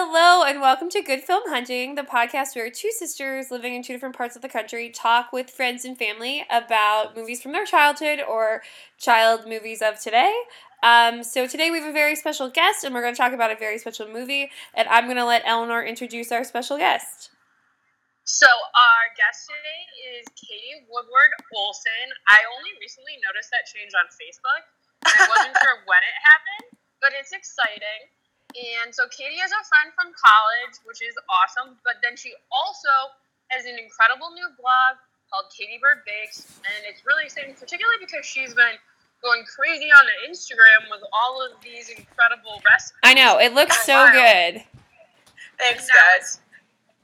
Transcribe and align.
Hello, 0.00 0.44
and 0.44 0.60
welcome 0.60 0.88
to 0.90 1.02
Good 1.02 1.24
Film 1.24 1.42
Hunting, 1.50 1.96
the 1.96 2.06
podcast 2.06 2.54
where 2.54 2.70
two 2.70 2.92
sisters 2.92 3.50
living 3.50 3.74
in 3.74 3.82
two 3.82 3.94
different 3.94 4.14
parts 4.14 4.36
of 4.36 4.42
the 4.42 4.48
country 4.48 4.90
talk 4.90 5.32
with 5.32 5.50
friends 5.50 5.84
and 5.84 5.98
family 5.98 6.46
about 6.54 7.16
movies 7.16 7.42
from 7.42 7.50
their 7.50 7.66
childhood 7.66 8.22
or 8.22 8.62
child 8.96 9.42
movies 9.50 9.82
of 9.82 9.98
today. 9.98 10.30
Um, 10.86 11.26
so 11.26 11.48
today 11.50 11.72
we 11.72 11.80
have 11.80 11.90
a 11.90 11.92
very 11.92 12.14
special 12.14 12.46
guest, 12.48 12.86
and 12.86 12.94
we're 12.94 13.02
going 13.02 13.12
to 13.12 13.18
talk 13.18 13.32
about 13.32 13.50
a 13.50 13.58
very 13.58 13.76
special 13.76 14.06
movie. 14.06 14.54
And 14.70 14.86
I'm 14.86 15.10
going 15.10 15.18
to 15.18 15.26
let 15.26 15.42
Eleanor 15.44 15.82
introduce 15.82 16.30
our 16.30 16.44
special 16.44 16.78
guest. 16.78 17.34
So 18.22 18.46
our 18.46 19.04
guest 19.18 19.50
today 19.50 19.82
is 20.14 20.30
Katie 20.38 20.86
Woodward 20.86 21.34
Olson. 21.58 22.06
I 22.30 22.38
only 22.54 22.70
recently 22.78 23.18
noticed 23.26 23.50
that 23.50 23.66
change 23.66 23.90
on 23.98 24.06
Facebook. 24.14 24.62
I 25.10 25.26
wasn't 25.26 25.58
sure 25.58 25.82
when 25.90 26.02
it 26.06 26.16
happened, 26.22 26.78
but 27.02 27.10
it's 27.18 27.34
exciting. 27.34 28.14
And 28.56 28.94
so 28.94 29.04
Katie 29.12 29.38
is 29.40 29.52
a 29.52 29.62
friend 29.68 29.92
from 29.94 30.10
college, 30.16 30.80
which 30.88 31.02
is 31.04 31.14
awesome. 31.28 31.76
But 31.84 32.00
then 32.02 32.16
she 32.16 32.32
also 32.48 33.12
has 33.52 33.64
an 33.68 33.76
incredible 33.76 34.32
new 34.32 34.48
blog 34.56 34.96
called 35.30 35.52
Katie 35.52 35.78
Bird 35.80 36.04
Bakes, 36.08 36.48
and 36.64 36.80
it's 36.88 37.04
really 37.04 37.24
exciting, 37.28 37.52
particularly 37.52 38.00
because 38.00 38.24
she's 38.24 38.54
been 38.56 38.76
going 39.20 39.44
crazy 39.44 39.92
on 39.92 40.04
Instagram 40.24 40.88
with 40.90 41.04
all 41.12 41.44
of 41.44 41.52
these 41.60 41.88
incredible 41.90 42.60
recipes. 42.64 42.96
I 43.04 43.12
know 43.14 43.36
it 43.38 43.52
looks 43.52 43.76
oh, 43.82 43.84
so 43.84 43.94
while. 43.94 44.12
good. 44.12 44.64
Thanks, 45.58 45.84
And 45.84 45.90
guys. 45.92 46.20
it's 46.20 46.40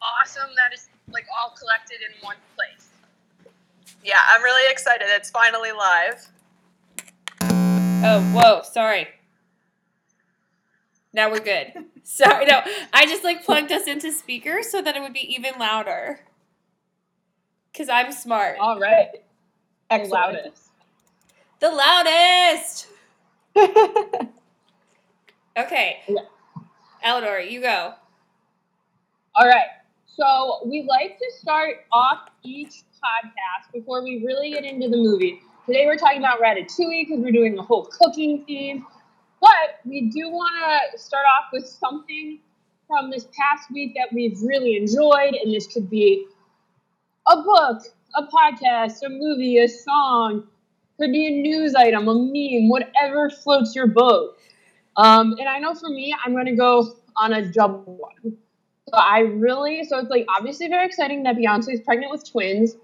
Awesome 0.00 0.50
that 0.56 0.72
it's 0.72 0.88
like 1.10 1.24
all 1.38 1.54
collected 1.58 1.96
in 2.04 2.12
one 2.22 2.36
place. 2.56 2.88
Yeah, 4.04 4.20
I'm 4.28 4.42
really 4.42 4.70
excited. 4.70 5.06
It's 5.08 5.30
finally 5.30 5.72
live. 5.72 6.28
Oh, 8.06 8.20
whoa, 8.34 8.62
sorry. 8.70 9.08
Now 11.14 11.30
we're 11.30 11.40
good. 11.40 11.72
Sorry, 12.02 12.44
no, 12.48 12.60
I 12.92 13.06
just 13.06 13.24
like 13.24 13.44
plugged 13.44 13.72
us 13.72 13.86
into 13.86 14.12
speakers 14.12 14.70
so 14.70 14.82
that 14.82 14.96
it 14.96 15.00
would 15.00 15.14
be 15.14 15.34
even 15.34 15.54
louder. 15.58 16.20
Cause 17.76 17.88
I'm 17.88 18.12
smart. 18.12 18.58
All 18.60 18.78
right. 18.78 19.08
Excellent. 19.90 20.12
Loudest. 20.34 20.70
The 21.60 21.70
loudest. 21.70 22.88
Okay. 25.56 26.00
Yeah. 26.08 26.22
Eleanor, 27.02 27.38
you 27.38 27.60
go. 27.60 27.94
All 29.36 29.46
right. 29.46 29.66
So 30.16 30.60
we 30.66 30.84
like 30.88 31.18
to 31.18 31.26
start 31.40 31.86
off 31.92 32.28
each 32.42 32.82
podcast 32.94 33.72
before 33.72 34.02
we 34.02 34.24
really 34.24 34.50
get 34.50 34.64
into 34.64 34.88
the 34.88 34.96
movie. 34.96 35.40
Today 35.66 35.86
we're 35.86 35.96
talking 35.96 36.18
about 36.18 36.40
Ratatouille 36.40 37.06
because 37.06 37.20
we're 37.20 37.32
doing 37.32 37.54
the 37.54 37.62
whole 37.62 37.84
cooking 37.84 38.44
theme. 38.46 38.84
But 39.40 39.80
we 39.84 40.10
do 40.10 40.30
want 40.30 40.54
to 40.92 40.98
start 40.98 41.24
off 41.26 41.46
with 41.52 41.66
something 41.66 42.40
from 42.88 43.10
this 43.10 43.26
past 43.38 43.70
week 43.70 43.94
that 43.96 44.12
we've 44.12 44.40
really 44.42 44.76
enjoyed, 44.76 45.34
and 45.34 45.52
this 45.52 45.66
could 45.66 45.90
be 45.90 46.26
a 47.28 47.36
book, 47.42 47.82
a 48.16 48.22
podcast, 48.24 49.02
a 49.04 49.08
movie, 49.08 49.58
a 49.58 49.68
song, 49.68 50.44
could 50.98 51.12
be 51.12 51.26
a 51.26 51.42
news 51.42 51.74
item, 51.74 52.08
a 52.08 52.14
meme, 52.14 52.68
whatever 52.68 53.30
floats 53.30 53.74
your 53.74 53.86
boat. 53.86 54.36
Um, 54.96 55.34
and 55.38 55.48
I 55.48 55.58
know 55.58 55.74
for 55.74 55.88
me, 55.88 56.14
I'm 56.24 56.32
going 56.32 56.46
to 56.46 56.54
go 56.54 56.94
on 57.16 57.32
a 57.32 57.50
double 57.50 57.96
one. 57.96 58.36
So 58.88 58.96
I 58.96 59.20
really, 59.20 59.82
so 59.84 59.98
it's 59.98 60.10
like 60.10 60.26
obviously 60.28 60.68
very 60.68 60.86
exciting 60.86 61.22
that 61.24 61.36
Beyonce 61.36 61.72
is 61.72 61.80
pregnant 61.80 62.12
with 62.12 62.30
twins. 62.30 62.76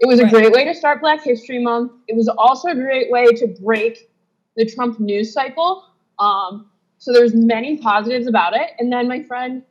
It 0.00 0.06
was 0.06 0.18
a 0.18 0.24
Right. 0.24 0.32
great 0.32 0.52
way 0.52 0.64
to 0.64 0.74
start 0.74 1.00
Black 1.00 1.22
History 1.22 1.62
Month. 1.62 1.92
It 2.08 2.16
was 2.16 2.28
also 2.28 2.68
a 2.68 2.74
great 2.74 3.10
way 3.12 3.26
to 3.26 3.46
break 3.62 4.10
the 4.56 4.66
Trump 4.66 5.00
news 5.00 5.32
cycle. 5.32 5.84
Um, 6.18 6.70
so 6.98 7.12
there's 7.12 7.34
many 7.34 7.78
positives 7.78 8.26
about 8.26 8.54
it. 8.54 8.70
And 8.78 8.92
then 8.92 9.08
my 9.08 9.22
friend 9.22 9.62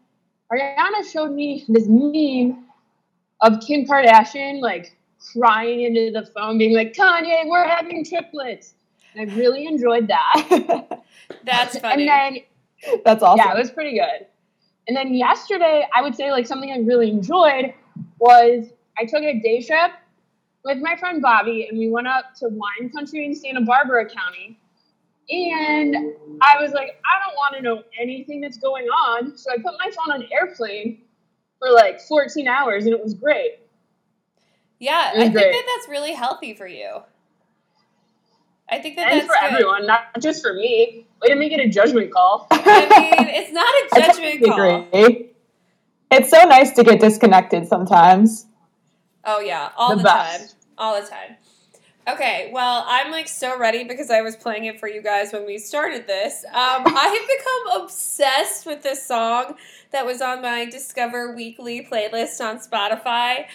Ariana 0.52 1.10
showed 1.12 1.32
me 1.32 1.66
this 1.68 1.86
meme 1.88 2.66
of 3.42 3.60
Kim 3.66 3.86
Kardashian 3.86 4.62
like 4.62 4.96
crying 5.32 5.82
into 5.82 6.12
the 6.12 6.26
phone, 6.28 6.58
being 6.58 6.76
like, 6.76 6.94
"Kanye, 6.94 7.48
we're 7.48 7.68
having 7.68 8.06
triplets." 8.06 8.74
And 9.16 9.30
I 9.30 9.36
really 9.36 9.66
enjoyed 9.66 10.08
that. 10.08 11.04
That's 11.44 11.80
funny. 11.80 12.08
And 12.08 12.36
then 12.86 13.02
That's 13.06 13.24
awesome. 13.24 13.46
yeah, 13.46 13.56
it 13.56 13.60
was 13.60 13.72
pretty 13.72 13.98
good. 13.98 14.28
And 14.88 14.98
then 14.98 15.14
yesterday, 15.14 15.88
I 15.96 16.02
would 16.02 16.16
say 16.16 16.32
like 16.32 16.46
something 16.46 16.72
I 16.72 16.80
really 16.80 17.10
enjoyed 17.10 17.74
was 18.20 18.66
I 18.98 19.06
took 19.06 19.24
a 19.24 19.40
day 19.40 19.62
trip 19.62 19.92
with 20.66 20.80
my 20.80 20.96
friend 20.96 21.22
Bobby, 21.22 21.68
and 21.70 21.78
we 21.78 21.90
went 21.90 22.08
up 22.08 22.36
to 22.36 22.50
wine 22.50 22.90
country 22.90 23.26
in 23.26 23.36
Santa 23.36 23.62
Barbara 23.62 24.06
County. 24.06 24.60
And 25.30 25.96
I 26.42 26.62
was 26.62 26.72
like, 26.74 27.02
I 27.06 27.26
don't 27.26 27.36
want 27.36 27.56
to 27.56 27.62
know 27.62 27.84
anything 28.00 28.42
that's 28.42 28.58
going 28.58 28.86
on, 28.88 29.38
so 29.38 29.52
I 29.52 29.56
put 29.56 29.74
my 29.84 29.90
phone 29.92 30.12
on 30.14 30.28
airplane 30.32 31.02
for 31.60 31.72
like 31.72 32.02
14 32.02 32.48
hours, 32.48 32.86
and 32.86 32.94
it 32.94 33.02
was 33.02 33.14
great. 33.14 33.60
yeah, 34.80 35.14
was 35.14 35.30
I 35.30 35.32
think 35.32 35.34
that 35.36 35.74
that's 35.78 35.90
really 35.90 36.14
healthy 36.14 36.54
for 36.54 36.68
you. 36.68 37.00
I 38.70 38.80
think 38.80 38.96
that 38.98 39.12
and 39.12 39.22
that's 39.22 39.28
for 39.28 39.36
good. 39.42 39.54
everyone, 39.54 39.86
not 39.86 40.02
just 40.20 40.42
for 40.42 40.54
me. 40.54 41.06
Way 41.22 41.30
to 41.30 41.36
make 41.36 41.52
it 41.54 41.60
a 41.60 41.70
judgment 41.70 42.12
call. 42.12 42.48
I 42.52 42.58
mean, 43.18 43.30
it's 43.30 43.52
not 43.52 43.74
a 43.74 44.08
judgment 44.14 44.44
call. 44.44 44.88
agree. 44.92 45.30
It's 46.12 46.30
so 46.30 46.44
nice 46.44 46.72
to 46.74 46.84
get 46.84 47.00
disconnected 47.00 47.68
sometimes. 47.68 48.46
Oh 49.26 49.40
yeah, 49.40 49.70
all 49.78 49.96
The 49.96 50.04
the, 50.04 50.10
time. 50.10 50.42
All 50.78 51.00
the 51.02 51.08
time. 51.08 51.36
Okay, 52.06 52.50
well, 52.52 52.84
I'm 52.86 53.12
like 53.12 53.30
so 53.30 53.58
ready 53.58 53.86
because 53.86 54.10
I 54.10 54.22
was 54.22 54.36
playing 54.36 54.66
it 54.66 54.78
for 54.78 54.90
you 54.90 55.02
guys 55.02 55.32
when 55.32 55.46
we 55.46 55.58
started 55.58 56.06
this. 56.06 56.44
Um, 56.46 56.54
I 56.54 57.18
have 57.18 57.74
become 57.74 57.84
obsessed 57.84 58.66
with 58.66 58.84
this 58.84 59.06
song 59.06 59.56
that 59.92 60.06
was 60.06 60.22
on 60.22 60.42
my 60.42 60.66
Discover 60.66 61.34
Weekly 61.34 61.88
playlist 61.90 62.42
on 62.42 62.60
Spotify. 62.60 63.46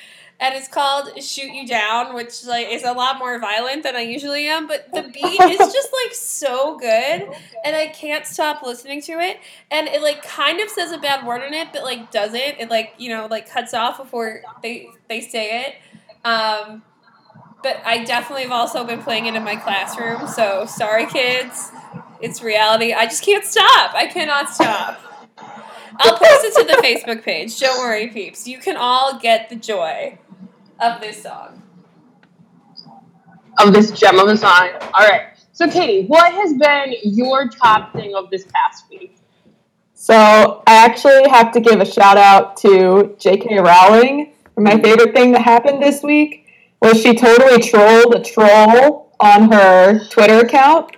And 0.40 0.54
it's 0.54 0.68
called 0.68 1.20
Shoot 1.22 1.52
You 1.52 1.66
Down, 1.66 2.14
which 2.14 2.46
like 2.46 2.68
is 2.68 2.84
a 2.84 2.92
lot 2.92 3.18
more 3.18 3.38
violent 3.38 3.82
than 3.82 3.96
I 3.96 4.02
usually 4.02 4.46
am, 4.46 4.66
but 4.66 4.90
the 4.94 5.02
beat 5.12 5.40
is 5.40 5.58
just 5.58 5.88
like 6.04 6.14
so 6.14 6.78
good 6.78 7.28
and 7.64 7.76
I 7.76 7.88
can't 7.88 8.24
stop 8.24 8.62
listening 8.62 9.02
to 9.02 9.12
it. 9.18 9.40
And 9.70 9.88
it 9.88 10.00
like 10.00 10.22
kind 10.22 10.60
of 10.60 10.70
says 10.70 10.92
a 10.92 10.98
bad 10.98 11.26
word 11.26 11.42
in 11.42 11.52
it, 11.52 11.68
but 11.72 11.82
like 11.82 12.10
doesn't. 12.12 12.38
It 12.38 12.70
like 12.70 12.94
you 12.96 13.10
know 13.10 13.26
like 13.28 13.50
cuts 13.50 13.74
off 13.74 13.98
before 13.98 14.42
they 14.62 14.88
they 15.08 15.20
say 15.20 15.66
it. 15.66 15.74
Um, 16.24 16.82
but 17.62 17.80
I 17.84 18.04
definitely 18.04 18.42
have 18.44 18.52
also 18.52 18.84
been 18.84 19.02
playing 19.02 19.26
it 19.26 19.34
in 19.34 19.44
my 19.44 19.56
classroom. 19.56 20.28
So 20.28 20.66
sorry, 20.66 21.06
kids. 21.06 21.70
It's 22.20 22.42
reality. 22.42 22.92
I 22.92 23.04
just 23.06 23.22
can't 23.24 23.44
stop. 23.44 23.94
I 23.94 24.06
cannot 24.06 24.50
stop. 24.50 25.00
I'll 26.00 26.16
post 26.16 26.44
it 26.44 26.54
to 26.56 26.64
the 26.64 26.82
Facebook 26.82 27.22
page. 27.24 27.58
Don't 27.58 27.78
worry, 27.78 28.08
peeps. 28.08 28.46
You 28.46 28.58
can 28.58 28.76
all 28.76 29.18
get 29.18 29.48
the 29.48 29.56
joy 29.56 30.18
of 30.80 31.00
this 31.00 31.22
song. 31.22 31.62
of 33.58 33.72
this 33.72 33.90
gem 33.90 34.18
of 34.18 34.28
a 34.28 34.36
song. 34.36 34.70
All 34.94 35.08
right. 35.08 35.30
So, 35.52 35.68
Katie, 35.68 36.06
what 36.06 36.32
has 36.32 36.54
been 36.54 36.94
your 37.02 37.48
top 37.48 37.92
thing 37.92 38.14
of 38.14 38.30
this 38.30 38.44
past 38.44 38.84
week? 38.90 39.16
So 39.94 40.62
I 40.66 40.76
actually 40.84 41.28
have 41.28 41.50
to 41.52 41.60
give 41.60 41.80
a 41.80 41.84
shout 41.84 42.16
out 42.16 42.56
to 42.58 43.16
J.K. 43.18 43.58
Rowling. 43.58 44.34
For 44.54 44.60
my 44.60 44.80
favorite 44.80 45.14
thing 45.14 45.32
that 45.32 45.42
happened 45.42 45.82
this 45.82 46.02
week 46.02 46.47
was 46.80 47.00
she 47.00 47.14
totally 47.14 47.60
trolled 47.62 48.14
a 48.14 48.22
troll 48.22 49.12
on 49.20 49.50
her 49.50 50.06
Twitter 50.08 50.40
account. 50.40 50.92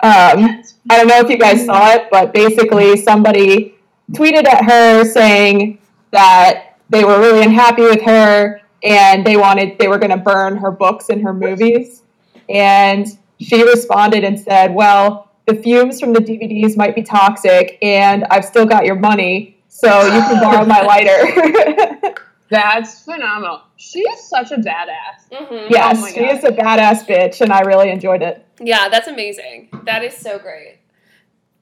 Um, 0.00 0.62
I 0.90 0.96
don't 0.96 1.06
know 1.06 1.20
if 1.20 1.30
you 1.30 1.38
guys 1.38 1.64
saw 1.64 1.92
it, 1.92 2.08
but 2.10 2.34
basically 2.34 2.96
somebody 2.96 3.76
tweeted 4.10 4.46
at 4.46 4.64
her 4.64 5.04
saying 5.04 5.78
that 6.10 6.76
they 6.90 7.04
were 7.04 7.18
really 7.18 7.42
unhappy 7.42 7.82
with 7.82 8.02
her 8.02 8.60
and 8.82 9.24
they 9.24 9.36
wanted 9.36 9.78
they 9.78 9.88
were 9.88 9.98
going 9.98 10.10
to 10.10 10.16
burn 10.16 10.56
her 10.56 10.70
books 10.70 11.08
and 11.08 11.22
her 11.22 11.32
movies. 11.32 12.02
And 12.48 13.06
she 13.40 13.62
responded 13.62 14.24
and 14.24 14.38
said, 14.38 14.74
"Well, 14.74 15.30
the 15.46 15.54
fumes 15.54 16.00
from 16.00 16.12
the 16.12 16.20
DVDs 16.20 16.76
might 16.76 16.94
be 16.94 17.02
toxic, 17.02 17.78
and 17.80 18.24
I've 18.24 18.44
still 18.44 18.66
got 18.66 18.84
your 18.84 18.96
money, 18.96 19.56
so 19.68 20.02
you 20.04 20.20
can 20.20 20.40
borrow 20.40 20.64
my 20.64 20.82
lighter." 20.82 22.14
That's 22.52 23.02
phenomenal. 23.04 23.62
She 23.76 24.00
is 24.00 24.28
such 24.28 24.50
a 24.52 24.56
badass. 24.56 25.30
Mm-hmm. 25.32 25.72
yes, 25.72 25.98
Oh 26.00 26.06
she 26.06 26.20
is 26.24 26.44
a 26.44 26.50
badass 26.50 27.06
bitch, 27.06 27.40
and 27.40 27.50
I 27.52 27.60
really 27.60 27.90
enjoyed 27.90 28.22
it. 28.22 28.46
Yeah, 28.60 28.88
that's 28.90 29.08
amazing. 29.08 29.70
That 29.84 30.04
is 30.04 30.14
so 30.16 30.38
great. 30.38 30.78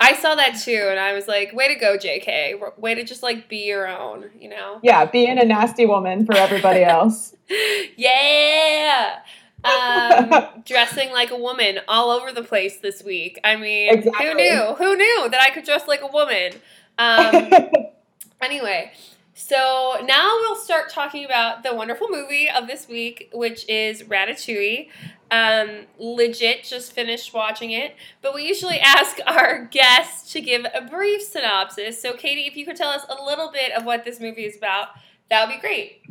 I 0.01 0.15
saw 0.15 0.35
that 0.35 0.59
too, 0.61 0.87
and 0.91 0.99
I 0.99 1.13
was 1.13 1.29
like, 1.29 1.53
"Way 1.53 1.69
to 1.73 1.79
go, 1.79 1.97
JK! 1.97 2.79
Way 2.79 2.95
to 2.97 3.05
just 3.05 3.23
like 3.23 3.49
be 3.49 3.59
your 3.67 3.87
own," 3.87 4.31
you 4.39 4.49
know? 4.49 4.81
Yeah, 4.83 5.05
being 5.05 5.39
a 5.39 5.45
nasty 5.45 5.87
woman 5.87 6.27
for 6.27 6.35
everybody 6.35 6.83
else. 6.97 7.37
yeah. 7.97 9.19
Um, 9.63 10.33
dressing 10.65 11.13
like 11.13 11.31
a 11.31 11.37
woman 11.37 11.81
all 11.87 12.11
over 12.11 12.33
the 12.33 12.43
place 12.43 12.79
this 12.79 13.05
week. 13.05 13.39
I 13.45 13.57
mean, 13.57 14.03
who 14.03 14.35
knew? 14.35 14.75
Who 14.79 14.97
knew 14.97 15.29
that 15.31 15.41
I 15.41 15.51
could 15.51 15.65
dress 15.65 15.87
like 15.87 16.03
a 16.03 16.09
woman? 16.09 16.53
Um, 16.99 17.49
anyway, 18.43 18.93
So 19.41 19.97
now 20.05 20.37
we'll 20.43 20.55
start 20.55 20.91
talking 20.91 21.25
about 21.25 21.63
the 21.63 21.75
wonderful 21.75 22.09
movie 22.11 22.51
of 22.51 22.67
this 22.67 22.87
week, 22.87 23.31
which 23.33 23.67
is 23.71 24.03
Ratatouille. 24.03 24.89
Um, 25.31 25.87
legit 25.99 26.63
just 26.63 26.93
finished 26.93 27.33
watching 27.33 27.71
it, 27.71 27.97
but 28.21 28.35
we 28.35 28.47
usually 28.47 28.79
ask 28.81 29.19
our 29.27 29.65
guests 29.65 30.31
to 30.33 30.43
give 30.43 30.67
a 30.75 30.83
brief 30.83 31.23
synopsis. 31.23 32.01
So, 32.01 32.13
Katie, 32.13 32.43
if 32.43 32.55
you 32.55 32.67
could 32.67 32.77
tell 32.77 32.91
us 32.91 33.03
a 33.09 33.25
little 33.25 33.51
bit 33.51 33.73
of 33.73 33.87
what 33.87 34.05
this 34.05 34.21
movie 34.21 34.45
is 34.45 34.59
about, 34.59 34.89
that 35.31 35.49
would 35.49 35.55
be 35.55 35.61
great. 35.61 36.03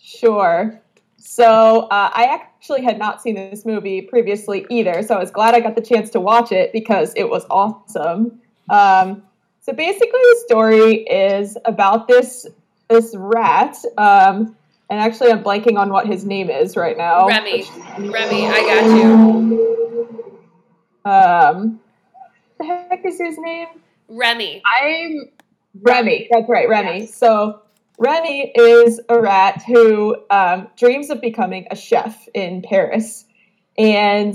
Sure. 0.00 0.80
So 1.16 1.88
uh, 1.90 2.10
I 2.14 2.26
actually 2.26 2.84
had 2.84 2.96
not 2.96 3.20
seen 3.20 3.34
this 3.34 3.66
movie 3.66 4.02
previously 4.02 4.64
either, 4.70 5.02
so 5.02 5.16
I 5.16 5.18
was 5.18 5.32
glad 5.32 5.56
I 5.56 5.60
got 5.60 5.74
the 5.74 5.82
chance 5.82 6.10
to 6.10 6.20
watch 6.20 6.52
it 6.52 6.72
because 6.72 7.12
it 7.16 7.28
was 7.28 7.44
awesome. 7.50 8.40
Um, 8.70 9.24
so 9.60 9.74
basically, 9.74 10.08
the 10.08 10.44
story 10.46 10.94
is 11.02 11.58
about 11.66 12.08
this 12.08 12.46
this 12.88 13.14
rat, 13.16 13.76
um, 13.96 14.56
and 14.90 15.00
actually, 15.00 15.30
I'm 15.30 15.44
blanking 15.44 15.78
on 15.78 15.90
what 15.90 16.06
his 16.06 16.24
name 16.24 16.48
is 16.48 16.76
right 16.76 16.96
now. 16.96 17.26
Remy. 17.26 17.66
Remy, 17.98 18.46
I 18.46 18.60
got 18.62 18.96
you. 18.96 20.28
Um, 21.04 21.80
the 22.58 22.64
heck 22.64 23.04
is 23.04 23.18
his 23.18 23.36
name? 23.38 23.68
Remy. 24.08 24.62
I'm 24.80 25.30
Remy. 25.82 26.28
That's 26.30 26.48
right, 26.48 26.68
Remy. 26.68 27.00
Yes. 27.00 27.14
So 27.14 27.60
Remy 27.98 28.52
is 28.54 29.00
a 29.08 29.20
rat 29.20 29.62
who 29.66 30.16
um, 30.30 30.68
dreams 30.76 31.10
of 31.10 31.20
becoming 31.20 31.66
a 31.70 31.76
chef 31.76 32.26
in 32.32 32.62
Paris, 32.62 33.26
and 33.76 34.34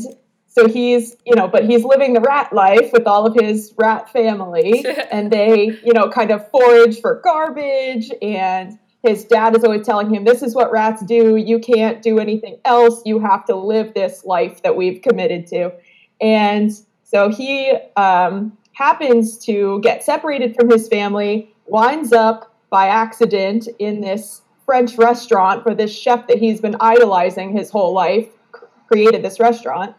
so 0.53 0.67
he's 0.67 1.15
you 1.25 1.35
know, 1.35 1.47
but 1.47 1.65
he's 1.65 1.83
living 1.83 2.13
the 2.13 2.21
rat 2.21 2.53
life 2.53 2.91
with 2.93 3.07
all 3.07 3.25
of 3.25 3.33
his 3.33 3.73
rat 3.77 4.09
family, 4.11 4.85
and 5.11 5.31
they 5.31 5.79
you 5.83 5.93
know 5.93 6.09
kind 6.09 6.31
of 6.31 6.49
forage 6.49 7.01
for 7.01 7.21
garbage 7.23 8.11
and. 8.21 8.79
His 9.05 9.25
dad 9.25 9.53
is 9.53 9.65
always 9.65 9.85
telling 9.85 10.13
him, 10.13 10.23
This 10.23 10.41
is 10.41 10.55
what 10.55 10.71
rats 10.71 11.03
do. 11.03 11.35
You 11.35 11.59
can't 11.59 12.01
do 12.01 12.19
anything 12.19 12.57
else. 12.63 13.01
You 13.05 13.19
have 13.19 13.43
to 13.47 13.53
live 13.53 13.93
this 13.93 14.23
life 14.23 14.63
that 14.63 14.77
we've 14.77 15.01
committed 15.01 15.45
to. 15.47 15.73
And 16.21 16.71
so 17.03 17.27
he 17.27 17.73
um, 17.97 18.57
happens 18.71 19.37
to 19.39 19.81
get 19.81 20.03
separated 20.03 20.55
from 20.55 20.69
his 20.69 20.87
family, 20.87 21.53
winds 21.65 22.13
up 22.13 22.55
by 22.69 22.87
accident 22.87 23.67
in 23.77 24.01
this 24.01 24.41
French 24.65 24.97
restaurant 24.97 25.63
for 25.63 25.75
this 25.75 25.93
chef 25.93 26.27
that 26.27 26.37
he's 26.37 26.61
been 26.61 26.75
idolizing 26.79 27.55
his 27.55 27.69
whole 27.69 27.93
life, 27.93 28.29
created 28.87 29.21
this 29.21 29.39
restaurant. 29.39 29.95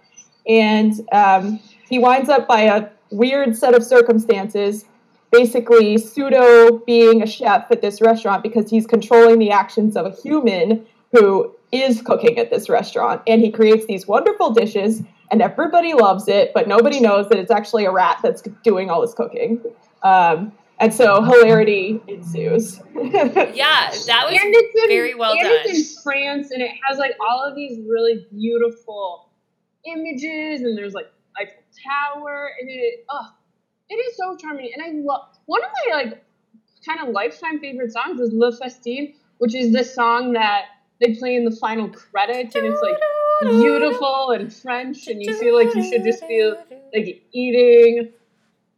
And 0.46 0.92
um, 1.12 1.60
he 1.88 1.98
winds 1.98 2.28
up 2.28 2.46
by 2.46 2.62
a 2.62 2.88
weird 3.10 3.56
set 3.56 3.74
of 3.74 3.84
circumstances, 3.84 4.84
basically 5.30 5.98
pseudo 5.98 6.78
being 6.78 7.22
a 7.22 7.26
chef 7.26 7.66
at 7.70 7.80
this 7.80 8.00
restaurant 8.00 8.42
because 8.42 8.70
he's 8.70 8.86
controlling 8.86 9.38
the 9.38 9.50
actions 9.50 9.96
of 9.96 10.06
a 10.06 10.10
human 10.10 10.86
who 11.12 11.54
is 11.72 12.02
cooking 12.02 12.38
at 12.38 12.50
this 12.50 12.68
restaurant. 12.68 13.22
And 13.26 13.40
he 13.40 13.50
creates 13.50 13.86
these 13.86 14.06
wonderful 14.06 14.50
dishes, 14.50 15.02
and 15.30 15.42
everybody 15.42 15.94
loves 15.94 16.28
it, 16.28 16.52
but 16.54 16.68
nobody 16.68 17.00
knows 17.00 17.28
that 17.28 17.38
it's 17.38 17.50
actually 17.50 17.84
a 17.84 17.90
rat 17.90 18.18
that's 18.22 18.42
doing 18.62 18.90
all 18.90 19.00
this 19.00 19.14
cooking. 19.14 19.62
Um, 20.02 20.52
and 20.80 20.92
so 20.92 21.22
hilarity 21.22 22.00
ensues. 22.08 22.80
Yeah, 22.94 23.90
that 24.06 24.26
was 24.26 24.40
and 24.40 24.54
it's 24.54 24.82
in, 24.82 24.88
very 24.88 25.14
well 25.14 25.32
and 25.32 25.42
done. 25.42 25.52
It's 25.64 25.96
in 25.96 26.02
France, 26.02 26.50
and 26.50 26.62
it 26.62 26.70
has 26.88 26.98
like 26.98 27.12
all 27.20 27.44
of 27.44 27.54
these 27.54 27.78
really 27.86 28.26
beautiful 28.32 29.30
images, 29.86 30.62
and 30.62 30.76
there's 30.76 30.94
like 30.94 31.12
Eiffel 31.40 31.62
Tower, 31.84 32.50
and 32.60 32.68
it 32.70 33.04
oh, 33.10 33.32
it 33.88 33.94
is 33.94 34.16
so 34.16 34.36
charming. 34.36 34.70
And 34.74 34.82
I 34.82 34.90
love 35.02 35.28
one 35.46 35.62
of 35.62 35.70
my 35.86 35.96
like 35.96 36.24
kind 36.86 37.00
of 37.00 37.14
lifetime 37.14 37.60
favorite 37.60 37.92
songs 37.92 38.20
is 38.20 38.32
Le 38.32 38.52
Festin, 38.56 39.14
which 39.38 39.54
is 39.54 39.72
the 39.72 39.84
song 39.84 40.32
that 40.32 40.66
they 41.00 41.14
play 41.14 41.34
in 41.34 41.44
the 41.44 41.50
final 41.56 41.88
credits, 41.88 42.54
and 42.54 42.66
it's 42.66 42.80
like 42.82 42.96
beautiful 43.42 44.30
and 44.30 44.52
French, 44.52 45.08
and 45.08 45.22
you 45.22 45.36
feel 45.36 45.54
like 45.54 45.74
you 45.74 45.82
should 45.82 46.04
just 46.04 46.24
feel 46.24 46.56
like 46.94 47.22
eating 47.32 48.12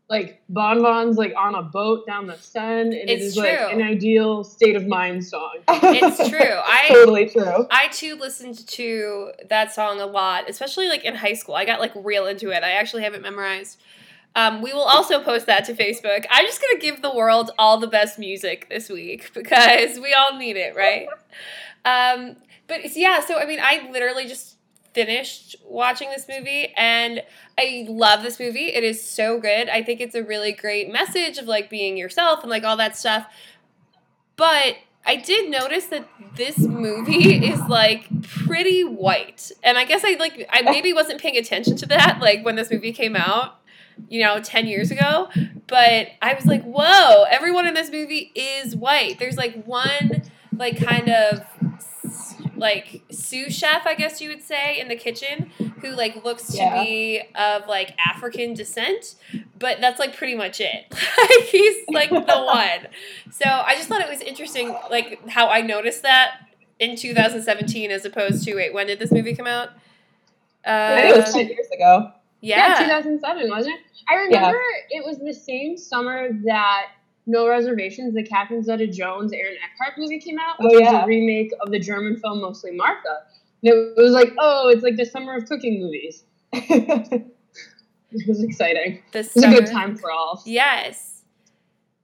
like 0.08 0.40
bonbons 0.48 1.16
like 1.16 1.34
on 1.36 1.54
a 1.56 1.62
boat 1.62 2.06
down 2.06 2.26
the 2.26 2.36
sun 2.36 2.68
and 2.68 2.92
it 2.94 3.08
It's 3.08 3.24
is 3.24 3.36
like 3.36 3.58
an 3.58 3.82
ideal 3.82 4.44
state 4.44 4.76
of 4.76 4.86
mind 4.86 5.24
song. 5.24 5.58
It's 5.68 6.28
true. 6.28 6.38
I 6.40 6.86
totally 6.92 7.28
true. 7.28 7.66
I 7.70 7.88
too 7.88 8.14
listened 8.14 8.66
to 8.68 9.32
that 9.48 9.74
song 9.74 10.00
a 10.00 10.06
lot, 10.06 10.48
especially 10.48 10.88
like 10.88 11.04
in 11.04 11.16
high 11.16 11.32
school. 11.32 11.54
I 11.54 11.64
got 11.64 11.80
like 11.80 11.92
real 11.96 12.26
into 12.26 12.50
it. 12.50 12.62
I 12.62 12.72
actually 12.72 13.02
have 13.02 13.14
it 13.14 13.22
memorized. 13.22 13.80
Um, 14.36 14.60
we 14.62 14.72
will 14.72 14.82
also 14.82 15.22
post 15.22 15.46
that 15.46 15.64
to 15.64 15.74
Facebook. 15.74 16.24
I'm 16.30 16.44
just 16.44 16.60
gonna 16.60 16.78
give 16.78 17.02
the 17.02 17.14
world 17.14 17.50
all 17.58 17.78
the 17.78 17.86
best 17.86 18.18
music 18.18 18.68
this 18.68 18.88
week 18.88 19.32
because 19.34 19.98
we 19.98 20.12
all 20.12 20.38
need 20.38 20.56
it, 20.56 20.76
right? 20.76 21.08
Um, 21.84 22.36
but 22.68 22.94
yeah, 22.94 23.24
so 23.24 23.38
I 23.38 23.46
mean, 23.46 23.60
I 23.60 23.88
literally 23.90 24.28
just 24.28 24.56
finished 24.96 25.56
watching 25.62 26.08
this 26.08 26.26
movie 26.26 26.72
and 26.74 27.22
I 27.58 27.84
love 27.86 28.22
this 28.22 28.40
movie. 28.40 28.72
It 28.72 28.82
is 28.82 29.06
so 29.06 29.38
good. 29.38 29.68
I 29.68 29.82
think 29.82 30.00
it's 30.00 30.14
a 30.14 30.22
really 30.22 30.52
great 30.52 30.90
message 30.90 31.36
of 31.36 31.44
like 31.44 31.68
being 31.68 31.98
yourself 31.98 32.40
and 32.40 32.48
like 32.48 32.64
all 32.64 32.78
that 32.78 32.96
stuff. 32.96 33.26
But 34.36 34.76
I 35.04 35.16
did 35.16 35.50
notice 35.50 35.84
that 35.88 36.08
this 36.36 36.56
movie 36.56 37.46
is 37.46 37.60
like 37.68 38.08
pretty 38.22 38.84
white. 38.84 39.52
And 39.62 39.76
I 39.76 39.84
guess 39.84 40.00
I 40.02 40.16
like 40.18 40.48
I 40.50 40.62
maybe 40.62 40.94
wasn't 40.94 41.20
paying 41.20 41.36
attention 41.36 41.76
to 41.76 41.86
that 41.88 42.18
like 42.22 42.42
when 42.42 42.56
this 42.56 42.70
movie 42.70 42.94
came 42.94 43.16
out, 43.16 43.60
you 44.08 44.22
know, 44.22 44.40
10 44.40 44.66
years 44.66 44.90
ago, 44.90 45.28
but 45.66 46.08
I 46.22 46.32
was 46.32 46.46
like, 46.46 46.62
"Whoa, 46.64 47.24
everyone 47.24 47.66
in 47.66 47.74
this 47.74 47.90
movie 47.90 48.32
is 48.34 48.74
white." 48.74 49.18
There's 49.18 49.36
like 49.36 49.62
one 49.64 50.22
like 50.58 50.82
kind 50.82 51.10
of 51.10 51.44
like 52.56 53.02
sous 53.10 53.54
chef, 53.56 53.86
I 53.86 53.94
guess 53.94 54.20
you 54.20 54.28
would 54.30 54.42
say, 54.42 54.80
in 54.80 54.88
the 54.88 54.96
kitchen 54.96 55.50
who 55.82 55.90
like 55.90 56.24
looks 56.24 56.46
to 56.52 56.56
Yeah. 56.58 56.82
be 56.82 57.22
of 57.34 57.66
like 57.68 57.94
African 58.04 58.54
descent, 58.54 59.14
but 59.58 59.80
that's 59.80 59.98
like 59.98 60.16
pretty 60.16 60.34
much 60.34 60.60
it. 60.60 60.84
like 60.90 61.48
he's 61.48 61.84
like 61.88 62.10
the 62.10 62.16
one. 62.26 62.88
So 63.30 63.44
I 63.44 63.74
just 63.76 63.88
thought 63.88 64.00
it 64.00 64.08
was 64.08 64.20
interesting, 64.20 64.74
like 64.90 65.28
how 65.28 65.48
I 65.48 65.60
noticed 65.60 66.02
that 66.02 66.38
in 66.78 66.96
2017 66.96 67.90
as 67.90 68.04
opposed 68.04 68.44
to 68.44 68.54
wait, 68.54 68.72
when 68.74 68.86
did 68.86 68.98
this 68.98 69.10
movie 69.12 69.34
come 69.34 69.46
out? 69.46 69.70
I 70.64 71.02
think 71.02 71.14
it 71.16 71.20
was 71.20 71.28
Uh, 71.34 71.38
10 71.38 71.48
years 71.48 71.66
ago. 71.74 72.10
Yeah, 72.40 72.80
yeah. 72.80 72.84
2007, 72.86 73.48
wasn't 73.48 73.74
it? 73.76 73.80
I 74.08 74.14
remember 74.14 74.60
it 74.90 75.04
was 75.04 75.18
the 75.18 75.32
same 75.32 75.76
summer 75.76 76.28
that 76.44 76.86
No 77.26 77.48
Reservations, 77.48 78.14
the 78.14 78.22
Catherine 78.22 78.62
Zeta-Jones, 78.62 79.32
Aaron 79.32 79.56
Eckhart 79.64 79.98
movie 79.98 80.20
came 80.20 80.38
out, 80.38 80.56
which 80.60 80.72
Oh, 80.74 80.80
was 80.80 80.92
yeah. 80.92 81.02
a 81.04 81.06
remake 81.06 81.50
of 81.60 81.70
the 81.72 81.78
German 81.80 82.16
film 82.20 82.40
Mostly 82.40 82.70
Martha. 82.72 83.24
And 83.64 83.72
it 83.74 83.94
was 83.96 84.12
like, 84.12 84.32
oh, 84.38 84.68
it's 84.68 84.82
like 84.82 84.96
the 84.96 85.04
summer 85.04 85.36
of 85.36 85.46
cooking 85.46 85.80
movies. 85.80 86.24
It 88.12 88.26
was 88.28 88.42
exciting. 88.42 89.02
The 89.12 89.18
It 89.20 89.30
was 89.34 89.44
a 89.44 89.48
good 89.50 89.66
time 89.66 89.96
for 89.96 90.10
all. 90.10 90.40
Yes. 90.46 91.24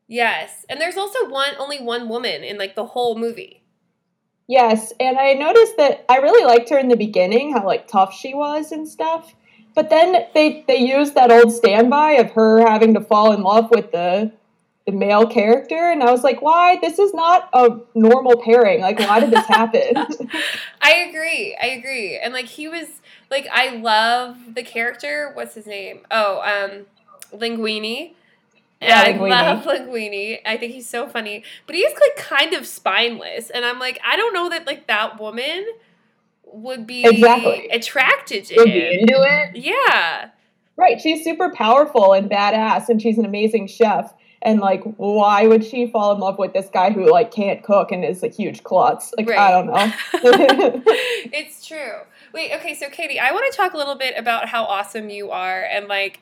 Yes. 0.08 0.66
And 0.68 0.80
there's 0.80 0.96
also 0.96 1.28
one 1.28 1.52
only 1.58 1.80
one 1.80 2.08
woman 2.08 2.42
in 2.42 2.58
like 2.58 2.74
the 2.74 2.84
whole 2.86 3.16
movie. 3.16 3.62
yes, 4.48 4.92
and 5.00 5.16
I 5.18 5.32
noticed 5.34 5.76
that 5.78 6.04
I 6.08 6.16
really 6.18 6.44
liked 6.44 6.68
her 6.70 6.78
in 6.78 6.88
the 6.88 6.96
beginning, 6.96 7.52
how 7.52 7.64
like 7.64 7.86
tough 7.88 8.12
she 8.12 8.34
was 8.34 8.72
and 8.72 8.86
stuff. 8.86 9.34
But 9.74 9.88
then 9.90 10.26
they 10.34 10.64
they 10.66 10.76
used 10.76 11.14
that 11.14 11.30
old 11.30 11.52
standby 11.52 12.12
of 12.14 12.32
her 12.32 12.60
having 12.68 12.92
to 12.94 13.00
fall 13.00 13.32
in 13.32 13.42
love 13.42 13.70
with 13.70 13.92
the 13.92 14.32
the 14.41 14.41
male 14.90 15.26
character, 15.28 15.76
and 15.92 16.02
I 16.02 16.10
was 16.10 16.24
like, 16.24 16.42
why? 16.42 16.76
This 16.80 16.98
is 16.98 17.14
not 17.14 17.48
a 17.52 17.78
normal 17.94 18.42
pairing. 18.42 18.80
Like, 18.80 18.98
why 18.98 19.20
did 19.20 19.30
this 19.30 19.46
happen? 19.46 19.94
I 20.82 20.92
agree. 21.08 21.56
I 21.62 21.66
agree. 21.66 22.18
And 22.18 22.32
like 22.34 22.46
he 22.46 22.66
was 22.66 22.86
like 23.30 23.46
I 23.52 23.76
love 23.76 24.36
the 24.54 24.64
character. 24.64 25.30
What's 25.34 25.54
his 25.54 25.66
name? 25.66 26.00
Oh, 26.10 26.40
um 26.40 26.86
Linguini. 27.38 28.14
Yeah, 28.80 29.00
I 29.06 29.12
Linguini. 29.12 29.30
love 29.30 29.64
Linguini. 29.66 30.40
I 30.44 30.56
think 30.56 30.72
he's 30.72 30.88
so 30.88 31.06
funny. 31.08 31.44
But 31.66 31.76
he's 31.76 31.92
like 31.92 32.16
kind 32.16 32.52
of 32.52 32.66
spineless. 32.66 33.50
And 33.50 33.64
I'm 33.64 33.78
like, 33.78 34.00
I 34.04 34.16
don't 34.16 34.34
know 34.34 34.48
that 34.50 34.66
like 34.66 34.88
that 34.88 35.20
woman 35.20 35.64
would 36.44 36.86
be 36.86 37.04
Exactly. 37.06 37.68
attracted 37.68 38.44
to 38.46 38.56
Would 38.56 38.68
him. 38.68 38.74
be 38.74 39.00
into 39.00 39.14
it. 39.22 39.56
Yeah. 39.56 40.30
right, 40.76 41.00
she's 41.00 41.22
super 41.24 41.50
powerful 41.50 42.12
and 42.12 42.28
badass, 42.28 42.88
and 42.88 43.00
she's 43.00 43.16
an 43.18 43.24
amazing 43.24 43.68
chef. 43.68 44.12
And 44.42 44.60
like, 44.60 44.82
why 44.96 45.46
would 45.46 45.64
she 45.64 45.86
fall 45.86 46.12
in 46.12 46.20
love 46.20 46.38
with 46.38 46.52
this 46.52 46.68
guy 46.72 46.90
who 46.90 47.10
like 47.10 47.30
can't 47.30 47.62
cook 47.62 47.92
and 47.92 48.04
is 48.04 48.22
a 48.22 48.28
huge 48.28 48.62
klutz? 48.64 49.12
Like, 49.16 49.30
I 49.30 49.50
don't 49.50 49.66
know. 49.66 49.92
it's 51.32 51.64
true. 51.64 52.00
Wait, 52.34 52.52
okay, 52.54 52.74
so 52.74 52.88
Katie, 52.90 53.20
I 53.20 53.30
want 53.32 53.50
to 53.50 53.56
talk 53.56 53.74
a 53.74 53.76
little 53.76 53.94
bit 53.94 54.14
about 54.16 54.48
how 54.48 54.64
awesome 54.64 55.10
you 55.10 55.30
are 55.30 55.62
and 55.62 55.86
like 55.86 56.20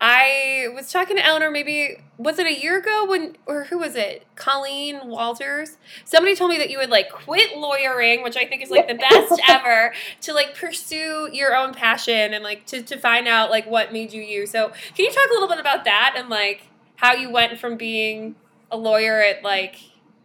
I 0.00 0.66
was 0.74 0.92
talking 0.92 1.16
to 1.16 1.24
Eleanor 1.24 1.50
maybe 1.50 1.96
was 2.18 2.38
it 2.38 2.46
a 2.46 2.60
year 2.60 2.78
ago 2.78 3.06
when 3.06 3.36
or 3.46 3.64
who 3.64 3.78
was 3.78 3.94
it? 3.96 4.26
Colleen 4.34 5.00
Walters. 5.04 5.78
Somebody 6.04 6.36
told 6.36 6.50
me 6.50 6.58
that 6.58 6.68
you 6.68 6.78
would 6.78 6.90
like 6.90 7.10
quit 7.10 7.56
lawyering, 7.56 8.22
which 8.22 8.36
I 8.36 8.44
think 8.44 8.62
is 8.62 8.70
like 8.70 8.88
the 8.88 8.94
best 8.94 9.40
ever, 9.48 9.94
to 10.22 10.34
like 10.34 10.54
pursue 10.54 11.30
your 11.32 11.56
own 11.56 11.72
passion 11.72 12.34
and 12.34 12.44
like 12.44 12.66
to, 12.66 12.82
to 12.82 12.98
find 12.98 13.26
out 13.26 13.50
like 13.50 13.66
what 13.66 13.92
made 13.92 14.12
you 14.12 14.22
you. 14.22 14.46
So 14.46 14.68
can 14.94 15.04
you 15.06 15.10
talk 15.10 15.30
a 15.30 15.32
little 15.32 15.48
bit 15.48 15.58
about 15.58 15.84
that 15.84 16.14
and 16.16 16.28
like 16.28 16.62
how 16.96 17.14
you 17.14 17.30
went 17.30 17.58
from 17.58 17.76
being 17.76 18.36
a 18.70 18.76
lawyer 18.76 19.20
at 19.20 19.42
like 19.42 19.76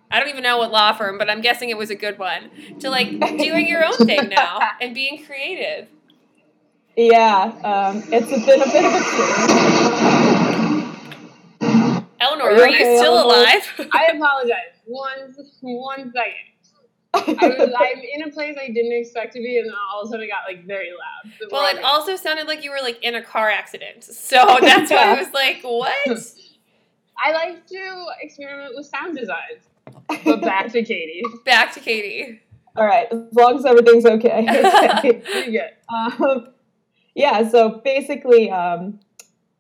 I 0.10 0.20
don't 0.20 0.30
even 0.30 0.44
know 0.44 0.58
what 0.58 0.72
law 0.72 0.92
firm, 0.94 1.18
but 1.18 1.30
I'm 1.30 1.40
guessing 1.42 1.70
it 1.70 1.78
was 1.78 1.90
a 1.90 1.96
good 1.96 2.20
one, 2.20 2.52
to 2.80 2.90
like 2.90 3.10
doing 3.38 3.68
your 3.68 3.86
own 3.86 3.96
thing 3.98 4.28
now 4.30 4.60
and 4.82 4.94
being 4.94 5.24
creative. 5.26 5.88
Yeah, 6.98 7.44
um, 7.64 8.04
it's 8.12 8.28
been 8.30 8.62
a 8.62 8.66
bit 8.66 8.86
of 8.86 8.94
a 8.94 9.00
change. 9.00 10.52
Eleanor, 12.20 12.52
Are 12.52 12.52
are 12.52 12.68
you 12.68 12.76
you, 12.76 12.76
okay, 12.76 12.98
still 12.98 13.18
Eleanor? 13.18 13.36
alive? 13.40 13.90
I 13.94 14.06
apologize. 14.16 14.58
One, 14.86 15.36
one 15.62 16.14
second. 16.14 16.34
I 17.14 17.48
was, 17.48 17.74
I'm 17.80 18.00
in 18.14 18.24
a 18.28 18.32
place 18.32 18.58
I 18.62 18.68
didn't 18.68 18.94
expect 18.94 19.34
to 19.34 19.40
be, 19.40 19.58
and 19.58 19.68
then 19.68 19.76
all 19.92 20.02
of 20.02 20.08
a 20.08 20.12
sudden 20.12 20.26
it 20.26 20.30
got 20.30 20.44
like 20.48 20.66
very 20.66 20.92
loud. 20.92 21.34
So 21.40 21.48
well, 21.52 21.76
it 21.76 21.84
also 21.84 22.16
sounded 22.16 22.48
like 22.48 22.64
you 22.64 22.72
were 22.72 22.82
like 22.82 23.02
in 23.04 23.16
a 23.16 23.24
car 23.24 23.50
accident. 23.50 24.04
So 24.04 24.58
that's 24.62 24.92
why 24.92 25.16
I 25.16 25.20
was 25.22 25.34
like, 25.34 25.62
what? 25.64 26.20
I 27.24 27.32
like 27.32 27.68
to 27.68 28.06
experiment 28.22 28.74
with 28.76 28.88
sound 28.88 29.18
designs. 29.18 29.70
But 30.24 30.42
back 30.42 30.72
to 30.72 30.84
Katie. 30.84 31.24
Back 31.46 31.74
to 31.74 31.80
Katie. 31.80 32.40
All 32.76 32.86
right, 32.86 33.08
as 33.12 33.34
long 33.34 33.58
as 33.58 33.66
everything's 33.66 34.06
okay. 34.06 34.46
Pretty 35.32 35.52
good. 35.52 35.72
um, 35.90 36.48
yeah, 37.16 37.48
so 37.50 37.82
basically, 37.84 38.50
um, 38.50 39.00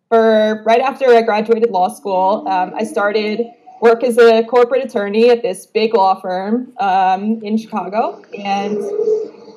for 0.10 0.64
right 0.66 0.80
after 0.80 1.08
I 1.10 1.22
graduated 1.22 1.70
law 1.70 1.90
school, 1.90 2.48
um, 2.48 2.74
I 2.76 2.84
started 2.84 3.42
work 3.82 4.04
as 4.04 4.18
a 4.18 4.44
corporate 4.44 4.86
attorney 4.86 5.30
at 5.30 5.42
this 5.42 5.66
big 5.66 5.94
law 5.94 6.20
firm 6.22 6.74
um, 6.80 7.42
in 7.44 7.58
Chicago, 7.58 8.22
and 8.38 8.78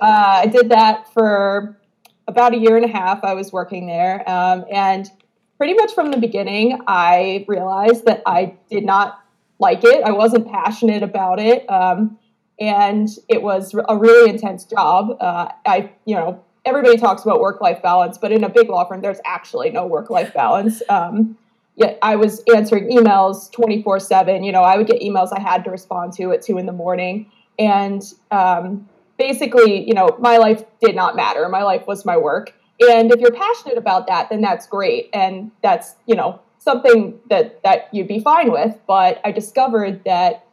uh, 0.00 0.42
I 0.42 0.46
did 0.46 0.68
that 0.70 1.12
for 1.12 1.78
about 2.26 2.54
a 2.54 2.58
year 2.58 2.76
and 2.76 2.84
a 2.84 2.88
half. 2.88 3.22
I 3.22 3.34
was 3.34 3.52
working 3.52 3.86
there, 3.86 4.28
um, 4.28 4.64
and 4.72 5.08
pretty 5.58 5.74
much 5.74 5.94
from 5.94 6.10
the 6.10 6.16
beginning, 6.16 6.80
I 6.86 7.44
realized 7.48 8.04
that 8.06 8.22
I 8.26 8.54
did 8.70 8.84
not 8.84 9.20
like 9.58 9.84
it. 9.84 10.02
I 10.04 10.10
wasn't 10.10 10.50
passionate 10.50 11.02
about 11.02 11.38
it. 11.38 11.68
Um, 11.70 12.18
and 12.60 13.08
it 13.28 13.42
was 13.42 13.74
a 13.88 13.96
really 13.96 14.30
intense 14.30 14.64
job. 14.64 15.16
Uh, 15.20 15.48
I, 15.66 15.90
you 16.04 16.14
know, 16.14 16.42
everybody 16.64 16.96
talks 16.96 17.22
about 17.22 17.40
work-life 17.40 17.82
balance, 17.82 18.18
but 18.18 18.32
in 18.32 18.44
a 18.44 18.48
big 18.48 18.68
law 18.68 18.84
firm, 18.84 19.00
there's 19.00 19.20
actually 19.24 19.70
no 19.70 19.86
work-life 19.86 20.32
balance. 20.34 20.82
Um, 20.88 21.36
yet 21.76 21.98
I 22.02 22.16
was 22.16 22.42
answering 22.54 22.88
emails 22.88 23.50
24/7. 23.52 24.44
You 24.44 24.52
know, 24.52 24.62
I 24.62 24.76
would 24.76 24.86
get 24.86 25.00
emails 25.00 25.30
I 25.36 25.40
had 25.40 25.64
to 25.64 25.70
respond 25.70 26.12
to 26.14 26.32
at 26.32 26.42
two 26.42 26.58
in 26.58 26.66
the 26.66 26.72
morning, 26.72 27.30
and 27.58 28.02
um, 28.30 28.88
basically, 29.18 29.86
you 29.86 29.94
know, 29.94 30.16
my 30.18 30.38
life 30.38 30.64
did 30.80 30.94
not 30.94 31.16
matter. 31.16 31.48
My 31.48 31.62
life 31.62 31.86
was 31.86 32.04
my 32.04 32.16
work, 32.16 32.54
and 32.80 33.12
if 33.12 33.20
you're 33.20 33.32
passionate 33.32 33.78
about 33.78 34.06
that, 34.08 34.30
then 34.30 34.40
that's 34.40 34.66
great, 34.66 35.10
and 35.12 35.50
that's 35.62 35.94
you 36.06 36.16
know 36.16 36.40
something 36.58 37.18
that 37.30 37.62
that 37.62 37.88
you'd 37.92 38.08
be 38.08 38.20
fine 38.20 38.50
with. 38.50 38.76
But 38.86 39.20
I 39.24 39.32
discovered 39.32 40.02
that 40.04 40.46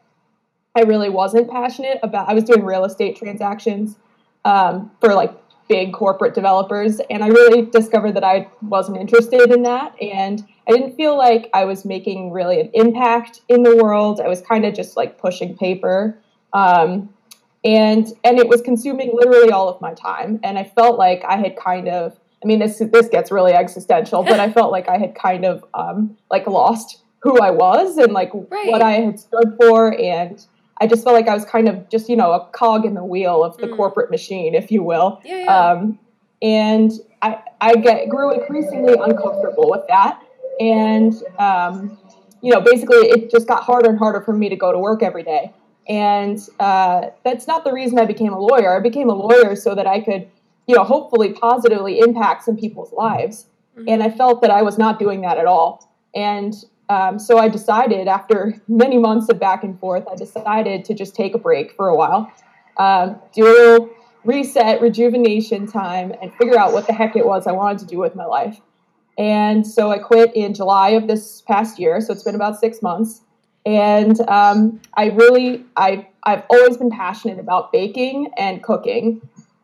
I 0.76 0.82
really 0.82 1.10
wasn't 1.10 1.50
passionate 1.50 2.00
about. 2.04 2.30
I 2.30 2.34
was 2.34 2.44
doing 2.44 2.64
real 2.64 2.86
estate 2.86 3.16
transactions 3.18 3.98
um, 4.46 4.92
for 5.00 5.14
like 5.14 5.34
big 5.68 5.94
corporate 5.94 6.36
developers, 6.36 7.00
and 7.10 7.24
I 7.24 7.28
really 7.28 7.64
discovered 7.64 8.14
that 8.14 8.24
I 8.24 8.48
wasn't 8.62 8.98
interested 8.98 9.52
in 9.52 9.64
that, 9.64 9.96
and 10.02 10.46
I 10.68 10.72
didn't 10.72 10.96
feel 10.96 11.18
like 11.18 11.50
I 11.54 11.66
was 11.66 11.86
making 11.86 12.32
really 12.32 12.60
an 12.60 12.70
impact 12.74 13.42
in 13.48 13.64
the 13.64 13.76
world. 13.76 14.20
I 14.20 14.28
was 14.28 14.42
kind 14.42 14.66
of 14.66 14.74
just 14.74 14.96
like 14.96 15.18
pushing 15.18 15.58
paper, 15.58 16.18
um, 16.54 17.10
and 17.64 18.08
and 18.24 18.40
it 18.40 18.48
was 18.48 18.62
consuming 18.62 19.12
literally 19.14 19.52
all 19.52 19.70
of 19.70 19.80
my 19.82 19.94
time, 19.94 20.40
and 20.44 20.58
I 20.58 20.64
felt 20.64 20.98
like 20.98 21.24
I 21.28 21.38
had 21.38 21.56
kind 21.58 21.88
of. 21.88 22.18
I 22.44 22.48
mean, 22.48 22.58
this 22.58 22.80
this 22.80 23.08
gets 23.10 23.32
really 23.32 23.54
existential, 23.54 24.24
but 24.24 24.40
I 24.40 24.52
felt 24.58 24.72
like 24.72 24.90
I 24.90 24.98
had 24.98 25.14
kind 25.14 25.46
of 25.46 25.64
um, 25.76 26.18
like 26.32 26.48
lost 26.48 27.04
who 27.22 27.40
I 27.40 27.52
was 27.52 27.98
and 27.98 28.14
like 28.14 28.32
Right. 28.34 28.68
what 28.68 28.82
I 28.82 28.94
had 28.94 29.20
stood 29.20 29.56
for, 29.62 29.94
and 30.00 30.44
I 30.80 30.88
just 30.88 31.04
felt 31.04 31.16
like 31.16 31.28
I 31.28 31.36
was 31.36 31.46
kind 31.46 31.70
of 31.70 31.88
just 31.90 32.10
you 32.10 32.16
know 32.16 32.32
a 32.32 32.48
cog 32.52 32.84
in 32.86 32.96
the 32.96 33.06
wheel 33.06 33.44
of 33.44 33.58
the 33.58 33.68
Mm. 33.68 33.76
corporate 33.76 34.10
machine, 34.10 34.56
if 34.56 34.72
you 34.72 34.82
will. 34.82 35.20
Yeah, 35.24 35.38
yeah. 35.38 35.72
Um, 35.72 36.00
and 36.42 36.92
I, 37.22 37.38
I 37.62 37.76
get 37.76 38.10
grew 38.10 38.34
increasingly 38.34 38.94
uncomfortable 38.94 39.70
with 39.70 39.84
that. 39.88 40.20
And, 40.60 41.14
um, 41.40 41.98
you 42.42 42.52
know, 42.52 42.62
basically 42.62 42.98
it 43.10 43.32
just 43.32 43.48
got 43.48 43.64
harder 43.64 43.90
and 43.90 44.00
harder 44.00 44.22
for 44.22 44.34
me 44.34 44.50
to 44.50 44.56
go 44.56 44.72
to 44.72 44.80
work 44.80 45.04
every 45.04 45.24
day. 45.24 45.54
And 45.88 46.40
uh, 46.60 47.08
that's 47.24 47.48
not 47.48 47.64
the 47.64 47.74
reason 47.74 48.00
I 48.00 48.06
became 48.06 48.34
a 48.34 48.40
lawyer. 48.40 48.76
I 48.76 48.80
became 48.80 49.10
a 49.10 49.16
lawyer 49.16 49.56
so 49.56 49.76
that 49.76 49.88
I 49.88 50.00
could, 50.00 50.28
you 50.68 50.76
know, 50.76 50.84
hopefully 50.84 51.34
positively 51.34 52.00
impact 52.00 52.44
some 52.44 52.56
people's 52.56 52.94
lives. 52.94 53.48
Mhm. 53.78 53.86
And 53.88 54.04
I 54.04 54.10
felt 54.10 54.42
that 54.42 54.52
I 54.52 54.62
was 54.62 54.78
not 54.78 55.00
doing 55.00 55.22
that 55.22 55.38
at 55.38 55.46
all. 55.46 55.90
And 56.14 56.54
um, 56.90 57.20
so 57.20 57.38
I 57.38 57.48
decided, 57.48 58.08
after 58.08 58.62
many 58.68 58.98
months 58.98 59.30
of 59.30 59.40
back 59.40 59.64
and 59.64 59.80
forth, 59.80 60.06
I 60.12 60.16
decided 60.16 60.86
to 60.86 60.94
just 60.94 61.16
take 61.16 61.34
a 61.34 61.40
break 61.40 61.74
for 61.76 61.88
a 61.88 61.96
while, 61.96 62.32
um, 62.78 63.20
do 63.34 63.46
a 63.46 63.50
little 63.50 63.90
reset, 64.24 64.82
rejuvenation 64.82 65.68
time, 65.68 66.14
and 66.22 66.34
figure 66.36 66.60
out 66.60 66.74
what 66.74 66.88
the 66.88 66.94
heck 66.94 67.16
it 67.16 67.26
was 67.26 67.48
I 67.48 67.54
wanted 67.54 67.80
to 67.80 67.86
do 67.86 67.98
with 67.98 68.16
my 68.16 68.26
life. 68.26 68.60
And 69.18 69.66
so 69.66 69.92
I 69.92 70.00
quit 70.00 70.36
in 70.36 70.54
July 70.54 70.90
of 70.90 71.08
this 71.08 71.42
past 71.42 71.80
year. 71.80 72.02
So 72.02 72.14
it's 72.14 72.24
been 72.24 72.36
about 72.36 72.60
six 72.60 72.82
months. 72.82 73.22
And 73.66 74.20
um, 74.30 74.82
I 74.96 75.08
really, 75.08 75.64
I, 75.78 76.08
I've 76.24 76.44
always 76.50 76.78
been 76.78 76.90
passionate 76.90 77.40
about 77.40 77.72
baking 77.72 78.32
and 78.38 78.64
cooking, 78.64 79.22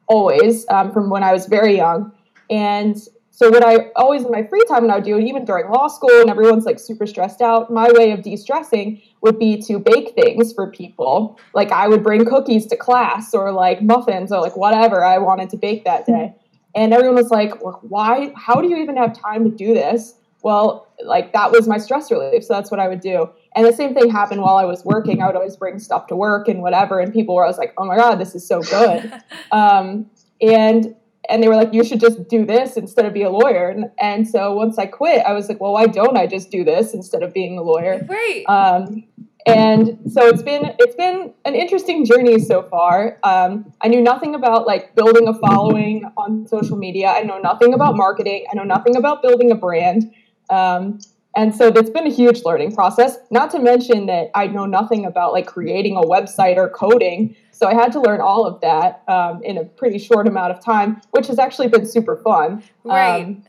always, 0.07 0.67
um, 0.69 0.91
from 0.91 1.09
when 1.09 1.23
I 1.23 1.33
was 1.33 1.47
very 1.47 1.75
young. 1.75 2.11
And 2.49 2.97
so 3.31 3.51
what 3.51 3.63
I 3.63 3.91
always 3.95 4.23
in 4.23 4.31
my 4.31 4.43
free 4.43 4.63
time 4.67 4.81
when 4.81 4.89
I 4.89 4.95
would 4.95 5.03
do, 5.03 5.19
even 5.19 5.45
during 5.45 5.69
law 5.69 5.87
school 5.87 6.21
and 6.21 6.29
everyone's 6.29 6.65
like 6.65 6.79
super 6.79 7.05
stressed 7.05 7.39
out, 7.39 7.71
my 7.71 7.91
way 7.91 8.11
of 8.11 8.23
de-stressing 8.23 8.99
would 9.21 9.37
be 9.37 9.61
to 9.63 9.77
bake 9.77 10.15
things 10.15 10.53
for 10.53 10.71
people. 10.71 11.39
Like 11.53 11.71
I 11.71 11.87
would 11.87 12.01
bring 12.01 12.25
cookies 12.25 12.65
to 12.67 12.75
class 12.75 13.35
or 13.35 13.51
like 13.51 13.81
muffins 13.83 14.31
or 14.31 14.41
like 14.41 14.57
whatever 14.57 15.03
I 15.03 15.19
wanted 15.19 15.51
to 15.51 15.57
bake 15.57 15.85
that 15.85 16.07
day. 16.07 16.33
And 16.75 16.93
everyone 16.93 17.15
was 17.15 17.29
like, 17.29 17.63
well, 17.63 17.79
why, 17.83 18.33
how 18.35 18.61
do 18.61 18.69
you 18.69 18.77
even 18.77 18.97
have 18.97 19.13
time 19.13 19.43
to 19.43 19.55
do 19.55 19.73
this? 19.73 20.15
Well, 20.43 20.87
like 21.03 21.33
that 21.33 21.51
was 21.51 21.67
my 21.67 21.77
stress 21.77 22.11
relief. 22.11 22.43
So 22.43 22.53
that's 22.53 22.71
what 22.71 22.79
I 22.79 22.87
would 22.87 23.01
do. 23.01 23.29
And 23.55 23.65
the 23.65 23.73
same 23.73 23.93
thing 23.93 24.09
happened 24.09 24.41
while 24.41 24.57
I 24.57 24.65
was 24.65 24.85
working. 24.85 25.21
I 25.21 25.27
would 25.27 25.35
always 25.35 25.55
bring 25.55 25.79
stuff 25.79 26.07
to 26.07 26.15
work 26.15 26.47
and 26.47 26.61
whatever. 26.61 26.99
And 26.99 27.11
people 27.11 27.35
were 27.35 27.43
always 27.43 27.57
like, 27.57 27.73
oh 27.77 27.85
my 27.85 27.97
God, 27.97 28.15
this 28.15 28.35
is 28.35 28.47
so 28.47 28.61
good. 28.61 29.11
um, 29.51 30.09
and 30.41 30.95
and 31.29 31.43
they 31.43 31.47
were 31.47 31.55
like, 31.55 31.73
you 31.73 31.83
should 31.83 31.99
just 31.99 32.29
do 32.29 32.45
this 32.45 32.77
instead 32.77 33.05
of 33.05 33.13
be 33.13 33.23
a 33.23 33.29
lawyer. 33.29 33.67
And, 33.67 33.91
and 33.99 34.25
so 34.25 34.53
once 34.53 34.77
I 34.77 34.85
quit, 34.85 35.25
I 35.25 35.33
was 35.33 35.49
like, 35.49 35.59
well, 35.59 35.73
why 35.73 35.87
don't 35.87 36.15
I 36.15 36.25
just 36.25 36.51
do 36.51 36.63
this 36.63 36.93
instead 36.93 37.21
of 37.21 37.33
being 37.33 37.57
a 37.57 37.61
lawyer? 37.61 37.99
right. 38.07 38.45
Um, 38.47 39.03
and 39.47 39.99
so 40.11 40.27
it's 40.27 40.43
been 40.43 40.75
it's 40.77 40.95
been 40.95 41.33
an 41.45 41.55
interesting 41.55 42.05
journey 42.05 42.39
so 42.39 42.63
far. 42.63 43.17
Um, 43.23 43.71
I 43.81 43.87
knew 43.87 44.01
nothing 44.01 44.35
about 44.35 44.67
like 44.67 44.93
building 44.93 45.27
a 45.27 45.33
following 45.33 46.03
on 46.17 46.45
social 46.47 46.75
media. 46.75 47.07
I 47.07 47.21
know 47.21 47.39
nothing 47.39 47.73
about 47.73 47.95
marketing. 47.95 48.45
I 48.51 48.55
know 48.55 48.63
nothing 48.63 48.97
about 48.97 49.21
building 49.21 49.51
a 49.51 49.55
brand. 49.55 50.13
Um, 50.49 50.99
and 51.35 51.53
so 51.53 51.67
it's 51.67 51.91
been 51.91 52.07
a 52.07 52.11
huge 52.11 52.43
learning 52.43 52.73
process. 52.73 53.17
Not 53.29 53.51
to 53.51 53.59
mention 53.59 54.07
that 54.07 54.31
I 54.33 54.47
know 54.47 54.65
nothing 54.65 55.05
about 55.05 55.33
like 55.33 55.45
creating 55.45 55.95
a 55.95 56.01
website 56.01 56.57
or 56.57 56.67
coding. 56.67 57.35
So 57.51 57.67
I 57.67 57.75
had 57.75 57.91
to 57.91 58.01
learn 58.01 58.21
all 58.21 58.45
of 58.45 58.59
that 58.61 59.03
um, 59.07 59.43
in 59.43 59.57
a 59.57 59.63
pretty 59.63 59.99
short 59.99 60.27
amount 60.27 60.51
of 60.51 60.63
time, 60.63 60.99
which 61.11 61.27
has 61.27 61.37
actually 61.37 61.67
been 61.67 61.85
super 61.85 62.17
fun 62.17 62.63
right. 62.83 63.23
um, 63.23 63.43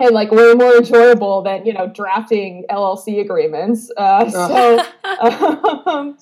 and 0.00 0.14
like 0.14 0.30
way 0.30 0.54
more 0.54 0.76
enjoyable 0.76 1.42
than 1.42 1.66
you 1.66 1.72
know 1.72 1.86
drafting 1.86 2.64
LLC 2.70 3.20
agreements. 3.20 3.90
Uh, 3.96 4.30
so, 4.30 4.82
um, 5.86 6.18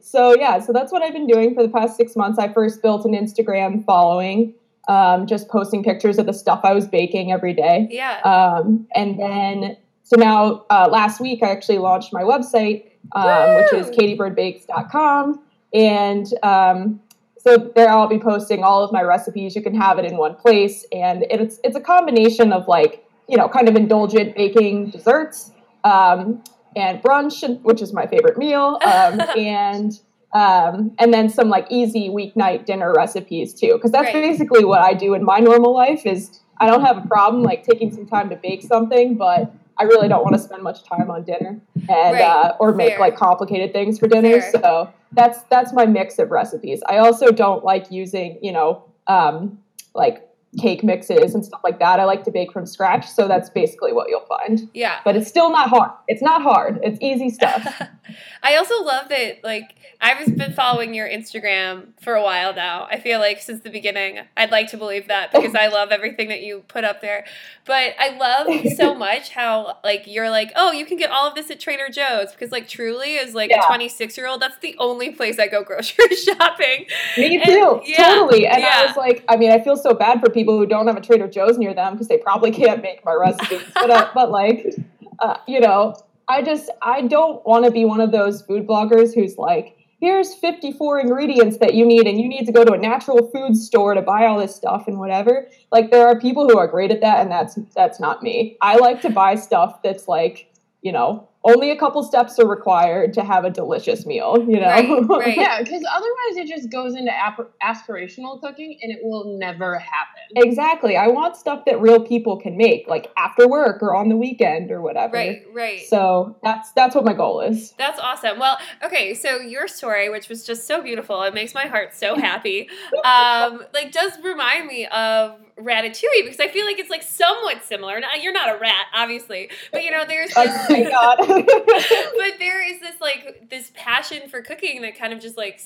so 0.00 0.36
yeah, 0.38 0.60
so 0.60 0.72
that's 0.72 0.92
what 0.92 1.02
I've 1.02 1.12
been 1.12 1.26
doing 1.26 1.54
for 1.54 1.62
the 1.62 1.68
past 1.68 1.96
six 1.96 2.14
months. 2.14 2.38
I 2.38 2.52
first 2.52 2.82
built 2.82 3.04
an 3.04 3.12
Instagram 3.12 3.84
following, 3.84 4.54
um, 4.88 5.26
just 5.26 5.48
posting 5.48 5.82
pictures 5.82 6.18
of 6.18 6.26
the 6.26 6.32
stuff 6.32 6.60
I 6.64 6.72
was 6.72 6.86
baking 6.86 7.32
every 7.32 7.54
day, 7.54 7.88
yeah. 7.90 8.20
um, 8.20 8.86
and 8.94 9.18
then 9.18 9.76
so 10.02 10.16
now 10.16 10.64
uh, 10.70 10.88
last 10.90 11.20
week 11.20 11.42
I 11.42 11.50
actually 11.50 11.78
launched 11.78 12.12
my 12.12 12.22
website, 12.22 12.90
um, 13.12 13.56
which 13.56 13.72
is 13.72 13.90
katiebirdbakes.com, 13.96 15.42
and 15.72 16.26
um, 16.42 17.00
so 17.38 17.70
there 17.74 17.88
I'll 17.88 18.08
be 18.08 18.18
posting 18.18 18.64
all 18.64 18.82
of 18.82 18.92
my 18.92 19.02
recipes. 19.02 19.54
You 19.54 19.62
can 19.62 19.74
have 19.74 19.98
it 19.98 20.04
in 20.04 20.16
one 20.16 20.34
place, 20.34 20.86
and 20.92 21.24
it's 21.30 21.60
it's 21.62 21.76
a 21.76 21.80
combination 21.80 22.52
of 22.52 22.66
like 22.68 23.06
you 23.28 23.36
know 23.36 23.48
kind 23.48 23.68
of 23.68 23.76
indulgent 23.76 24.34
baking 24.34 24.90
desserts 24.90 25.52
um, 25.84 26.42
and 26.76 27.02
brunch, 27.02 27.60
which 27.62 27.82
is 27.82 27.92
my 27.92 28.06
favorite 28.06 28.38
meal, 28.38 28.78
um, 28.84 29.20
and 29.36 30.00
um, 30.34 30.90
and 30.98 31.14
then 31.14 31.28
some 31.28 31.48
like 31.48 31.66
easy 31.70 32.08
weeknight 32.10 32.66
dinner 32.66 32.92
recipes 32.92 33.54
too, 33.54 33.74
because 33.74 33.92
that's 33.92 34.12
Right. 34.12 34.30
basically 34.30 34.64
what 34.64 34.80
I 34.80 34.92
do 34.92 35.14
in 35.14 35.24
my 35.24 35.38
normal 35.38 35.72
life. 35.72 36.04
Is 36.04 36.40
I 36.58 36.66
don't 36.66 36.82
have 36.82 36.98
a 36.98 37.06
problem 37.08 37.42
like 37.42 37.62
taking 37.64 37.92
some 37.92 38.06
time 38.06 38.28
to 38.30 38.36
bake 38.36 38.62
something, 38.62 39.14
but 39.14 39.52
I 39.78 39.84
really 39.84 40.08
don't 40.08 40.22
want 40.22 40.34
to 40.34 40.42
spend 40.42 40.62
much 40.62 40.84
time 40.84 41.10
on 41.10 41.22
dinner 41.24 41.60
and 41.88 42.14
Right. 42.14 42.22
uh, 42.22 42.56
or 42.60 42.74
make 42.74 42.90
Fair. 42.90 43.00
like 43.00 43.16
complicated 43.16 43.72
things 43.72 43.98
for 43.98 44.08
dinner. 44.08 44.40
Fair. 44.40 44.50
So 44.52 44.90
that's 45.12 45.42
that's 45.44 45.72
my 45.72 45.86
mix 45.86 46.18
of 46.18 46.30
recipes. 46.30 46.82
I 46.88 46.98
also 46.98 47.30
don't 47.30 47.64
like 47.64 47.90
using 47.92 48.38
you 48.42 48.52
know 48.52 48.84
um, 49.06 49.58
like 49.94 50.28
cake 50.60 50.82
mixes 50.84 51.34
and 51.34 51.44
stuff 51.44 51.60
like 51.64 51.78
that. 51.78 52.00
I 52.00 52.04
like 52.04 52.24
to 52.24 52.30
bake 52.30 52.52
from 52.52 52.66
scratch, 52.66 53.08
so 53.08 53.26
that's 53.28 53.50
basically 53.50 53.92
what 53.92 54.08
you'll 54.08 54.26
find. 54.26 54.68
Yeah. 54.74 55.00
But 55.04 55.16
it's 55.16 55.28
still 55.28 55.50
not 55.50 55.68
hard. 55.68 55.90
It's 56.08 56.22
not 56.22 56.42
hard. 56.42 56.80
It's 56.82 56.98
easy 57.00 57.30
stuff. 57.30 57.66
I 58.42 58.56
also 58.56 58.82
love 58.82 59.08
that, 59.08 59.42
like, 59.42 59.76
I've 60.00 60.36
been 60.36 60.52
following 60.52 60.92
your 60.92 61.08
Instagram 61.08 61.86
for 62.02 62.14
a 62.14 62.22
while 62.22 62.52
now. 62.54 62.86
I 62.90 63.00
feel 63.00 63.18
like 63.18 63.40
since 63.40 63.62
the 63.62 63.70
beginning, 63.70 64.18
I'd 64.36 64.50
like 64.50 64.68
to 64.72 64.76
believe 64.76 65.08
that 65.08 65.32
because 65.32 65.54
I 65.54 65.68
love 65.68 65.90
everything 65.90 66.28
that 66.28 66.42
you 66.42 66.62
put 66.68 66.84
up 66.84 67.00
there. 67.00 67.24
But 67.64 67.94
I 67.98 68.16
love 68.18 68.72
so 68.76 68.94
much 68.94 69.30
how, 69.30 69.78
like, 69.82 70.06
you're 70.06 70.28
like, 70.28 70.52
oh, 70.56 70.72
you 70.72 70.84
can 70.84 70.98
get 70.98 71.10
all 71.10 71.26
of 71.26 71.34
this 71.34 71.50
at 71.50 71.58
Trader 71.58 71.88
Joe's 71.88 72.32
because, 72.32 72.52
like, 72.52 72.68
truly, 72.68 73.16
as 73.18 73.34
like 73.34 73.48
Yeah. 73.48 73.62
a 73.64 73.66
26 73.66 74.18
year 74.18 74.26
old, 74.26 74.42
that's 74.42 74.58
the 74.58 74.76
only 74.78 75.10
place 75.12 75.38
I 75.38 75.46
go 75.46 75.62
grocery 75.64 76.14
shopping. 76.24 76.84
Me 77.16 77.36
And- 77.36 77.44
too. 77.44 77.80
yeah, 77.86 77.96
totally. 78.08 78.46
And 78.46 78.60
yeah. 78.62 78.82
I 78.82 78.86
was 78.86 78.96
like, 78.98 79.24
I 79.30 79.36
mean, 79.36 79.52
I 79.52 79.60
feel 79.62 79.76
so 79.76 79.94
bad 79.94 80.20
for 80.20 80.28
people 80.28 80.43
who 80.52 80.66
don't 80.66 80.86
have 80.86 80.96
a 80.96 81.00
Trader 81.00 81.28
Joe's 81.28 81.58
near 81.58 81.74
them 81.74 81.94
because 81.94 82.08
they 82.08 82.18
probably 82.18 82.50
can't 82.50 82.82
make 82.82 83.04
my 83.04 83.12
recipes. 83.12 83.62
but, 83.74 83.90
uh, 83.90 84.10
but 84.14 84.30
like, 84.30 84.74
uh, 85.18 85.36
you 85.46 85.60
know, 85.60 85.94
I 86.28 86.42
just 86.42 86.70
I 86.82 87.02
don't 87.02 87.44
want 87.46 87.64
to 87.64 87.70
be 87.70 87.84
one 87.84 88.00
of 88.00 88.12
those 88.12 88.42
food 88.42 88.66
bloggers 88.66 89.14
who's 89.14 89.36
like, 89.36 89.76
here's 90.00 90.34
54 90.34 91.00
ingredients 91.00 91.58
that 91.58 91.74
you 91.74 91.86
need, 91.86 92.06
and 92.06 92.20
you 92.20 92.28
need 92.28 92.46
to 92.46 92.52
go 92.52 92.64
to 92.64 92.72
a 92.72 92.78
natural 92.78 93.30
food 93.30 93.56
store 93.56 93.94
to 93.94 94.02
buy 94.02 94.26
all 94.26 94.38
this 94.38 94.54
stuff 94.54 94.86
and 94.86 94.98
whatever. 94.98 95.48
Like, 95.70 95.90
there 95.90 96.06
are 96.06 96.18
people 96.18 96.48
who 96.48 96.58
are 96.58 96.66
great 96.66 96.90
at 96.90 97.00
that, 97.00 97.20
and 97.20 97.30
that's 97.30 97.58
that's 97.74 98.00
not 98.00 98.22
me. 98.22 98.56
I 98.60 98.76
like 98.76 99.00
to 99.02 99.10
buy 99.10 99.34
stuff 99.34 99.82
that's 99.82 100.08
like, 100.08 100.50
you 100.84 100.92
know, 100.92 101.26
only 101.44 101.70
a 101.70 101.76
couple 101.78 102.02
steps 102.02 102.38
are 102.38 102.46
required 102.46 103.14
to 103.14 103.24
have 103.24 103.44
a 103.46 103.50
delicious 103.50 104.04
meal. 104.04 104.36
You 104.38 104.60
know, 104.60 104.66
Right, 104.66 104.88
right. 105.08 105.36
Yeah, 105.36 105.62
because 105.62 105.82
otherwise 105.90 106.36
it 106.36 106.46
just 106.46 106.70
goes 106.70 106.94
into 106.94 107.10
ap- 107.10 107.50
aspirational 107.62 108.38
cooking 108.40 108.78
and 108.82 108.92
it 108.92 108.98
will 109.02 109.38
never 109.38 109.78
happen. 109.78 110.22
Exactly. 110.36 110.96
I 110.96 111.08
want 111.08 111.36
stuff 111.36 111.64
that 111.64 111.80
real 111.80 112.06
people 112.06 112.38
can 112.38 112.58
make, 112.58 112.86
like 112.86 113.10
after 113.16 113.48
work 113.48 113.82
or 113.82 113.94
on 113.94 114.10
the 114.10 114.16
weekend 114.16 114.70
or 114.70 114.82
whatever. 114.82 115.16
Right, 115.16 115.42
right. 115.54 115.86
So 115.88 116.36
that's 116.42 116.70
that's 116.72 116.94
what 116.94 117.06
my 117.06 117.14
goal 117.14 117.40
is. 117.40 117.72
That's 117.78 117.98
awesome. 117.98 118.38
Well, 118.38 118.58
okay, 118.82 119.14
so 119.14 119.38
your 119.38 119.68
story, 119.68 120.10
which 120.10 120.28
was 120.28 120.44
just 120.44 120.66
so 120.66 120.82
beautiful, 120.82 121.22
it 121.22 121.32
makes 121.32 121.54
my 121.54 121.66
heart 121.66 121.94
so 121.94 122.14
happy. 122.18 122.68
Um, 123.04 123.64
like 123.72 123.90
does 123.90 124.12
remind 124.22 124.66
me 124.66 124.86
of 124.86 125.38
Ratatouille 125.58 126.24
because 126.24 126.40
I 126.40 126.48
feel 126.48 126.66
like 126.66 126.78
it's 126.78 126.90
like 126.90 127.02
somewhat 127.02 127.64
similar. 127.64 128.00
Now, 128.00 128.14
you're 128.20 128.32
not 128.32 128.54
a 128.54 128.58
rat, 128.58 128.86
obviously, 128.92 129.50
but 129.72 129.84
you 129.84 129.90
know, 129.90 130.04
there's 130.06 130.32
Oh 130.36 130.66
my 130.68 130.82
god. 130.82 131.18
but 131.26 132.38
there 132.38 132.68
is 132.68 132.80
this 132.80 133.00
like 133.00 133.48
this 133.50 133.70
passion 133.74 134.28
for 134.28 134.42
cooking 134.42 134.82
that 134.82 134.98
kind 134.98 135.12
of 135.12 135.20
just 135.20 135.36
like 135.36 135.60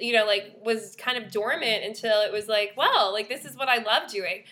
you 0.00 0.12
know 0.12 0.24
like 0.24 0.56
was 0.64 0.96
kind 0.96 1.18
of 1.18 1.30
dormant 1.30 1.84
until 1.84 2.22
it 2.22 2.32
was 2.32 2.48
like, 2.48 2.72
well, 2.76 3.12
like 3.12 3.28
this 3.28 3.44
is 3.44 3.56
what 3.56 3.68
I 3.68 3.78
love 3.78 4.10
doing. 4.10 4.44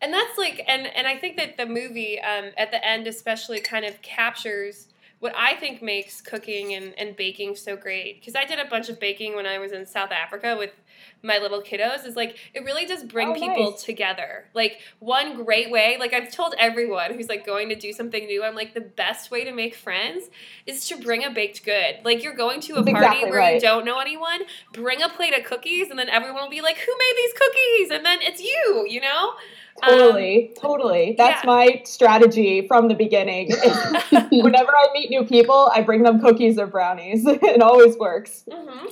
And 0.00 0.12
that's 0.12 0.36
like 0.36 0.64
and 0.66 0.88
and 0.88 1.06
I 1.06 1.16
think 1.16 1.36
that 1.36 1.56
the 1.56 1.66
movie 1.66 2.20
um, 2.20 2.50
at 2.56 2.72
the 2.72 2.84
end 2.84 3.06
especially 3.06 3.60
kind 3.60 3.84
of 3.84 4.02
captures 4.02 4.88
what 5.22 5.32
I 5.36 5.54
think 5.54 5.80
makes 5.80 6.20
cooking 6.20 6.74
and, 6.74 6.94
and 6.98 7.14
baking 7.14 7.54
so 7.54 7.76
great. 7.76 8.18
Because 8.18 8.34
I 8.34 8.44
did 8.44 8.58
a 8.58 8.64
bunch 8.64 8.88
of 8.88 8.98
baking 8.98 9.36
when 9.36 9.46
I 9.46 9.58
was 9.58 9.70
in 9.70 9.86
South 9.86 10.10
Africa 10.10 10.56
with 10.58 10.72
my 11.22 11.38
little 11.38 11.62
kiddos, 11.62 12.06
is 12.06 12.16
like 12.16 12.36
it 12.54 12.64
really 12.64 12.86
does 12.86 13.04
bring 13.04 13.28
Oh, 13.28 13.34
people 13.34 13.70
nice. 13.72 13.82
together. 13.82 14.46
Like 14.54 14.80
one 14.98 15.44
great 15.44 15.70
way, 15.70 15.96
like 15.98 16.12
I've 16.12 16.32
told 16.32 16.54
everyone 16.58 17.14
who's 17.14 17.28
like 17.28 17.46
going 17.46 17.68
to 17.68 17.74
do 17.74 17.92
something 17.92 18.26
new, 18.26 18.42
I'm 18.44 18.54
like 18.54 18.74
the 18.74 18.80
best 18.80 19.30
way 19.30 19.44
to 19.44 19.52
make 19.52 19.74
friends 19.74 20.30
is 20.66 20.86
to 20.88 20.96
bring 20.96 21.24
a 21.24 21.30
baked 21.30 21.64
good. 21.64 21.96
Like 22.04 22.22
you're 22.22 22.34
going 22.34 22.60
to 22.62 22.74
a 22.74 22.82
That's 22.82 22.92
party 22.92 23.06
exactly 23.06 23.30
where 23.30 23.54
you 23.54 23.60
don't 23.60 23.84
know 23.84 23.98
anyone, 23.98 24.40
bring 24.72 25.02
a 25.02 25.08
plate 25.08 25.36
of 25.36 25.44
cookies, 25.44 25.90
and 25.90 25.98
then 25.98 26.08
everyone 26.08 26.42
will 26.42 26.50
be 26.50 26.60
like, 26.60 26.78
"Who 26.78 26.92
made 26.92 27.14
these 27.16 27.32
cookies?" 27.34 27.90
And 27.90 28.04
then 28.04 28.18
it's 28.22 28.40
you, 28.40 28.86
you 28.88 29.00
know. 29.00 29.32
totally, 29.82 30.52
totally. 30.60 31.14
That's 31.18 31.42
yeah. 31.44 31.50
my 31.50 31.82
strategy 31.84 32.66
from 32.66 32.88
the 32.88 32.94
beginning. 32.94 33.50
Whenever 34.30 34.70
I 34.70 34.86
meet 34.92 35.10
new 35.10 35.24
people, 35.24 35.70
I 35.74 35.82
bring 35.82 36.02
them 36.02 36.20
cookies 36.20 36.58
or 36.58 36.66
brownies. 36.66 37.24
it 37.26 37.62
always 37.62 37.96
works. 37.96 38.44
hmm 38.50 38.86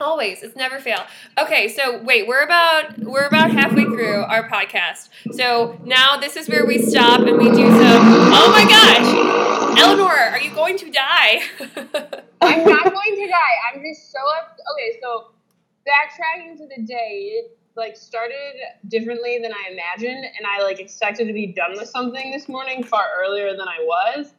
Always, 0.00 0.42
it's 0.42 0.56
never 0.56 0.80
fail. 0.80 1.04
Okay, 1.38 1.68
so 1.68 2.02
wait, 2.02 2.26
we're 2.26 2.42
about 2.42 2.98
we're 3.00 3.26
about 3.26 3.50
halfway 3.50 3.84
through 3.84 4.22
our 4.22 4.48
podcast. 4.48 5.10
So 5.32 5.78
now 5.84 6.16
this 6.16 6.36
is 6.36 6.48
where 6.48 6.64
we 6.64 6.78
stop 6.78 7.20
and 7.20 7.36
we 7.36 7.44
do 7.50 7.68
some. 7.68 8.02
Oh 8.32 8.48
my 8.50 8.64
gosh, 8.64 9.78
Eleanor, 9.78 10.08
are 10.10 10.40
you 10.40 10.54
going 10.54 10.78
to 10.78 10.90
die? 10.90 11.42
I'm 12.40 12.64
not 12.64 12.84
going 12.84 13.16
to 13.16 13.26
die. 13.26 13.56
I'm 13.74 13.82
just 13.82 14.10
so 14.10 14.18
up- 14.38 14.58
okay. 14.72 14.98
So 15.02 15.32
backtracking 15.86 16.56
to 16.56 16.66
the 16.74 16.82
day, 16.82 17.32
it 17.34 17.58
like 17.76 17.94
started 17.94 18.54
differently 18.88 19.38
than 19.42 19.52
I 19.52 19.70
imagined, 19.70 20.24
and 20.24 20.46
I 20.46 20.62
like 20.62 20.80
expected 20.80 21.26
to 21.26 21.34
be 21.34 21.48
done 21.48 21.72
with 21.72 21.88
something 21.90 22.30
this 22.32 22.48
morning 22.48 22.84
far 22.84 23.06
earlier 23.18 23.50
than 23.50 23.68
I 23.68 23.78
was. 23.80 24.32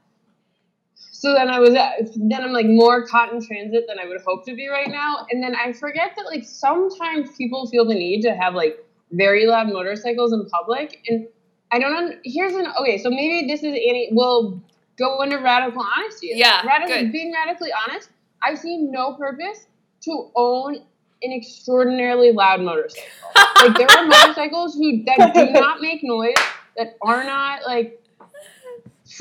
So 1.12 1.34
then 1.34 1.50
I 1.50 1.60
was 1.60 1.74
then 1.74 2.44
I'm 2.44 2.52
like 2.52 2.66
more 2.66 3.06
caught 3.06 3.32
in 3.32 3.46
transit 3.46 3.86
than 3.88 4.00
I 4.00 4.08
would 4.08 4.22
hope 4.22 4.46
to 4.46 4.56
be 4.56 4.68
right 4.68 4.90
now, 4.90 5.26
and 5.30 5.44
then 5.44 5.56
I 5.56 5.72
forget 5.74 6.14
that 6.16 6.26
like 6.26 6.44
sometimes 6.44 7.36
people 7.38 7.68
feel 7.68 7.86
the 7.86 7.94
need 7.94 8.22
to 8.24 8.36
have 8.36 8.56
like 8.56 8.84
very 9.12 9.46
loud 9.46 9.68
motorcycles 9.68 10.34
in 10.34 10.48
public, 10.48 11.00
and 11.08 11.28
I 11.72 11.80
don't. 11.80 11.96
Un- 11.96 12.20
here's 12.24 12.56
an 12.56 12.68
okay. 12.80 12.98
So 12.98 13.10
maybe 13.10 13.48
this 13.48 13.60
is 13.60 13.74
Annie. 13.74 14.10
Will 14.12 14.62
go 14.98 15.22
into 15.22 15.38
radical 15.38 15.86
honesty. 15.98 16.32
Yeah, 16.34 16.66
radical, 16.66 16.96
good. 17.02 17.12
being 17.12 17.34
radically 17.34 17.70
honest, 17.88 18.10
I 18.44 18.56
see 18.56 18.78
no 18.78 19.14
purpose 19.14 19.68
to 20.06 20.32
own 20.36 20.78
an 21.24 21.32
extraordinarily 21.32 22.32
loud 22.32 22.62
motorcycle. 22.62 23.08
like 23.36 23.78
there 23.78 23.88
are 23.92 24.06
motorcycles 24.08 24.76
who 24.76 25.04
that 25.06 25.34
do 25.34 25.52
not 25.52 25.82
make 25.82 26.00
noise, 26.04 26.34
that 26.78 26.96
are 27.04 27.24
not 27.24 27.62
like 27.66 28.01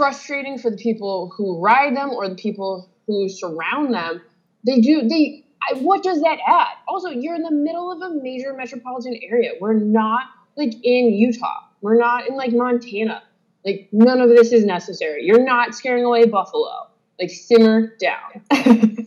frustrating 0.01 0.57
for 0.57 0.71
the 0.71 0.79
people 0.79 1.31
who 1.37 1.61
ride 1.61 1.95
them 1.95 2.09
or 2.09 2.27
the 2.27 2.35
people 2.35 2.89
who 3.07 3.29
surround 3.29 3.93
them. 3.93 4.23
They 4.65 4.81
do 4.81 5.07
they. 5.07 5.45
I, 5.63 5.75
what 5.75 6.03
does 6.03 6.23
that 6.23 6.39
add? 6.47 6.73
Also, 6.89 7.11
you're 7.11 7.35
in 7.35 7.43
the 7.43 7.51
middle 7.51 7.93
of 7.93 8.01
a 8.01 8.15
major 8.23 8.55
metropolitan 8.55 9.21
area. 9.23 9.53
We're 9.61 9.75
not 9.75 10.23
like 10.57 10.73
in 10.83 11.13
Utah. 11.13 11.65
We're 11.83 11.99
not 11.99 12.27
in 12.27 12.35
like 12.35 12.53
Montana. 12.53 13.23
Like 13.63 13.91
none 13.93 14.23
of 14.23 14.31
this 14.31 14.53
is 14.53 14.65
necessary. 14.65 15.27
You're 15.27 15.45
not 15.45 15.75
scaring 15.75 16.05
away 16.05 16.25
buffalo. 16.25 16.89
Like 17.21 17.31
simmer 17.31 17.95
down. 18.01 19.07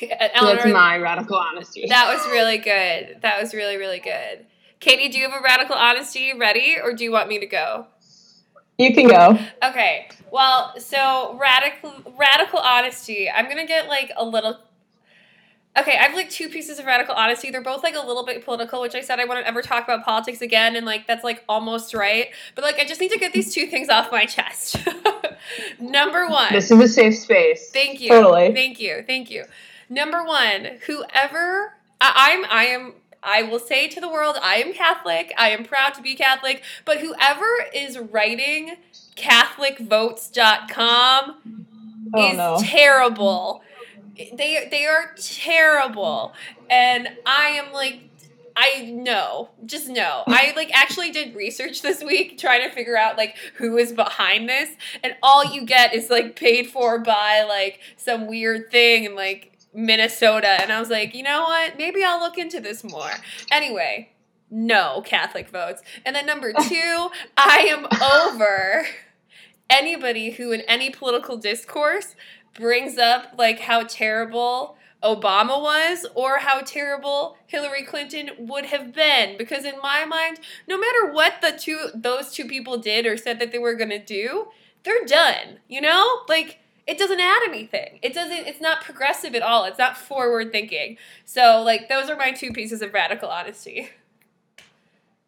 So 0.00 0.08
that's 0.08 0.66
my 0.66 0.98
radical 0.98 1.36
honesty. 1.36 1.86
that 1.88 2.12
was 2.12 2.26
really 2.26 2.58
good. 2.58 3.18
That 3.22 3.40
was 3.40 3.54
really 3.54 3.76
really 3.76 4.00
good. 4.00 4.44
Katie, 4.80 5.08
do 5.08 5.18
you 5.18 5.30
have 5.30 5.40
a 5.40 5.42
radical 5.42 5.76
honesty 5.76 6.32
ready, 6.36 6.76
or 6.82 6.92
do 6.92 7.04
you 7.04 7.12
want 7.12 7.28
me 7.28 7.38
to 7.38 7.46
go? 7.46 7.86
You 8.78 8.94
can 8.94 9.08
go. 9.08 9.38
Okay. 9.62 10.08
Well, 10.30 10.78
so 10.80 11.36
radical 11.40 11.92
radical 12.18 12.58
honesty. 12.58 13.30
I'm 13.30 13.48
gonna 13.48 13.66
get 13.66 13.88
like 13.88 14.10
a 14.16 14.24
little. 14.24 14.58
Okay, 15.76 15.92
I 15.96 16.04
have 16.04 16.14
like 16.14 16.30
two 16.30 16.48
pieces 16.48 16.78
of 16.78 16.86
radical 16.86 17.14
honesty. 17.14 17.50
They're 17.50 17.62
both 17.62 17.82
like 17.82 17.96
a 17.96 18.04
little 18.04 18.24
bit 18.24 18.44
political, 18.44 18.80
which 18.80 18.94
I 18.94 19.00
said 19.00 19.18
I 19.18 19.24
wouldn't 19.24 19.46
ever 19.46 19.62
talk 19.62 19.84
about 19.84 20.04
politics 20.04 20.40
again, 20.40 20.76
and 20.76 20.86
like 20.86 21.06
that's 21.06 21.24
like 21.24 21.44
almost 21.48 21.94
right. 21.94 22.28
But 22.54 22.64
like 22.64 22.78
I 22.78 22.84
just 22.84 23.00
need 23.00 23.10
to 23.12 23.18
get 23.18 23.32
these 23.32 23.54
two 23.54 23.66
things 23.66 23.88
off 23.88 24.10
my 24.10 24.24
chest. 24.24 24.76
Number 25.80 26.28
one. 26.28 26.52
this 26.52 26.70
is 26.70 26.80
a 26.80 26.88
safe 26.88 27.16
space. 27.16 27.70
Thank 27.70 28.00
you. 28.00 28.08
Totally. 28.08 28.52
Thank 28.52 28.80
you. 28.80 29.04
Thank 29.06 29.30
you. 29.30 29.44
Number 29.88 30.24
one, 30.24 30.78
whoever 30.86 31.74
I, 32.00 32.12
I'm, 32.32 32.44
I 32.50 32.64
am. 32.66 32.92
I 33.24 33.42
will 33.42 33.58
say 33.58 33.88
to 33.88 34.00
the 34.00 34.08
world, 34.08 34.36
I 34.42 34.56
am 34.56 34.72
Catholic. 34.74 35.32
I 35.38 35.48
am 35.50 35.64
proud 35.64 35.94
to 35.94 36.02
be 36.02 36.14
Catholic. 36.14 36.62
But 36.84 36.98
whoever 37.00 37.46
is 37.74 37.98
writing 37.98 38.76
CatholicVotes.com 39.16 41.66
Oh 42.16 42.30
is 42.30 42.36
no. 42.36 42.58
terrible. 42.60 43.62
They 44.16 44.68
they 44.70 44.86
are 44.86 45.12
terrible, 45.16 46.32
and 46.70 47.08
I 47.26 47.48
am 47.50 47.72
like. 47.72 48.00
I 48.56 48.82
know, 48.82 49.48
just 49.66 49.88
know. 49.88 50.22
I 50.28 50.52
like 50.54 50.70
actually 50.72 51.10
did 51.10 51.34
research 51.34 51.82
this 51.82 52.04
week 52.04 52.38
trying 52.38 52.62
to 52.62 52.70
figure 52.72 52.96
out 52.96 53.16
like 53.18 53.34
who 53.56 53.76
is 53.78 53.92
behind 53.92 54.48
this, 54.48 54.68
and 55.02 55.16
all 55.24 55.44
you 55.44 55.66
get 55.66 55.92
is 55.92 56.08
like 56.08 56.36
paid 56.36 56.68
for 56.70 57.00
by 57.00 57.42
like 57.48 57.80
some 57.96 58.28
weird 58.28 58.70
thing 58.70 59.06
and 59.06 59.16
like 59.16 59.53
Minnesota. 59.74 60.60
And 60.62 60.72
I 60.72 60.80
was 60.80 60.90
like, 60.90 61.14
you 61.14 61.22
know 61.22 61.42
what? 61.42 61.76
Maybe 61.76 62.04
I'll 62.04 62.20
look 62.20 62.38
into 62.38 62.60
this 62.60 62.84
more. 62.84 63.10
Anyway, 63.50 64.10
no 64.50 65.02
Catholic 65.04 65.48
votes. 65.48 65.82
And 66.06 66.14
then 66.14 66.26
number 66.26 66.52
two, 66.68 67.10
I 67.36 67.66
am 67.68 67.86
over 68.02 68.86
anybody 69.68 70.30
who 70.30 70.52
in 70.52 70.60
any 70.62 70.90
political 70.90 71.36
discourse 71.36 72.14
brings 72.54 72.98
up 72.98 73.34
like 73.36 73.60
how 73.60 73.82
terrible 73.82 74.76
Obama 75.02 75.60
was 75.60 76.06
or 76.14 76.38
how 76.38 76.60
terrible 76.60 77.36
Hillary 77.46 77.82
Clinton 77.82 78.30
would 78.38 78.66
have 78.66 78.94
been 78.94 79.36
because 79.36 79.64
in 79.64 79.74
my 79.82 80.04
mind 80.04 80.38
no 80.68 80.78
matter 80.78 81.12
what 81.12 81.34
the 81.42 81.52
two 81.52 81.88
those 81.94 82.32
two 82.32 82.46
people 82.46 82.78
did 82.78 83.04
or 83.06 83.16
said 83.16 83.38
that 83.38 83.52
they 83.52 83.58
were 83.58 83.74
going 83.74 83.90
to 83.90 83.98
do 83.98 84.48
they're 84.84 85.04
done 85.04 85.58
you 85.68 85.80
know 85.80 86.20
like 86.28 86.60
it 86.86 86.98
doesn't 86.98 87.20
add 87.20 87.42
anything 87.48 87.98
it 88.02 88.12
doesn't 88.12 88.46
it's 88.46 88.60
not 88.60 88.82
progressive 88.82 89.34
at 89.34 89.42
all 89.42 89.64
it's 89.64 89.78
not 89.78 89.96
forward 89.96 90.52
thinking 90.52 90.96
so 91.24 91.62
like 91.64 91.88
those 91.88 92.10
are 92.10 92.16
my 92.16 92.30
two 92.30 92.52
pieces 92.52 92.82
of 92.82 92.92
radical 92.92 93.28
honesty 93.28 93.90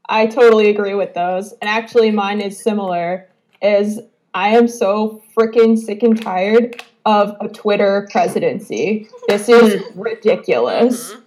I 0.08 0.26
totally 0.26 0.70
agree 0.70 0.94
with 0.94 1.14
those. 1.14 1.52
And 1.54 1.68
actually, 1.68 2.10
mine 2.10 2.40
is 2.40 2.62
similar. 2.62 3.28
Is 3.62 4.00
I 4.34 4.50
am 4.50 4.68
so 4.68 5.22
freaking 5.36 5.78
sick 5.78 6.02
and 6.02 6.20
tired 6.20 6.82
of 7.04 7.36
a 7.40 7.48
Twitter 7.48 8.08
presidency. 8.10 9.08
This 9.28 9.48
is 9.48 9.82
ridiculous. 9.94 11.12
Mhm. 11.12 11.22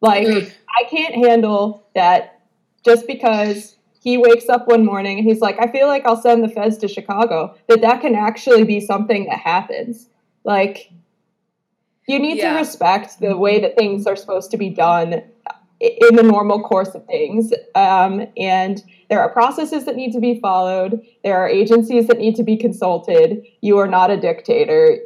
Like, 0.00 0.28
Agreed. 0.28 0.54
I 0.78 0.84
can't 0.84 1.14
handle 1.14 1.84
that 1.94 2.40
just 2.84 3.06
because 3.06 3.75
he 4.06 4.16
wakes 4.16 4.48
up 4.48 4.68
one 4.68 4.84
morning 4.84 5.18
and 5.18 5.26
he's 5.26 5.40
like, 5.40 5.56
I 5.58 5.66
feel 5.66 5.88
like 5.88 6.06
I'll 6.06 6.22
send 6.22 6.44
the 6.44 6.48
feds 6.48 6.78
to 6.78 6.86
Chicago, 6.86 7.56
that 7.66 7.80
that 7.80 8.00
can 8.00 8.14
actually 8.14 8.62
be 8.62 8.78
something 8.78 9.26
that 9.26 9.40
happens. 9.40 10.08
Like, 10.44 10.92
you 12.06 12.20
need 12.20 12.36
Yeah. 12.36 12.52
to 12.52 12.58
respect 12.60 13.18
the 13.18 13.36
way 13.36 13.58
that 13.58 13.76
things 13.76 14.06
are 14.06 14.14
supposed 14.14 14.52
to 14.52 14.56
be 14.56 14.70
done 14.70 15.24
in 15.80 16.14
the 16.14 16.22
normal 16.22 16.60
course 16.62 16.94
of 16.94 17.04
things. 17.06 17.52
Um, 17.74 18.24
and 18.36 18.80
there 19.10 19.20
are 19.20 19.28
processes 19.28 19.86
that 19.86 19.96
need 19.96 20.12
to 20.12 20.20
be 20.20 20.38
followed, 20.38 21.04
there 21.24 21.38
are 21.38 21.48
agencies 21.48 22.06
that 22.06 22.18
need 22.18 22.36
to 22.36 22.44
be 22.44 22.56
consulted. 22.56 23.44
You 23.60 23.76
are 23.78 23.88
not 23.88 24.12
a 24.12 24.16
dictator. 24.16 25.00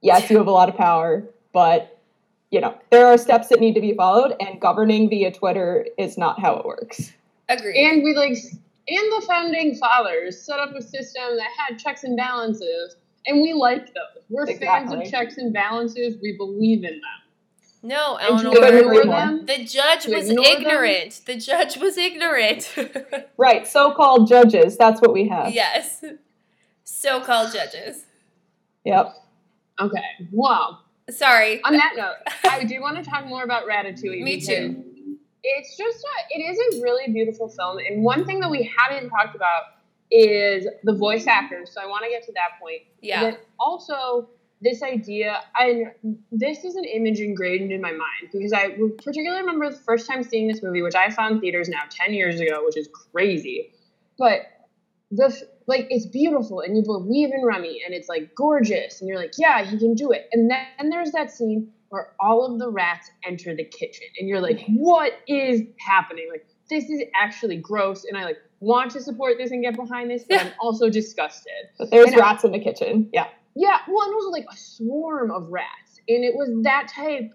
Yes, 0.00 0.30
you 0.30 0.38
have 0.38 0.46
a 0.46 0.50
lot 0.50 0.70
of 0.70 0.76
power, 0.76 1.28
but 1.52 2.00
you 2.50 2.62
know, 2.62 2.74
there 2.90 3.06
are 3.06 3.18
steps 3.18 3.48
that 3.48 3.60
need 3.60 3.74
to 3.74 3.82
be 3.82 3.92
followed, 3.92 4.34
and 4.40 4.58
governing 4.62 5.10
via 5.10 5.30
Twitter 5.30 5.86
is 5.98 6.16
not 6.16 6.40
how 6.40 6.54
it 6.56 6.64
works. 6.64 7.12
Agreed. 7.48 7.76
And 7.76 8.02
we 8.02 8.14
like, 8.14 8.36
and 8.88 9.12
the 9.22 9.24
founding 9.26 9.74
fathers 9.76 10.42
set 10.44 10.58
up 10.58 10.74
a 10.74 10.82
system 10.82 11.36
that 11.36 11.48
had 11.58 11.78
checks 11.78 12.04
and 12.04 12.16
balances, 12.16 12.96
and 13.26 13.40
we 13.42 13.52
like 13.52 13.86
those. 13.86 14.22
We're 14.30 14.46
fans 14.56 14.92
of 14.92 15.04
checks 15.10 15.36
and 15.38 15.52
balances. 15.52 16.16
We 16.22 16.36
believe 16.36 16.84
in 16.84 16.92
them. 16.92 17.80
no, 17.82 18.16
And 18.16 18.40
Eleanor. 18.44 18.64
agree 18.66 18.78
ignore 18.78 19.04
more. 19.04 19.14
them, 19.16 19.46
The 19.46 19.64
judge 19.64 20.06
was 20.06 20.30
ignore 20.30 20.44
them? 20.44 20.54
ignorant. 20.62 21.20
The 21.26 21.36
judge 21.36 21.76
was 21.76 21.96
ignorant. 21.98 22.74
Right, 23.36 23.66
so 23.66 23.92
called 23.92 24.28
judges, 24.28 24.76
that's 24.78 25.00
what 25.00 25.12
we 25.12 25.28
have. 25.28 25.52
yes. 25.52 26.02
So 26.84 27.20
called 27.20 27.52
judges. 27.52 28.04
Yep. 28.84 29.14
okay. 29.80 30.02
Wow. 30.32 30.78
Sorry. 31.10 31.62
On 31.64 31.72
that 31.74 31.92
note, 31.96 32.14
I 32.44 32.64
do 32.64 32.80
want 32.80 32.96
to 33.02 33.02
talk 33.10 33.26
more 33.26 33.42
about 33.44 33.66
Ratatouille. 33.66 34.22
Me 34.22 34.36
because 34.36 34.46
too. 34.46 34.84
It's 35.46 35.76
just 35.76 35.98
a, 35.98 36.38
it 36.38 36.40
is 36.42 36.78
a 36.78 36.82
really 36.82 37.12
beautiful 37.12 37.48
film, 37.48 37.78
and 37.78 38.02
one 38.02 38.24
thing 38.24 38.40
that 38.40 38.50
we 38.50 38.72
haven't 38.76 39.10
talked 39.10 39.36
about 39.36 39.62
is 40.10 40.66
the 40.84 40.94
voice 40.94 41.26
actors. 41.26 41.70
So 41.72 41.80
I 41.82 41.86
want 41.86 42.04
to 42.04 42.10
get 42.10 42.24
to 42.24 42.32
that 42.32 42.60
point. 42.60 42.82
Yeah. 43.02 43.30
But 43.30 43.46
also 43.60 44.28
this 44.62 44.82
idea, 44.82 45.38
and 45.58 45.92
this 46.32 46.64
is 46.64 46.76
an 46.76 46.84
image 46.84 47.20
ingrained 47.20 47.72
in 47.72 47.80
my 47.82 47.90
mind 47.90 48.30
because 48.32 48.52
I 48.52 48.70
particularly 49.04 49.40
remember 49.40 49.70
the 49.70 49.76
first 49.76 50.08
time 50.08 50.22
seeing 50.22 50.48
this 50.48 50.62
movie, 50.62 50.80
which 50.80 50.94
I 50.94 51.10
found 51.10 51.34
in 51.34 51.40
theaters 51.40 51.68
now 51.68 51.82
ten 51.90 52.14
years 52.14 52.40
ago, 52.40 52.62
which 52.64 52.76
is 52.76 52.88
crazy. 53.12 53.72
But 54.18 54.46
the 55.10 55.46
like 55.66 55.86
it's 55.90 56.06
beautiful, 56.06 56.60
and 56.60 56.76
you 56.76 56.82
believe 56.82 57.30
in 57.32 57.44
Remy, 57.44 57.82
and 57.84 57.94
it's 57.94 58.08
like 58.08 58.34
gorgeous, 58.34 59.00
and 59.00 59.08
you're 59.08 59.18
like, 59.18 59.34
yeah, 59.38 59.64
he 59.64 59.78
can 59.78 59.94
do 59.94 60.12
it. 60.12 60.28
And 60.32 60.50
then 60.50 60.88
there's 60.88 61.12
that 61.12 61.30
scene 61.30 61.70
where 61.94 62.10
all 62.18 62.44
of 62.44 62.58
the 62.58 62.68
rats 62.68 63.08
enter 63.24 63.54
the 63.54 63.64
kitchen, 63.64 64.08
and 64.18 64.28
you're 64.28 64.40
like, 64.40 64.58
mm-hmm. 64.58 64.74
what 64.74 65.12
is 65.28 65.62
happening? 65.78 66.26
Like 66.28 66.44
this 66.68 66.90
is 66.90 67.02
actually 67.14 67.56
gross, 67.56 68.04
and 68.04 68.18
I 68.18 68.24
like 68.24 68.38
want 68.58 68.90
to 68.90 69.00
support 69.00 69.36
this 69.38 69.52
and 69.52 69.62
get 69.62 69.76
behind 69.76 70.10
this, 70.10 70.24
but 70.28 70.40
I'm 70.40 70.52
also 70.60 70.90
disgusted. 70.90 71.52
But 71.78 71.92
there's 71.92 72.08
And 72.08 72.16
I- 72.16 72.18
rats 72.18 72.42
in 72.42 72.50
the 72.50 72.58
kitchen. 72.58 73.08
Yeah. 73.12 73.28
Yeah, 73.54 73.78
well, 73.86 74.02
and 74.02 74.10
it 74.10 74.16
was 74.16 74.32
like 74.32 74.46
a 74.50 74.56
swarm 74.56 75.30
of 75.30 75.48
rats, 75.48 76.00
and 76.08 76.24
it 76.24 76.34
was 76.34 76.50
that 76.64 76.88
type. 76.92 77.32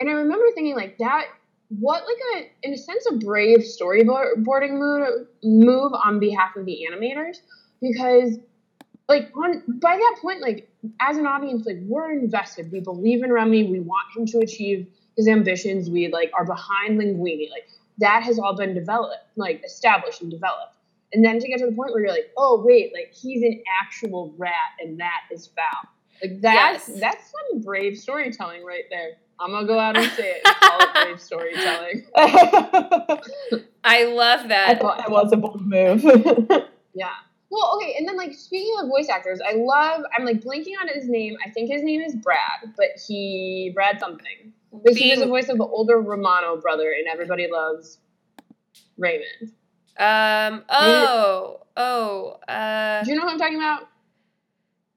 And 0.00 0.08
I 0.08 0.12
remember 0.12 0.46
thinking 0.54 0.74
like 0.74 0.96
that. 0.98 1.26
What 1.68 2.04
like 2.04 2.44
a 2.44 2.66
in 2.66 2.72
a 2.72 2.78
sense 2.78 3.04
a 3.10 3.16
brave 3.16 3.58
storyboarding 3.58 4.78
move 4.78 5.26
move 5.42 5.92
on 5.92 6.20
behalf 6.20 6.56
of 6.56 6.64
the 6.66 6.86
animators 6.90 7.38
because 7.82 8.38
like 9.08 9.30
on 9.36 9.62
by 9.80 9.96
that 9.96 10.16
point 10.22 10.40
like 10.40 10.70
as 11.00 11.16
an 11.16 11.26
audience 11.26 11.64
like 11.66 11.78
we're 11.82 12.12
invested 12.12 12.70
we 12.72 12.80
believe 12.80 13.22
in 13.22 13.32
Remy 13.32 13.64
we 13.70 13.80
want 13.80 14.06
him 14.16 14.26
to 14.26 14.38
achieve 14.40 14.86
his 15.16 15.28
ambitions 15.28 15.88
we 15.90 16.08
like 16.08 16.30
are 16.38 16.44
behind 16.44 17.00
Linguini 17.00 17.50
like 17.50 17.68
that 17.98 18.22
has 18.22 18.38
all 18.38 18.54
been 18.56 18.74
developed 18.74 19.16
like 19.36 19.62
established 19.64 20.20
and 20.22 20.30
developed 20.30 20.76
and 21.12 21.24
then 21.24 21.38
to 21.38 21.46
get 21.48 21.58
to 21.60 21.66
the 21.66 21.72
point 21.72 21.92
where 21.92 22.00
you're 22.02 22.10
like, 22.10 22.32
oh 22.36 22.60
wait, 22.66 22.92
like 22.92 23.12
he's 23.14 23.40
an 23.42 23.62
actual 23.80 24.34
rat 24.36 24.50
and 24.80 24.98
that 24.98 25.20
is 25.30 25.46
foul. 25.54 25.88
Like 26.20 26.40
that's 26.40 26.88
Yes. 26.88 26.98
that's 27.00 27.30
some 27.30 27.60
brave 27.60 27.96
storytelling 27.96 28.64
right 28.64 28.82
there. 28.90 29.10
I'm 29.38 29.52
gonna 29.52 29.64
go 29.64 29.78
out 29.78 29.96
and 29.96 30.10
say 30.12 30.30
it. 30.30 30.42
and 30.44 30.56
Call 30.56 30.78
it 30.80 30.88
brave 31.04 31.20
storytelling. 31.20 32.04
I 32.16 33.20
I 33.84 34.04
love 34.06 34.48
that. 34.48 34.80
thought 34.80 34.98
that 34.98 35.10
was 35.10 35.32
a 35.32 35.36
bold 35.36 35.64
move. 35.64 36.04
Yeah. 36.96 37.08
Well, 37.54 37.76
okay, 37.76 37.94
and 37.96 38.08
then 38.08 38.16
like 38.16 38.34
speaking 38.34 38.74
of 38.80 38.88
voice 38.88 39.08
actors, 39.08 39.40
I 39.40 39.52
love 39.54 40.02
I'm 40.16 40.24
like 40.24 40.40
blanking 40.40 40.72
on 40.80 40.88
his 40.92 41.08
name. 41.08 41.36
I 41.46 41.50
think 41.50 41.70
his 41.70 41.84
name 41.84 42.00
is 42.00 42.16
Brad, 42.16 42.74
but 42.76 42.88
he 43.06 43.70
Brad 43.72 44.00
something. 44.00 44.52
But 44.72 44.94
he 44.94 45.10
was 45.10 45.20
the 45.20 45.26
voice 45.26 45.48
of 45.48 45.58
the 45.58 45.64
older 45.64 46.00
Romano 46.00 46.60
brother 46.60 46.90
in 46.90 47.06
Everybody 47.06 47.48
Loves 47.48 48.00
Raymond. 48.98 49.52
Um. 49.96 50.64
Oh. 50.68 51.60
Oh. 51.76 52.40
Uh. 52.48 53.04
Do 53.04 53.10
you 53.12 53.16
know 53.16 53.22
who 53.22 53.28
I'm 53.28 53.38
talking 53.38 53.58
about? 53.58 53.88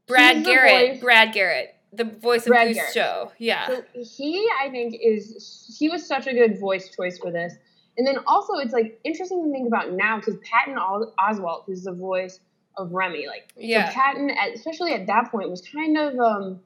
Brad 0.07 0.37
he's 0.37 0.47
Garrett. 0.47 0.99
Brad 0.99 1.33
Garrett, 1.33 1.75
the 1.93 2.05
voice 2.05 2.41
of 2.41 2.47
Brad 2.47 2.69
Goose 2.69 2.77
Garrett. 2.77 2.93
Show. 2.93 3.31
Yeah. 3.37 3.67
So 3.67 3.83
he, 3.93 4.49
I 4.59 4.69
think, 4.71 4.95
is 4.99 5.75
he 5.77 5.89
was 5.89 6.07
such 6.07 6.25
a 6.25 6.33
good 6.33 6.59
voice 6.59 6.89
choice 6.95 7.19
for 7.19 7.31
this. 7.31 7.53
And 7.99 8.07
then 8.07 8.17
also, 8.25 8.53
it's 8.55 8.73
like 8.73 8.99
interesting 9.03 9.43
to 9.43 9.51
think 9.51 9.67
about 9.67 9.91
now 9.91 10.17
because 10.17 10.37
Patton 10.43 10.75
Oswalt, 10.75 11.65
who's 11.65 11.83
the 11.83 11.93
voice 11.93 12.39
of 12.77 12.91
Remy, 12.93 13.27
like 13.27 13.51
Yeah. 13.57 13.89
so 13.89 13.95
Patton, 13.95 14.29
at, 14.29 14.53
especially 14.55 14.93
at 14.93 15.07
that 15.07 15.31
point, 15.31 15.49
was 15.49 15.61
kind 15.61 15.97
of 15.97 16.19
um 16.19 16.59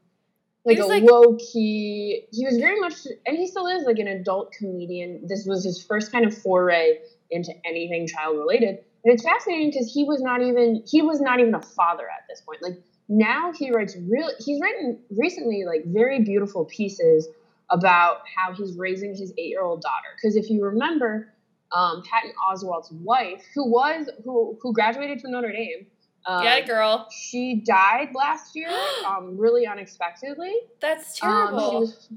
like 0.65 0.77
a 0.77 0.85
like- 0.85 1.03
low 1.03 1.35
key. 1.37 2.25
He 2.31 2.45
was 2.45 2.57
very 2.57 2.79
much, 2.79 2.93
and 3.25 3.37
he 3.37 3.47
still 3.47 3.67
is 3.67 3.83
like 3.85 3.97
an 3.99 4.07
adult 4.07 4.51
comedian. 4.51 5.25
This 5.27 5.45
was 5.45 5.63
his 5.63 5.83
first 5.83 6.11
kind 6.11 6.25
of 6.25 6.37
foray 6.37 6.99
into 7.31 7.51
anything 7.65 8.07
child 8.07 8.37
related, 8.37 8.79
and 9.03 9.13
it's 9.13 9.23
fascinating 9.23 9.71
because 9.71 9.91
he 9.91 10.03
was 10.03 10.21
not 10.21 10.41
even 10.41 10.83
he 10.87 11.01
was 11.01 11.21
not 11.21 11.39
even 11.39 11.55
a 11.55 11.61
father 11.61 12.03
at 12.03 12.27
this 12.29 12.41
point. 12.41 12.61
Like 12.61 12.79
now 13.09 13.51
he 13.53 13.71
writes 13.71 13.95
real. 14.07 14.29
He's 14.39 14.59
written 14.61 14.99
recently 15.17 15.63
like 15.65 15.85
very 15.85 16.19
beautiful 16.23 16.65
pieces 16.65 17.27
about 17.69 18.17
how 18.35 18.53
he's 18.53 18.75
raising 18.77 19.15
his 19.15 19.31
eight 19.37 19.47
year 19.47 19.63
old 19.63 19.81
daughter. 19.81 20.09
Because 20.15 20.35
if 20.35 20.49
you 20.49 20.63
remember, 20.63 21.33
um, 21.71 22.03
Patton 22.03 22.33
Oswalt's 22.49 22.91
wife, 22.91 23.43
who 23.55 23.71
was 23.71 24.09
who 24.23 24.57
who 24.61 24.73
graduated 24.73 25.21
from 25.21 25.31
Notre 25.31 25.51
Dame. 25.51 25.87
Um, 26.25 26.43
yeah, 26.43 26.61
girl. 26.61 27.07
she 27.11 27.55
died 27.65 28.09
last 28.13 28.55
year, 28.55 28.69
um, 29.07 29.37
really 29.37 29.65
unexpectedly. 29.65 30.53
That's 30.79 31.21
Um, 31.23 31.29
terrible. 31.29 31.69
she 31.69 31.75
was, 31.77 32.09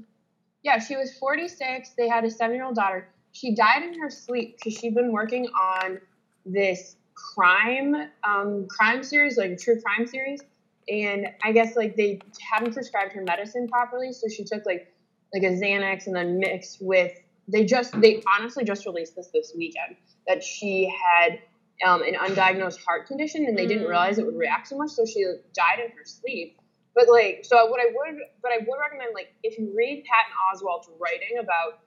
yeah, 0.63 0.79
she 0.79 0.95
was 0.95 1.17
46. 1.17 1.91
They 1.97 2.07
had 2.07 2.23
a 2.23 2.29
seven 2.31 2.55
year 2.55 2.65
old 2.65 2.75
daughter. 2.75 3.07
She 3.31 3.53
died 3.55 3.83
in 3.83 3.99
her 3.99 4.09
sleep 4.09 4.57
because 4.57 4.79
she'd 4.79 4.95
been 4.95 5.11
working 5.11 5.47
on 5.47 5.99
this 6.45 6.95
crime 7.15 7.95
um, 8.23 8.67
crime 8.69 9.03
series, 9.03 9.37
like 9.37 9.51
a 9.51 9.55
true 9.57 9.79
crime 9.81 10.05
series. 10.07 10.41
And 10.87 11.27
I 11.43 11.51
guess 11.51 11.75
like 11.75 11.95
they 11.95 12.19
hadn't 12.51 12.73
prescribed 12.73 13.13
her 13.13 13.23
medicine 13.23 13.67
properly, 13.67 14.13
so 14.13 14.27
she 14.27 14.43
took 14.43 14.65
like 14.65 14.91
like 15.33 15.43
a 15.43 15.47
Xanax 15.47 16.07
and 16.07 16.15
then 16.15 16.39
mixed 16.39 16.77
with. 16.81 17.11
They 17.47 17.65
just 17.65 17.99
they 17.99 18.21
honestly 18.37 18.63
just 18.63 18.85
released 18.85 19.15
this 19.15 19.29
this 19.33 19.53
weekend 19.57 19.97
that 20.27 20.43
she 20.43 20.85
had 21.03 21.39
um, 21.85 22.01
an 22.03 22.13
undiagnosed 22.15 22.79
heart 22.85 23.07
condition 23.07 23.45
and 23.45 23.57
they 23.57 23.65
didn't 23.65 23.83
Mm. 23.83 23.89
realize 23.89 24.17
it 24.17 24.25
would 24.25 24.37
react 24.37 24.67
so 24.67 24.77
much, 24.77 24.91
so 24.91 25.05
she 25.05 25.23
died 25.53 25.79
in 25.83 25.91
her 25.91 26.05
sleep. 26.05 26.57
But 26.95 27.09
like, 27.09 27.43
so 27.43 27.65
what 27.65 27.81
I 27.81 27.87
would, 27.93 28.19
but 28.41 28.51
I 28.51 28.59
would 28.59 28.77
recommend 28.79 29.13
like 29.13 29.33
if 29.43 29.57
you 29.59 29.73
read 29.75 30.05
Patton 30.09 30.33
Oswalt's 30.53 30.89
writing 30.99 31.37
about 31.39 31.79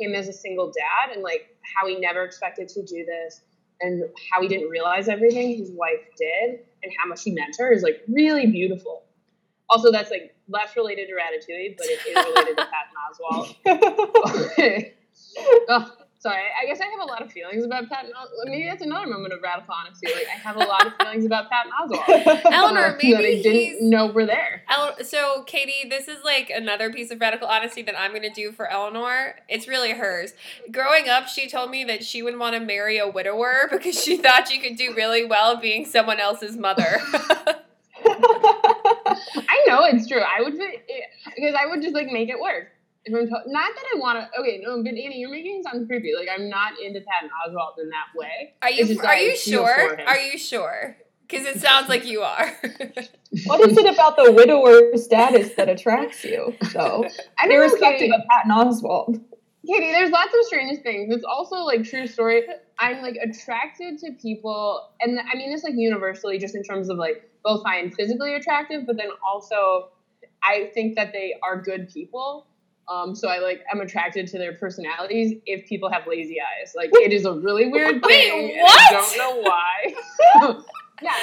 him 0.00 0.14
as 0.14 0.26
a 0.28 0.32
single 0.32 0.72
dad 0.72 1.10
and 1.14 1.22
like 1.22 1.56
how 1.76 1.86
he 1.86 1.96
never 2.00 2.24
expected 2.24 2.68
to 2.70 2.82
do 2.82 3.04
this 3.04 3.42
and 3.80 4.02
how 4.32 4.40
he 4.42 4.48
didn't 4.48 4.68
realize 4.68 5.06
everything 5.08 5.56
his 5.56 5.70
wife 5.70 6.00
did 6.18 6.60
and 6.82 6.92
how 6.98 7.06
much 7.08 7.22
he 7.22 7.30
meant 7.30 7.54
her 7.58 7.70
is 7.72 7.82
like 7.82 8.02
really 8.08 8.46
beautiful. 8.46 9.04
Also, 9.68 9.90
that's 9.92 10.10
like 10.10 10.34
less 10.48 10.74
related 10.76 11.06
to 11.08 11.14
Ratatouille, 11.14 11.76
but 11.76 11.86
it 11.86 12.00
is 12.06 12.16
related 12.16 12.56
to 12.56 12.66
Patton 12.72 12.94
Oswalt. 15.68 15.92
sorry, 16.28 16.42
I 16.62 16.66
guess 16.66 16.80
I 16.80 16.86
have 16.86 17.00
a 17.00 17.04
lot 17.04 17.22
of 17.22 17.30
feelings 17.32 17.64
about 17.64 17.88
Patton. 17.88 18.10
Os- 18.16 18.28
Maybe 18.44 18.68
that's 18.68 18.82
another 18.82 19.06
moment 19.06 19.32
of 19.32 19.40
radical 19.42 19.74
honesty. 19.74 20.06
Like 20.08 20.26
I 20.26 20.38
have 20.38 20.56
a 20.56 20.60
lot 20.60 20.86
of 20.86 20.92
feelings 21.00 21.24
about 21.24 21.50
Patton 21.50 21.72
Oswalt. 21.80 22.44
Eleanor, 22.52 22.80
uh, 22.80 22.88
that 22.90 22.98
maybe 23.02 23.16
I 23.16 23.42
didn't 23.42 23.52
he's- 23.52 23.76
know 23.82 24.06
were 24.08 24.26
there. 24.26 24.62
El- 24.70 25.04
so, 25.04 25.42
Katie, 25.44 25.88
this 25.88 26.08
is 26.08 26.24
like 26.24 26.50
another 26.50 26.92
piece 26.92 27.10
of 27.10 27.20
radical 27.20 27.46
honesty 27.48 27.82
that 27.82 27.98
I'm 27.98 28.10
going 28.10 28.22
to 28.22 28.30
do 28.30 28.52
for 28.52 28.66
Eleanor. 28.68 29.36
It's 29.48 29.68
really 29.68 29.92
hers. 29.92 30.34
Growing 30.72 31.08
up, 31.08 31.28
she 31.28 31.48
told 31.48 31.70
me 31.70 31.84
that 31.84 32.04
she 32.04 32.22
would 32.22 32.38
want 32.38 32.54
to 32.54 32.60
marry 32.60 32.98
a 32.98 33.08
widower 33.08 33.68
because 33.70 34.02
she 34.02 34.16
thought 34.16 34.48
she 34.48 34.58
could 34.58 34.76
do 34.76 34.94
really 34.94 35.24
well 35.24 35.56
being 35.56 35.84
someone 35.84 36.18
else's 36.20 36.56
mother. 36.56 36.98
I 38.04 39.64
know 39.66 39.84
it's 39.84 40.06
true. 40.06 40.20
I 40.20 40.42
would 40.42 40.52
because 40.54 41.54
I 41.60 41.66
would 41.66 41.82
just 41.82 41.94
like 41.94 42.08
make 42.08 42.28
it 42.28 42.38
work. 42.40 42.68
If 43.06 43.14
I'm 43.14 43.26
to- 43.26 43.42
not 43.52 43.70
that 43.74 43.84
I 43.94 43.98
want 43.98 44.18
to. 44.18 44.40
Okay, 44.40 44.60
no, 44.62 44.76
but 44.82 44.88
Annie, 44.90 45.18
you're 45.18 45.30
making 45.30 45.60
it 45.60 45.64
sound 45.64 45.86
creepy. 45.88 46.12
Like 46.18 46.28
I'm 46.32 46.48
not 46.50 46.72
into 46.80 47.00
Patton 47.00 47.30
Oswalt 47.48 47.78
in 47.80 47.88
that 47.90 48.06
way. 48.18 48.54
Are 48.62 48.68
It's 48.68 48.78
you 48.78 48.86
just 48.96 49.00
are 49.00 49.06
I 49.12 49.20
you 49.20 49.36
feel 49.36 49.64
sure? 49.64 49.88
for 49.90 49.96
him. 49.96 50.08
Are 50.08 50.18
you 50.18 50.36
sure? 50.38 50.96
Because 51.28 51.46
it 51.46 51.60
sounds 51.60 51.88
like 51.88 52.04
you 52.04 52.20
are. 52.22 52.52
What 53.46 53.60
is 53.68 53.76
it 53.76 53.86
about 53.92 54.16
the 54.16 54.32
widower 54.32 54.96
status 54.96 55.54
that 55.56 55.68
attracts 55.68 56.24
you? 56.24 56.54
So, 56.70 57.04
I 57.38 57.46
don't 57.46 57.50
know, 57.50 57.56
irrespective 57.56 57.98
Katie. 58.08 58.12
of 58.14 58.20
Patton 58.30 58.50
Oswalt. 58.52 59.20
Katie, 59.66 59.92
there's 59.92 60.10
lots 60.10 60.32
of 60.32 60.44
strange 60.46 60.80
things. 60.82 61.12
It's 61.14 61.24
also 61.24 61.56
like 61.56 61.82
true 61.84 62.06
story. 62.06 62.44
I'm 62.78 63.02
like 63.02 63.16
attracted 63.16 63.98
to 63.98 64.12
people, 64.12 64.88
and 65.00 65.18
I 65.20 65.36
mean 65.36 65.50
this 65.50 65.64
like 65.64 65.74
universally, 65.76 66.38
just 66.38 66.54
in 66.54 66.62
terms 66.62 66.88
of 66.88 66.96
like 66.98 67.28
both 67.44 67.62
find 67.64 67.92
physically 67.94 68.34
attractive, 68.36 68.86
but 68.86 68.96
then 68.96 69.08
also 69.28 69.90
I 70.42 70.70
think 70.72 70.94
that 70.96 71.12
they 71.12 71.34
are 71.42 71.60
good 71.60 71.88
people. 71.90 72.46
Um, 72.88 73.14
so 73.14 73.28
I 73.28 73.38
like 73.38 73.64
I'm 73.72 73.80
attracted 73.80 74.28
to 74.28 74.38
their 74.38 74.54
personalities 74.54 75.38
if 75.44 75.66
people 75.68 75.90
have 75.90 76.06
lazy 76.06 76.38
eyes. 76.40 76.72
Like 76.76 76.90
it 76.92 77.12
is 77.12 77.24
a 77.24 77.32
really 77.32 77.68
weird 77.68 78.00
Wait, 78.04 78.30
thing. 78.30 78.60
what? 78.60 78.80
I 78.80 78.92
don't 78.92 79.18
know 79.18 79.42
why. 79.42 79.94
yeah, 81.02 81.14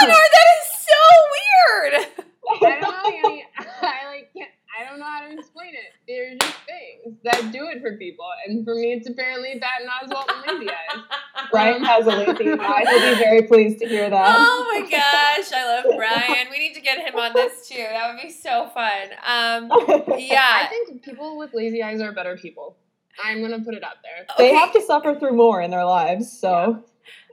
Eleanor, 0.00 0.24
that 0.32 0.46
is 0.56 0.68
so 0.86 1.02
weird. 1.34 2.06
I 2.62 2.80
don't 2.80 2.80
know, 2.80 3.28
Annie. 3.30 3.44
I 3.58 4.06
like 4.06 4.30
can't. 4.36 4.50
I 4.78 4.84
don't 4.84 4.98
know 4.98 5.06
how 5.06 5.20
to 5.26 5.32
explain 5.38 5.72
it. 5.74 5.92
They're 6.08 6.36
just 6.36 6.56
things 6.66 7.16
that 7.24 7.52
do 7.52 7.68
it 7.68 7.80
for 7.80 7.96
people, 7.96 8.26
and 8.46 8.64
for 8.64 8.74
me, 8.74 8.92
it's 8.92 9.08
apparently 9.08 9.60
Patton 9.60 9.86
Oswalt 9.88 10.24
and 10.28 10.58
lazy 10.60 10.70
eyes. 10.70 11.02
Brian 11.50 11.84
has 11.84 12.06
a 12.06 12.10
lazy 12.10 12.50
eye. 12.58 12.84
He'll 12.88 13.14
be 13.14 13.18
very 13.22 13.42
pleased 13.42 13.78
to 13.80 13.86
hear 13.88 14.10
that. 14.10 14.36
Oh 14.38 14.66
my 14.74 14.80
gosh, 14.90 15.52
I 15.54 15.64
love 15.82 15.96
Brian. 15.96 16.48
We 16.50 16.58
need 16.58 16.74
to 16.74 16.80
get 16.80 16.98
him 16.98 17.14
on 17.16 17.32
this 17.34 17.68
too. 17.68 17.76
That 17.88 18.12
would 18.12 18.22
be 18.22 18.30
so 18.30 18.68
fun. 18.74 19.08
Um, 19.24 19.70
yeah. 20.18 20.62
I 20.64 20.66
think 20.68 21.02
people 21.04 21.38
with 21.38 21.54
lazy 21.54 21.82
eyes 21.82 22.00
are 22.00 22.12
better 22.12 22.36
people. 22.36 22.76
I'm 23.24 23.40
gonna 23.42 23.60
put 23.62 23.74
it 23.74 23.84
out 23.84 23.96
there. 24.02 24.26
they 24.38 24.48
Okay, 24.50 24.56
have 24.58 24.72
to 24.72 24.82
suffer 24.82 25.14
through 25.14 25.36
more 25.36 25.60
in 25.60 25.70
their 25.70 25.84
lives, 25.84 26.32
so 26.36 26.82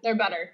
They're 0.04 0.16
better. 0.16 0.52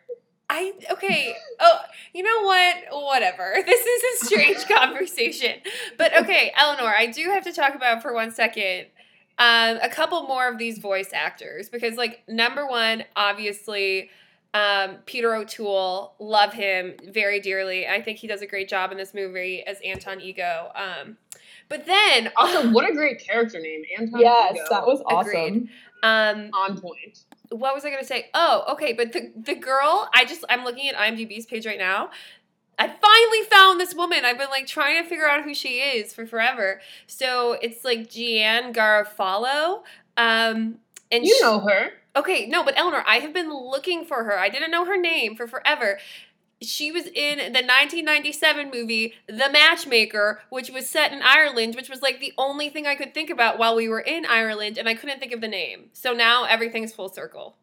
I 0.60 0.74
okay. 0.92 1.36
Oh, 1.60 1.80
you 2.14 2.24
know 2.24 2.42
what? 2.44 2.76
Whatever. 2.92 3.56
This 3.66 3.86
is 3.86 4.22
a 4.22 4.26
strange 4.26 4.68
conversation. 4.68 5.54
But 5.98 6.16
okay, 6.18 6.52
Eleanor, 6.58 6.94
I 6.96 7.08
do 7.08 7.24
have 7.30 7.44
to 7.44 7.54
talk 7.54 7.76
about 7.76 8.02
for 8.02 8.14
one 8.14 8.32
second 8.32 8.88
um, 9.40 9.78
a 9.84 9.90
couple 9.90 10.24
more 10.24 10.48
of 10.50 10.58
these 10.58 10.80
voice 10.80 11.12
actors 11.14 11.70
because, 11.70 11.96
like, 11.96 12.24
number 12.28 12.66
one, 12.68 13.04
obviously, 13.16 14.10
um, 14.56 14.96
Peter 15.06 15.36
O'Toole, 15.36 16.16
love 16.20 16.54
him 16.54 16.96
very 17.12 17.40
dearly. 17.40 17.86
I 17.88 18.02
think 18.02 18.18
he 18.18 18.26
does 18.28 18.42
a 18.42 18.48
great 18.48 18.68
job 18.68 18.92
in 18.92 18.98
this 18.98 19.14
movie 19.14 19.64
as 19.68 19.78
Anton 19.86 20.22
Ego. 20.22 20.72
Um, 20.74 21.18
but 21.70 21.86
then, 21.86 22.32
Also, 22.36 22.72
what 22.72 22.90
a 22.90 22.94
great 22.94 23.20
character 23.20 23.60
name, 23.60 23.84
Anton. 24.00 24.22
yes, 24.22 24.56
Ego. 24.56 24.64
that 24.72 24.88
was 24.88 25.02
Agreed. 25.02 25.38
awesome. 25.38 25.70
um, 26.02 26.50
on 26.54 26.82
point. 26.82 27.20
What 27.50 27.74
was 27.76 27.86
I 27.86 27.90
gonna 27.90 28.04
say? 28.04 28.30
Oh, 28.34 28.64
okay, 28.74 28.94
but 28.94 29.14
the 29.14 29.32
the 29.36 29.56
girl, 29.56 30.10
I 30.14 30.26
just 30.26 30.44
I'm 30.50 30.64
looking 30.64 30.88
at 30.90 30.96
IMDb's 30.96 31.46
page 31.46 31.66
right 31.66 31.78
now. 31.80 32.10
I 32.80 32.88
finally 32.88 33.44
found 33.50 33.80
this 33.80 33.96
woman. 33.96 34.24
I've 34.24 34.38
been 34.38 34.50
like 34.50 34.68
trying 34.68 35.02
to 35.02 35.10
figure 35.10 35.28
out 35.28 35.44
who 35.44 35.54
she 35.56 35.80
is 35.80 36.14
for 36.14 36.26
forever. 36.28 36.80
So 37.08 37.54
it's 37.62 37.84
like 37.84 38.10
Gian 38.10 38.74
Garofalo. 38.74 39.84
Um 40.16 40.80
and 41.12 41.24
You 41.26 41.36
she- 41.36 41.42
know 41.42 41.60
her. 41.62 41.92
Okay, 42.16 42.48
no, 42.48 42.64
but 42.64 42.74
Eleanor, 42.78 43.04
I 43.08 43.18
have 43.18 43.32
been 43.32 43.54
looking 43.54 44.04
for 44.04 44.24
her. 44.24 44.40
I 44.40 44.50
didn't 44.50 44.72
know 44.72 44.86
her 44.86 44.98
name 44.98 45.36
for 45.36 45.48
forever. 45.48 46.00
She 46.62 46.92
was 46.92 47.06
in 47.06 47.38
the 47.38 47.62
1997 47.62 48.72
movie 48.72 49.14
The 49.28 49.50
Matchmaker, 49.52 50.42
which 50.50 50.72
was 50.72 50.90
set 50.90 51.14
in 51.14 51.22
Ireland, 51.22 51.76
which 51.76 51.90
was 51.90 52.02
like 52.02 52.20
the 52.20 52.34
only 52.38 52.70
thing 52.70 52.88
I 52.88 52.96
could 52.96 53.14
think 53.14 53.30
about 53.30 53.60
while 53.60 53.76
we 53.76 53.88
were 53.88 54.00
in 54.00 54.26
Ireland, 54.26 54.78
and 54.78 54.90
I 54.90 54.96
couldn't 54.96 55.20
think 55.20 55.34
of 55.34 55.42
the 55.42 55.48
name. 55.48 55.90
So 55.94 56.14
now 56.14 56.46
everything's 56.46 56.94
full 56.94 57.10
circle. 57.10 57.58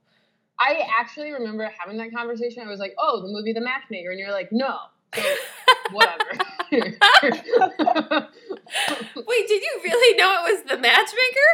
I 0.60 0.86
actually 1.00 1.32
remember 1.32 1.68
having 1.76 1.96
that 1.98 2.14
conversation. 2.14 2.62
I 2.64 2.70
was 2.70 2.78
like, 2.78 2.94
"Oh, 2.96 3.20
the 3.20 3.28
movie 3.28 3.52
The 3.52 3.60
Matchmaker," 3.60 4.10
and 4.10 4.20
you're 4.20 4.30
like, 4.30 4.52
"No." 4.52 4.78
So 5.14 5.22
whatever. 5.92 6.24
Wait, 6.70 6.98
did 9.48 9.62
you 9.62 9.80
really 9.82 10.16
know 10.16 10.44
it 10.44 10.52
was 10.52 10.62
The 10.68 10.78
Matchmaker? 10.78 11.50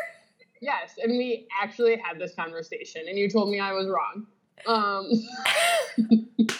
yes, 0.60 0.98
and 1.02 1.12
we 1.12 1.46
actually 1.62 1.96
had 1.96 2.18
this 2.18 2.34
conversation, 2.34 3.02
and 3.08 3.18
you 3.18 3.30
told 3.30 3.50
me 3.50 3.60
I 3.60 3.72
was 3.72 3.88
wrong. 3.88 4.26
Um, 4.66 5.10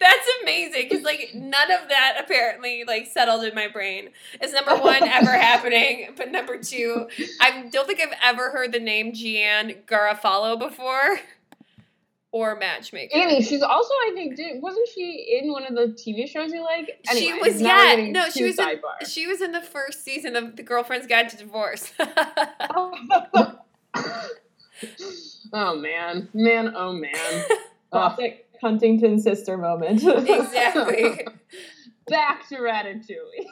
That's 0.00 0.28
amazing 0.42 0.86
because 0.88 1.04
like 1.04 1.30
none 1.34 1.70
of 1.70 1.88
that 1.88 2.18
apparently 2.20 2.84
like 2.86 3.06
settled 3.06 3.44
in 3.44 3.54
my 3.54 3.68
brain. 3.68 4.10
Is 4.42 4.52
number 4.52 4.76
one 4.82 5.02
ever 5.02 5.32
happening, 5.32 6.10
but 6.16 6.30
number 6.30 6.58
two, 6.58 7.08
I 7.40 7.68
don't 7.72 7.86
think 7.86 8.00
I've 8.00 8.16
ever 8.22 8.50
heard 8.50 8.72
the 8.72 8.80
name 8.80 9.12
Gian 9.14 9.74
Garofalo 9.86 10.58
before, 10.58 11.18
or 12.30 12.56
Matchmaker. 12.56 13.16
Annie, 13.16 13.42
she's 13.42 13.62
also 13.62 13.92
I 13.94 14.12
think 14.14 14.36
did, 14.36 14.60
wasn't 14.62 14.88
she 14.94 15.40
in 15.42 15.50
one 15.50 15.64
of 15.66 15.74
the 15.74 15.92
TV 15.94 16.28
shows 16.28 16.52
you 16.52 16.62
like? 16.62 17.00
She 17.12 17.32
was- 17.32 17.60
yeah, 17.60 18.08
no, 18.10 18.28
she 18.30 18.44
was 18.44 18.58
in- 18.58 18.80
She 19.08 19.26
was 19.26 19.40
in 19.40 19.52
the 19.52 19.62
first 19.62 20.04
season 20.04 20.36
of 20.36 20.56
The 20.56 20.62
Girlfriend's 20.62 21.06
Guide 21.06 21.28
to 21.30 21.36
Divorce. 21.36 21.92
oh 21.98 22.94
Oh, 25.52 25.76
man, 25.76 26.28
man, 26.32 26.72
oh 26.74 26.92
man. 26.92 27.12
Ugh. 27.92 28.16
Classic 28.16 28.46
Huntington 28.60 29.20
sister 29.20 29.56
moment. 29.56 30.02
exactly. 30.02 31.26
Back 32.08 32.48
to 32.48 32.56
Ratatouille. 32.56 33.46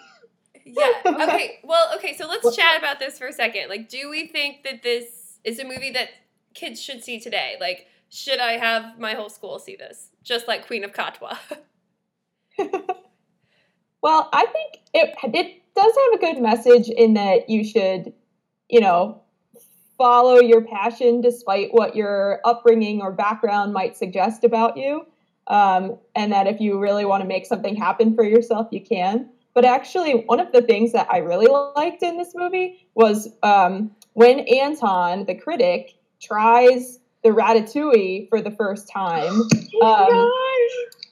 Yeah. 0.64 0.90
Okay. 1.04 1.58
Well, 1.64 1.90
okay. 1.96 2.16
So 2.16 2.26
let's 2.28 2.54
chat 2.56 2.78
about 2.78 2.98
this 2.98 3.18
for 3.18 3.26
a 3.26 3.32
second. 3.32 3.68
Like, 3.68 3.88
do 3.88 4.08
we 4.08 4.26
think 4.26 4.62
that 4.64 4.82
this 4.82 5.38
is 5.44 5.58
a 5.58 5.64
movie 5.64 5.90
that 5.92 6.08
kids 6.54 6.80
should 6.80 7.02
see 7.02 7.18
today? 7.18 7.56
Like, 7.60 7.86
should 8.10 8.38
I 8.38 8.52
have 8.52 8.98
my 8.98 9.14
whole 9.14 9.28
school 9.28 9.58
see 9.58 9.76
this, 9.76 10.08
just 10.22 10.46
like 10.46 10.66
Queen 10.66 10.84
of 10.84 10.92
Katwe? 10.92 11.36
Well, 14.02 14.28
I 14.32 14.46
think 14.46 14.80
it 14.94 15.14
it 15.34 15.62
does 15.74 15.92
have 15.96 16.20
a 16.20 16.34
good 16.34 16.42
message 16.42 16.88
in 16.88 17.14
that 17.14 17.48
you 17.48 17.64
should, 17.64 18.12
you 18.68 18.80
know, 18.80 19.21
follow 20.02 20.40
your 20.40 20.62
passion 20.62 21.20
despite 21.20 21.68
what 21.70 21.94
your 21.94 22.40
upbringing 22.44 23.00
or 23.00 23.12
background 23.12 23.72
might 23.72 23.96
suggest 23.96 24.42
about 24.42 24.76
you. 24.76 25.06
Um, 25.46 25.96
and 26.16 26.32
that 26.32 26.48
if 26.48 26.60
you 26.60 26.80
really 26.80 27.04
want 27.04 27.22
to 27.22 27.28
make 27.28 27.46
something 27.46 27.76
happen 27.76 28.14
for 28.16 28.24
yourself, 28.24 28.66
you 28.72 28.80
can. 28.80 29.28
But 29.54 29.64
actually, 29.64 30.24
one 30.26 30.40
of 30.40 30.50
the 30.50 30.62
things 30.62 30.90
that 30.92 31.06
I 31.08 31.18
really 31.18 31.46
liked 31.76 32.02
in 32.02 32.16
this 32.16 32.32
movie 32.34 32.86
was 32.94 33.28
um, 33.44 33.92
when 34.14 34.40
Anton, 34.40 35.26
the 35.26 35.36
critic, 35.36 35.94
tries 36.20 36.98
the 37.22 37.28
ratatouille 37.30 38.28
for 38.28 38.40
the 38.40 38.50
first 38.50 38.90
time. 38.90 39.42
Um, 39.82 40.30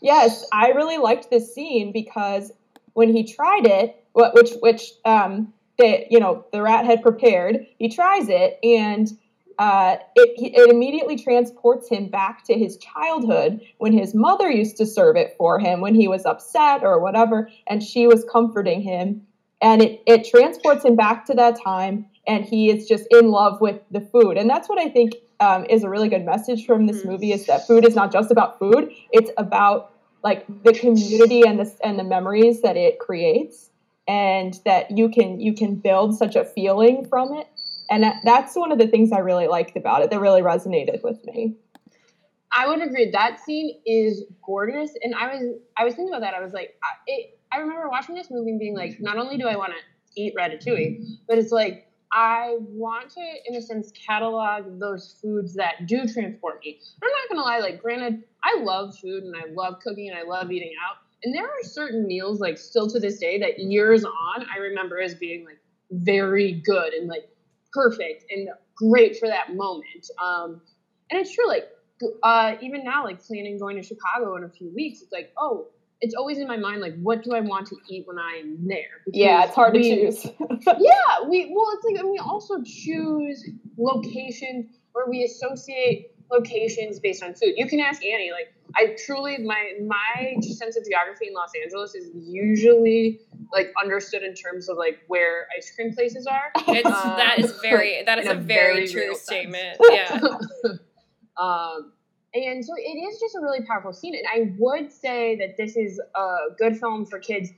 Yes, 0.00 0.46
I 0.52 0.68
really 0.68 0.96
liked 0.96 1.30
this 1.30 1.54
scene 1.54 1.92
because 1.92 2.52
when 2.94 3.14
he 3.14 3.24
tried 3.24 3.66
it, 3.66 4.02
wh- 4.14 4.32
which 4.32 4.52
which 4.60 4.92
um 5.04 5.52
the 5.80 6.06
you 6.10 6.20
know 6.20 6.44
the 6.52 6.62
rat 6.62 6.84
had 6.84 7.02
prepared, 7.02 7.66
he 7.78 7.88
tries 7.88 8.28
it 8.28 8.58
and 8.62 9.10
uh, 9.60 9.96
it 10.14 10.54
it 10.54 10.70
immediately 10.70 11.16
transports 11.16 11.88
him 11.88 12.06
back 12.06 12.44
to 12.44 12.54
his 12.54 12.78
childhood 12.78 13.60
when 13.76 13.92
his 13.92 14.14
mother 14.14 14.50
used 14.50 14.76
to 14.78 14.86
serve 14.86 15.16
it 15.16 15.34
for 15.36 15.58
him 15.58 15.82
when 15.82 15.94
he 15.94 16.08
was 16.08 16.24
upset 16.24 16.82
or 16.82 16.98
whatever, 16.98 17.50
and 17.66 17.82
she 17.82 18.06
was 18.06 18.24
comforting 18.32 18.80
him, 18.80 19.20
and 19.60 19.82
it 19.82 20.02
it 20.06 20.24
transports 20.24 20.84
him 20.84 20.96
back 20.96 21.26
to 21.26 21.34
that 21.34 21.60
time, 21.62 22.06
and 22.26 22.44
he 22.44 22.70
is 22.70 22.88
just 22.88 23.04
in 23.10 23.30
love 23.30 23.60
with 23.60 23.80
the 23.90 24.00
food, 24.00 24.38
and 24.38 24.48
that's 24.48 24.66
what 24.66 24.78
I 24.78 24.88
think 24.88 25.12
um, 25.40 25.66
is 25.68 25.84
a 25.84 25.90
really 25.90 26.08
good 26.08 26.24
message 26.24 26.64
from 26.64 26.86
this 26.86 27.04
movie 27.04 27.32
is 27.32 27.44
that 27.46 27.66
food 27.66 27.86
is 27.86 27.94
not 27.94 28.10
just 28.10 28.30
about 28.30 28.58
food; 28.58 28.90
it's 29.12 29.30
about 29.36 29.92
like 30.22 30.46
the 30.64 30.72
community 30.72 31.42
and 31.42 31.58
the 31.58 31.70
and 31.84 31.98
the 31.98 32.04
memories 32.04 32.62
that 32.62 32.78
it 32.78 32.98
creates 32.98 33.69
and 34.10 34.58
that 34.64 34.90
you 34.90 35.08
can 35.08 35.40
you 35.40 35.54
can 35.54 35.76
build 35.76 36.16
such 36.18 36.34
a 36.34 36.44
feeling 36.44 37.06
from 37.08 37.32
it 37.32 37.46
and 37.88 38.02
that, 38.02 38.16
that's 38.24 38.56
one 38.56 38.72
of 38.72 38.78
the 38.78 38.88
things 38.88 39.12
i 39.12 39.18
really 39.18 39.46
liked 39.46 39.76
about 39.76 40.02
it 40.02 40.10
that 40.10 40.20
really 40.20 40.42
resonated 40.42 41.02
with 41.02 41.24
me 41.24 41.56
I 42.52 42.66
would 42.66 42.82
agree. 42.82 43.10
That 43.12 43.38
scene 43.38 43.80
is 43.86 44.24
gorgeous, 44.44 44.90
and 45.02 45.14
I 45.14 45.32
was 45.32 45.42
I 45.76 45.84
was 45.84 45.94
thinking 45.94 46.12
about 46.12 46.22
that. 46.22 46.34
I 46.34 46.42
was 46.42 46.52
like, 46.52 46.74
I, 46.82 46.88
it, 47.06 47.38
I 47.52 47.58
remember 47.58 47.88
watching 47.88 48.14
this 48.14 48.28
movie 48.30 48.50
and 48.50 48.58
being 48.58 48.76
like, 48.76 49.00
not 49.00 49.16
only 49.18 49.36
do 49.36 49.46
I 49.46 49.56
want 49.56 49.72
to 49.72 50.20
eat 50.20 50.34
ratatouille, 50.36 51.04
but 51.28 51.38
it's 51.38 51.52
like 51.52 51.86
I 52.12 52.56
want 52.58 53.10
to, 53.10 53.20
in 53.46 53.54
a 53.54 53.62
sense, 53.62 53.92
catalog 53.92 54.80
those 54.80 55.16
foods 55.22 55.54
that 55.54 55.86
do 55.86 56.06
transport 56.08 56.60
me. 56.64 56.80
I'm 57.02 57.08
not 57.08 57.28
gonna 57.28 57.42
lie. 57.42 57.60
Like, 57.60 57.80
granted, 57.80 58.24
I 58.42 58.60
love 58.62 58.98
food 58.98 59.22
and 59.22 59.34
I 59.36 59.52
love 59.52 59.78
cooking 59.80 60.10
and 60.10 60.18
I 60.18 60.22
love 60.22 60.50
eating 60.50 60.72
out, 60.84 60.96
and 61.22 61.34
there 61.34 61.44
are 61.44 61.62
certain 61.62 62.06
meals 62.06 62.40
like 62.40 62.58
still 62.58 62.88
to 62.90 63.00
this 63.00 63.18
day 63.18 63.38
that 63.40 63.58
years 63.58 64.04
on 64.04 64.46
I 64.54 64.58
remember 64.58 65.00
as 65.00 65.14
being 65.14 65.44
like 65.44 65.58
very 65.90 66.52
good 66.64 66.92
and 66.94 67.08
like 67.08 67.28
perfect 67.72 68.24
and 68.30 68.48
great 68.76 69.18
for 69.18 69.28
that 69.28 69.54
moment. 69.54 70.08
Um, 70.22 70.62
and 71.10 71.20
it's 71.20 71.34
true, 71.34 71.46
like 71.46 71.68
uh, 72.22 72.54
even 72.62 72.84
now, 72.84 73.04
like 73.04 73.22
planning 73.22 73.58
going 73.58 73.76
to 73.76 73.82
Chicago 73.82 74.36
in 74.36 74.44
a 74.44 74.48
few 74.48 74.72
weeks, 74.74 75.02
it's 75.02 75.12
like, 75.12 75.32
oh, 75.36 75.68
it's 76.00 76.14
always 76.14 76.38
in 76.38 76.48
my 76.48 76.56
mind 76.56 76.80
like 76.80 76.98
what 77.02 77.22
do 77.22 77.34
I 77.34 77.40
want 77.40 77.66
to 77.68 77.76
eat 77.90 78.06
when 78.06 78.18
I'm 78.18 78.66
there? 78.66 79.02
Yeah, 79.12 79.44
it's 79.44 79.54
hard 79.54 79.74
we- 79.74 79.82
to 79.82 80.10
choose. 80.10 80.24
yeah, 80.66 81.28
we 81.28 81.52
well, 81.54 81.70
it's 81.74 81.84
like 81.84 81.96
and 81.96 82.10
we 82.10 82.18
also 82.18 82.62
choose 82.64 83.46
locations 83.76 84.66
where 84.92 85.08
we 85.08 85.24
associate 85.24 86.12
locations 86.30 87.00
based 87.00 87.22
on 87.22 87.34
food. 87.34 87.54
You 87.56 87.66
can 87.66 87.80
ask 87.80 88.04
Annie. 88.04 88.30
Like, 88.30 88.52
I 88.76 88.96
truly 89.06 89.38
my 89.38 89.72
my 89.84 90.36
sense 90.40 90.76
of 90.76 90.84
geography 90.84 91.26
in 91.28 91.34
Los 91.34 91.50
Angeles 91.62 91.94
is 91.94 92.10
usually 92.14 93.20
like 93.52 93.72
understood 93.82 94.22
in 94.22 94.34
terms 94.34 94.68
of 94.68 94.76
like 94.76 94.98
where 95.08 95.48
ice 95.56 95.72
cream 95.74 95.92
places 95.94 96.26
are. 96.26 96.52
It's, 96.68 96.86
Um, 96.86 97.16
that 97.16 97.38
is 97.38 97.52
very 97.60 98.02
that 98.04 98.18
is 98.18 98.26
a 98.26 98.32
a 98.32 98.34
very, 98.34 98.74
very 98.74 98.88
true 98.88 99.00
real 99.02 99.14
sense. 99.14 99.26
statement. 99.26 99.78
Yeah. 99.90 100.20
um, 101.38 101.92
and 102.32 102.64
so 102.64 102.74
it 102.76 102.96
is 102.96 103.18
just 103.18 103.34
a 103.34 103.40
really 103.40 103.64
powerful 103.66 103.92
scene, 103.92 104.14
and 104.14 104.24
I 104.32 104.54
would 104.58 104.92
say 104.92 105.36
that 105.36 105.56
this 105.56 105.76
is 105.76 106.00
a 106.14 106.54
good 106.58 106.78
film 106.78 107.06
for 107.06 107.18
kids. 107.18 107.50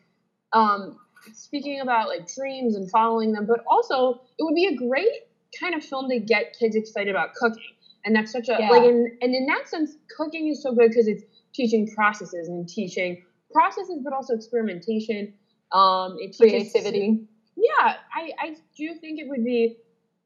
Um, 0.54 0.98
speaking 1.34 1.80
about 1.80 2.08
like 2.08 2.26
dreams 2.34 2.74
and 2.74 2.90
following 2.90 3.32
them, 3.32 3.46
but 3.46 3.60
also 3.66 4.22
it 4.38 4.42
would 4.44 4.54
be 4.54 4.66
a 4.66 4.76
great 4.76 5.28
kind 5.60 5.74
of 5.74 5.84
film 5.84 6.08
to 6.08 6.18
get 6.18 6.56
kids 6.58 6.74
excited 6.74 7.10
about 7.10 7.34
cooking. 7.34 7.62
And 8.04 8.14
that's 8.16 8.32
such 8.32 8.48
a 8.48 8.56
Yeah. 8.58 8.70
like, 8.70 8.82
in, 8.84 9.16
and 9.20 9.34
in 9.34 9.46
that 9.46 9.68
sense, 9.68 9.96
cooking 10.16 10.48
is 10.48 10.62
so 10.62 10.72
good 10.74 10.88
because 10.88 11.06
it's 11.06 11.22
teaching 11.52 11.88
processes 11.94 12.48
and 12.48 12.68
teaching 12.68 13.22
processes, 13.52 14.00
but 14.02 14.12
also 14.12 14.34
experimentation. 14.34 15.34
Um, 15.72 16.16
it 16.18 16.32
teaches- 16.32 16.72
Creativity. 16.72 17.26
yeah, 17.56 17.96
I, 18.14 18.32
I 18.38 18.56
do 18.76 18.94
think 18.94 19.20
it 19.20 19.28
would 19.28 19.44
be, 19.44 19.76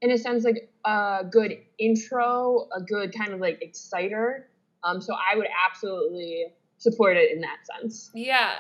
in 0.01 0.11
a 0.11 0.19
sense, 0.19 0.45
like 0.45 0.71
a 0.85 1.25
good 1.31 1.59
intro, 1.79 2.69
a 2.75 2.81
good 2.81 3.15
kind 3.17 3.33
of 3.33 3.41
like 3.41 3.61
exciter. 3.63 4.49
Um, 4.85 5.01
so 5.01 5.15
I 5.15 5.37
would 5.37 5.49
absolutely 5.69 6.47
support 6.79 7.17
it 7.17 7.33
in 7.33 7.41
that 7.41 7.59
sense. 7.81 8.11
Yeah. 8.15 8.53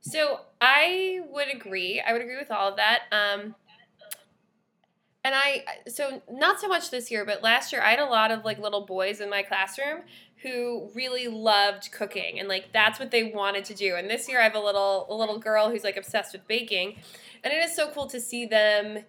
So 0.00 0.40
I 0.60 1.20
would 1.30 1.48
agree. 1.54 2.00
I 2.00 2.12
would 2.12 2.22
agree 2.22 2.36
with 2.36 2.50
all 2.50 2.68
of 2.70 2.76
that. 2.76 3.02
Um, 3.12 3.54
and 5.24 5.34
I, 5.34 5.64
so 5.88 6.22
not 6.30 6.60
so 6.60 6.68
much 6.68 6.90
this 6.90 7.10
year, 7.10 7.24
but 7.24 7.42
last 7.42 7.72
year 7.72 7.80
I 7.82 7.90
had 7.90 7.98
a 7.98 8.04
lot 8.04 8.30
of 8.30 8.44
like 8.44 8.58
little 8.58 8.84
boys 8.84 9.20
in 9.20 9.30
my 9.30 9.42
classroom 9.42 10.02
who 10.42 10.90
really 10.94 11.28
loved 11.28 11.90
cooking 11.90 12.38
and 12.38 12.46
like 12.46 12.66
that's 12.74 13.00
what 13.00 13.10
they 13.10 13.24
wanted 13.24 13.64
to 13.64 13.74
do. 13.74 13.94
And 13.96 14.10
this 14.10 14.28
year 14.28 14.38
I 14.38 14.44
have 14.44 14.54
a 14.54 14.60
little 14.60 15.06
a 15.08 15.14
little 15.14 15.38
girl 15.38 15.70
who's 15.70 15.82
like 15.82 15.96
obsessed 15.96 16.34
with 16.34 16.46
baking, 16.46 16.96
and 17.42 17.52
it 17.52 17.56
is 17.56 17.74
so 17.74 17.88
cool 17.88 18.06
to 18.08 18.20
see 18.20 18.44
them 18.44 19.04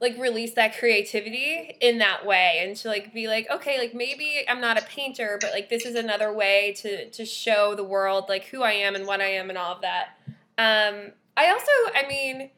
like 0.00 0.18
release 0.18 0.54
that 0.54 0.76
creativity 0.76 1.76
in 1.80 1.98
that 1.98 2.26
way 2.26 2.60
and 2.60 2.74
to 2.74 2.88
like 2.88 3.14
be 3.14 3.28
like 3.28 3.48
okay 3.48 3.78
like 3.78 3.94
maybe 3.94 4.44
i'm 4.48 4.60
not 4.60 4.76
a 4.76 4.84
painter 4.86 5.38
but 5.40 5.52
like 5.52 5.68
this 5.68 5.86
is 5.86 5.94
another 5.94 6.32
way 6.32 6.74
to 6.76 7.08
to 7.10 7.24
show 7.24 7.76
the 7.76 7.84
world 7.84 8.24
like 8.28 8.46
who 8.46 8.62
i 8.62 8.72
am 8.72 8.96
and 8.96 9.06
what 9.06 9.20
i 9.20 9.28
am 9.28 9.48
and 9.48 9.56
all 9.56 9.76
of 9.76 9.80
that 9.80 10.18
um 10.58 11.12
i 11.36 11.48
also 11.48 11.70
i 11.94 12.04
mean 12.08 12.50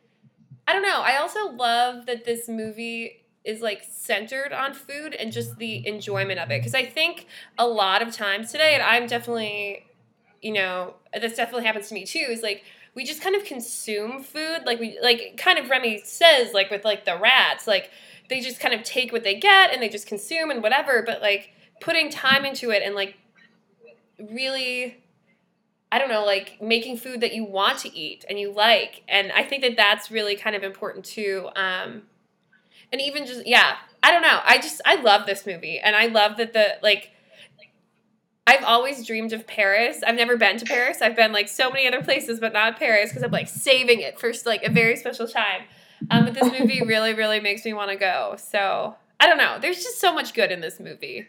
i 0.66 0.72
don't 0.72 0.82
know. 0.82 1.00
I 1.00 1.16
also 1.16 1.50
love 1.50 2.06
that 2.06 2.24
this 2.24 2.48
movie 2.48 3.24
is 3.44 3.60
like 3.60 3.82
centered 3.90 4.52
on 4.52 4.72
food 4.72 5.14
and 5.14 5.30
just 5.30 5.58
the 5.58 5.86
enjoyment 5.86 6.40
of 6.40 6.50
it 6.50 6.60
because 6.60 6.74
i 6.74 6.84
think 6.84 7.26
a 7.58 7.66
lot 7.66 8.00
of 8.02 8.10
times 8.10 8.50
today 8.50 8.74
and 8.74 8.82
i'm 8.82 9.06
definitely 9.06 9.84
you 10.40 10.52
know 10.52 10.94
this 11.20 11.36
definitely 11.36 11.66
happens 11.66 11.88
to 11.88 11.94
me 11.94 12.06
too 12.06 12.26
is 12.28 12.42
like 12.42 12.64
we 12.94 13.04
just 13.04 13.20
kind 13.20 13.36
of 13.36 13.44
consume 13.44 14.22
food 14.22 14.60
like 14.64 14.80
we 14.80 14.98
like 15.02 15.34
kind 15.36 15.58
of 15.58 15.68
remy 15.68 16.00
says 16.04 16.52
like 16.54 16.70
with 16.70 16.84
like 16.84 17.04
the 17.04 17.18
rats 17.18 17.66
like 17.66 17.90
they 18.30 18.40
just 18.40 18.60
kind 18.60 18.72
of 18.72 18.82
take 18.82 19.12
what 19.12 19.24
they 19.24 19.38
get 19.38 19.72
and 19.72 19.82
they 19.82 19.88
just 19.88 20.06
consume 20.06 20.50
and 20.50 20.62
whatever 20.62 21.02
but 21.04 21.20
like 21.20 21.50
putting 21.80 22.08
time 22.08 22.44
into 22.44 22.70
it 22.70 22.82
and 22.82 22.94
like 22.94 23.16
really 24.30 25.03
i 25.94 25.98
don't 25.98 26.08
know 26.08 26.24
like 26.24 26.60
making 26.60 26.96
food 26.96 27.20
that 27.20 27.32
you 27.32 27.44
want 27.44 27.78
to 27.78 27.96
eat 27.96 28.24
and 28.28 28.38
you 28.38 28.52
like 28.52 29.02
and 29.08 29.30
i 29.32 29.42
think 29.42 29.62
that 29.62 29.76
that's 29.76 30.10
really 30.10 30.34
kind 30.34 30.56
of 30.56 30.62
important 30.62 31.04
too 31.04 31.48
um 31.54 32.02
and 32.92 33.00
even 33.00 33.24
just 33.24 33.46
yeah 33.46 33.76
i 34.02 34.10
don't 34.10 34.22
know 34.22 34.40
i 34.44 34.56
just 34.58 34.80
i 34.84 35.00
love 35.00 35.24
this 35.26 35.46
movie 35.46 35.78
and 35.78 35.94
i 35.94 36.06
love 36.06 36.36
that 36.36 36.52
the 36.52 36.76
like 36.82 37.10
I've 38.46 38.64
always 38.64 39.06
dreamed 39.06 39.32
of 39.32 39.46
Paris. 39.46 40.02
I've 40.06 40.16
never 40.16 40.36
been 40.36 40.58
to 40.58 40.66
Paris. 40.66 41.00
I've 41.00 41.16
been 41.16 41.32
like 41.32 41.48
so 41.48 41.70
many 41.70 41.88
other 41.88 42.02
places, 42.02 42.40
but 42.40 42.52
not 42.52 42.78
Paris 42.78 43.08
because 43.08 43.22
I'm 43.22 43.30
like 43.30 43.48
saving 43.48 44.00
it 44.00 44.20
for 44.20 44.32
like 44.44 44.62
a 44.64 44.70
very 44.70 44.96
special 44.96 45.26
time. 45.26 45.62
Um, 46.10 46.26
but 46.26 46.34
this 46.34 46.52
movie 46.52 46.82
really, 46.86 47.14
really 47.14 47.40
makes 47.40 47.64
me 47.64 47.72
want 47.72 47.90
to 47.90 47.96
go. 47.96 48.36
So 48.36 48.96
I 49.18 49.26
don't 49.26 49.38
know. 49.38 49.58
There's 49.60 49.82
just 49.82 49.98
so 49.98 50.12
much 50.12 50.34
good 50.34 50.52
in 50.52 50.60
this 50.60 50.78
movie. 50.78 51.26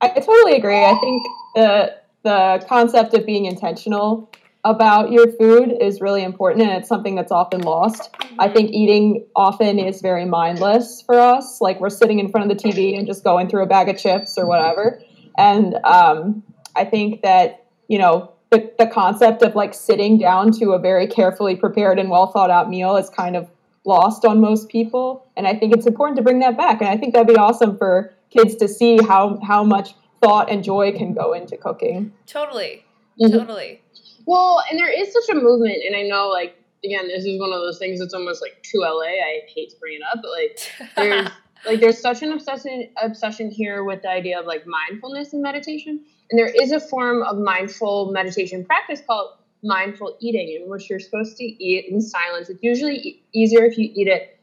I 0.00 0.08
totally 0.08 0.56
agree. 0.56 0.84
I 0.84 0.98
think 1.00 1.22
the 1.54 1.96
the 2.24 2.64
concept 2.68 3.14
of 3.14 3.24
being 3.24 3.44
intentional 3.44 4.30
about 4.64 5.12
your 5.12 5.30
food 5.32 5.76
is 5.78 6.00
really 6.00 6.24
important 6.24 6.62
and 6.62 6.72
it's 6.72 6.88
something 6.88 7.14
that's 7.14 7.30
often 7.30 7.60
lost. 7.60 8.10
I 8.38 8.48
think 8.48 8.70
eating 8.72 9.26
often 9.36 9.78
is 9.78 10.00
very 10.00 10.24
mindless 10.24 11.02
for 11.02 11.20
us. 11.20 11.60
Like 11.60 11.80
we're 11.80 11.90
sitting 11.90 12.18
in 12.18 12.30
front 12.30 12.50
of 12.50 12.56
the 12.56 12.62
TV 12.62 12.96
and 12.96 13.06
just 13.06 13.22
going 13.22 13.48
through 13.48 13.62
a 13.62 13.66
bag 13.66 13.90
of 13.90 13.98
chips 13.98 14.38
or 14.38 14.46
whatever. 14.46 15.02
And 15.36 15.74
um, 15.84 16.42
I 16.74 16.86
think 16.86 17.22
that, 17.22 17.66
you 17.88 17.98
know, 17.98 18.32
the, 18.50 18.72
the 18.78 18.86
concept 18.86 19.42
of 19.42 19.54
like 19.54 19.74
sitting 19.74 20.16
down 20.16 20.50
to 20.52 20.72
a 20.72 20.78
very 20.78 21.06
carefully 21.06 21.56
prepared 21.56 21.98
and 21.98 22.08
well 22.08 22.28
thought 22.28 22.50
out 22.50 22.70
meal 22.70 22.96
is 22.96 23.10
kind 23.10 23.36
of 23.36 23.50
lost 23.84 24.24
on 24.24 24.40
most 24.40 24.70
people. 24.70 25.26
And 25.36 25.46
I 25.46 25.54
think 25.54 25.74
it's 25.74 25.86
important 25.86 26.16
to 26.16 26.22
bring 26.22 26.38
that 26.38 26.56
back. 26.56 26.80
And 26.80 26.88
I 26.88 26.96
think 26.96 27.12
that'd 27.12 27.28
be 27.28 27.36
awesome 27.36 27.76
for 27.76 28.14
kids 28.30 28.56
to 28.56 28.68
see 28.68 28.98
how, 29.02 29.38
how 29.46 29.62
much 29.62 29.94
thought 30.24 30.50
and 30.50 30.64
joy 30.64 30.92
can 30.92 31.12
go 31.14 31.32
into 31.32 31.56
cooking. 31.56 32.12
Totally. 32.26 32.84
Mhm. 33.20 33.32
Totally. 33.32 33.80
Well, 34.26 34.62
and 34.70 34.78
there 34.78 34.88
is 34.90 35.12
such 35.12 35.28
a 35.30 35.34
movement, 35.38 35.82
and 35.86 35.94
I 35.94 36.02
know, 36.02 36.28
like, 36.28 36.56
again, 36.84 37.08
this 37.08 37.24
is 37.24 37.38
one 37.38 37.52
of 37.52 37.60
those 37.60 37.78
things 37.78 38.00
that's 38.00 38.14
almost 38.14 38.40
like 38.42 38.62
too 38.62 38.80
LA. 38.80 39.02
I 39.04 39.42
hate 39.54 39.70
to 39.70 39.76
bring 39.78 39.94
it 39.94 40.02
up, 40.12 40.20
but 40.22 40.30
like, 40.30 40.94
there's 40.96 41.28
like 41.66 41.80
there's 41.80 41.98
such 41.98 42.22
an 42.22 42.32
obsession 42.32 42.88
obsession 43.02 43.50
here 43.50 43.84
with 43.84 44.02
the 44.02 44.08
idea 44.10 44.38
of 44.38 44.46
like 44.46 44.64
mindfulness 44.66 45.32
and 45.32 45.42
meditation 45.42 46.00
and 46.30 46.38
there 46.38 46.48
is 46.48 46.72
a 46.72 46.80
form 46.80 47.22
of 47.22 47.38
mindful 47.38 48.10
meditation 48.12 48.64
practice 48.64 49.00
called 49.06 49.30
mindful 49.62 50.14
eating 50.20 50.60
in 50.60 50.68
which 50.68 50.90
you're 50.90 51.00
supposed 51.00 51.38
to 51.38 51.44
eat 51.44 51.86
in 51.90 52.02
silence 52.02 52.50
it's 52.50 52.62
usually 52.62 52.96
e- 52.96 53.22
easier 53.32 53.64
if 53.64 53.78
you 53.78 53.90
eat 53.94 54.08
it 54.08 54.38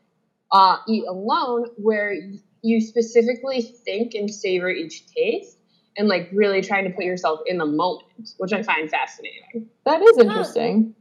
uh, 0.52 0.78
eat 0.88 1.04
alone 1.08 1.68
where 1.78 2.16
you 2.64 2.82
specifically 2.82 3.62
think 3.62 4.16
and 4.16 4.34
savor 4.34 4.70
each 4.72 5.06
taste 5.14 5.58
and 5.98 6.08
like 6.08 6.30
really 6.34 6.62
trying 6.62 6.86
to 6.86 6.90
put 6.92 7.04
yourself 7.04 7.40
in 7.46 7.58
the 7.58 7.66
moment 7.66 8.34
which 8.38 8.54
i 8.54 8.62
find 8.64 8.90
fascinating 8.90 9.68
That 9.86 10.02
is 10.02 10.18
interesting. 10.18 10.96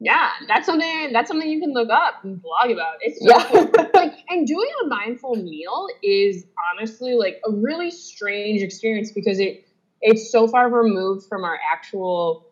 yeah 0.00 0.30
that's 0.48 0.66
something 0.66 1.12
that's 1.12 1.28
something 1.28 1.48
you 1.48 1.60
can 1.60 1.72
look 1.72 1.90
up 1.90 2.22
and 2.24 2.40
blog 2.40 2.70
about 2.70 2.94
it's 3.00 3.18
so 3.20 3.28
Yeah. 3.28 3.44
cool 3.44 3.86
like 3.94 4.14
and 4.28 4.46
doing 4.46 4.70
a 4.84 4.86
mindful 4.86 5.36
meal 5.36 5.88
is 6.02 6.44
honestly 6.72 7.14
like 7.14 7.40
a 7.46 7.52
really 7.52 7.90
strange 7.90 8.62
experience 8.62 9.12
because 9.12 9.38
it 9.38 9.66
it's 10.00 10.30
so 10.32 10.46
far 10.48 10.70
removed 10.70 11.26
from 11.28 11.44
our 11.44 11.58
actual 11.72 12.46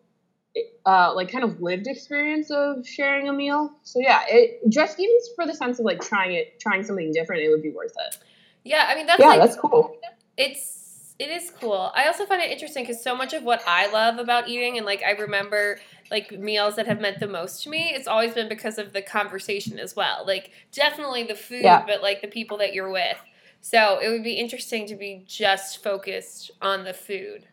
uh 0.86 1.12
like 1.14 1.30
kind 1.30 1.44
of 1.44 1.60
lived 1.60 1.86
experience 1.86 2.50
of 2.50 2.86
sharing 2.86 3.28
a 3.28 3.32
meal 3.32 3.70
so 3.82 4.00
yeah 4.00 4.22
it 4.28 4.60
just 4.68 4.98
even 4.98 5.16
for 5.36 5.46
the 5.46 5.54
sense 5.54 5.78
of 5.78 5.84
like 5.84 6.00
trying 6.00 6.32
it 6.34 6.58
trying 6.58 6.82
something 6.82 7.12
different 7.12 7.42
it 7.42 7.48
would 7.48 7.62
be 7.62 7.70
worth 7.70 7.92
it 8.08 8.18
yeah, 8.64 8.86
I 8.88 8.96
mean 8.96 9.06
that's 9.06 9.20
yeah, 9.20 9.28
like 9.28 9.40
that's 9.40 9.56
cool. 9.56 9.96
it's 10.36 10.77
it 11.18 11.30
is 11.30 11.50
cool. 11.60 11.90
I 11.94 12.06
also 12.06 12.26
find 12.26 12.40
it 12.40 12.50
interesting 12.50 12.84
because 12.84 13.02
so 13.02 13.16
much 13.16 13.32
of 13.32 13.42
what 13.42 13.62
I 13.66 13.90
love 13.90 14.18
about 14.18 14.48
eating 14.48 14.76
and 14.76 14.86
like 14.86 15.02
I 15.02 15.10
remember 15.12 15.80
like 16.10 16.30
meals 16.32 16.76
that 16.76 16.86
have 16.86 17.00
meant 17.00 17.18
the 17.20 17.26
most 17.28 17.62
to 17.64 17.70
me, 17.70 17.90
it's 17.94 18.06
always 18.08 18.34
been 18.34 18.48
because 18.48 18.78
of 18.78 18.92
the 18.92 19.02
conversation 19.02 19.78
as 19.78 19.96
well. 19.96 20.24
Like 20.26 20.52
definitely 20.72 21.24
the 21.24 21.34
food, 21.34 21.62
Yeah. 21.64 21.84
but 21.86 22.02
like 22.02 22.22
the 22.22 22.28
people 22.28 22.56
that 22.58 22.72
you're 22.72 22.90
with. 22.90 23.18
So 23.60 23.98
it 24.00 24.08
would 24.08 24.22
be 24.22 24.34
interesting 24.34 24.86
to 24.86 24.94
be 24.94 25.24
just 25.26 25.82
focused 25.82 26.52
on 26.62 26.84
the 26.84 26.94
food. 26.94 27.46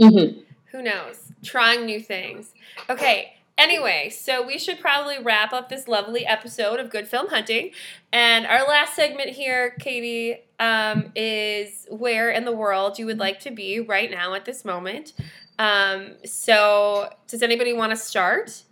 mm-hmm. 0.00 0.40
Who 0.72 0.82
knows? 0.82 1.32
Trying 1.44 1.86
new 1.86 2.00
things. 2.00 2.52
Okay. 2.90 3.35
Anyway, 3.58 4.10
so 4.10 4.46
we 4.46 4.58
should 4.58 4.78
probably 4.78 5.18
wrap 5.18 5.52
up 5.52 5.68
this 5.70 5.88
lovely 5.88 6.26
episode 6.26 6.78
of 6.78 6.90
Good 6.90 7.08
Film 7.08 7.28
Hunting. 7.28 7.70
And 8.12 8.46
our 8.46 8.66
last 8.68 8.94
segment 8.94 9.30
here, 9.30 9.70
Katie, 9.80 10.42
um, 10.60 11.10
is 11.16 11.86
where 11.90 12.30
in 12.30 12.44
the 12.44 12.52
world 12.52 12.98
you 12.98 13.06
would 13.06 13.18
like 13.18 13.40
to 13.40 13.50
be 13.50 13.80
right 13.80 14.10
now 14.10 14.34
at 14.34 14.44
this 14.44 14.64
moment. 14.64 15.14
Um, 15.58 16.16
so, 16.26 17.08
does 17.28 17.42
anybody 17.42 17.72
want 17.72 17.92
to 17.92 17.96
start? 17.96 18.62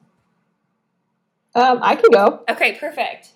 Um, 1.54 1.78
I 1.82 1.96
can 1.96 2.10
go. 2.10 2.44
Okay, 2.50 2.76
perfect. 2.78 3.30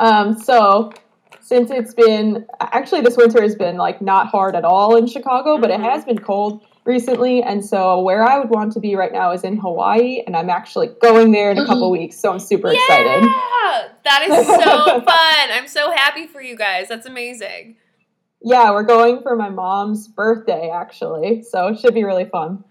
Um, 0.00 0.36
so 0.40 0.92
since 1.40 1.70
it's 1.70 1.94
been 1.94 2.46
actually 2.60 3.02
this 3.02 3.16
winter 3.16 3.40
has 3.42 3.54
been 3.54 3.76
like 3.76 4.00
not 4.00 4.26
hard 4.28 4.56
at 4.56 4.64
all 4.64 4.96
in 4.96 5.06
Chicago, 5.06 5.58
but 5.58 5.70
it 5.70 5.78
Mhm. 5.78 5.90
has 5.90 6.04
been 6.04 6.18
cold 6.18 6.64
recently, 6.84 7.42
and 7.42 7.64
so 7.64 8.00
where 8.00 8.22
I 8.22 8.38
would 8.38 8.50
want 8.50 8.72
to 8.74 8.80
be 8.80 8.94
right 8.94 9.12
now 9.12 9.32
is 9.32 9.44
in 9.44 9.56
Hawaii, 9.56 10.22
and 10.26 10.36
I'm 10.36 10.50
actually 10.50 10.88
going 11.00 11.32
there 11.32 11.50
in 11.50 11.58
a 11.58 11.66
couple 11.66 11.90
weeks, 11.90 12.18
so 12.18 12.32
I'm 12.32 12.38
super 12.38 12.72
excited. 12.72 13.22
Yeah, 13.24 13.88
that 14.04 14.22
is 14.28 14.46
so 14.46 15.00
fun. 15.00 15.50
I'm 15.52 15.68
so 15.68 15.90
happy 15.90 16.26
for 16.26 16.42
you 16.42 16.56
guys. 16.56 16.88
That's 16.88 17.06
amazing. 17.06 17.76
Yeah, 18.42 18.72
we're 18.72 18.82
going 18.82 19.22
for 19.22 19.36
my 19.36 19.48
mom's 19.48 20.06
birthday 20.08 20.70
actually, 20.70 21.42
so 21.42 21.68
it 21.68 21.78
should 21.80 21.94
be 21.94 22.04
really 22.04 22.26
fun. 22.26 22.62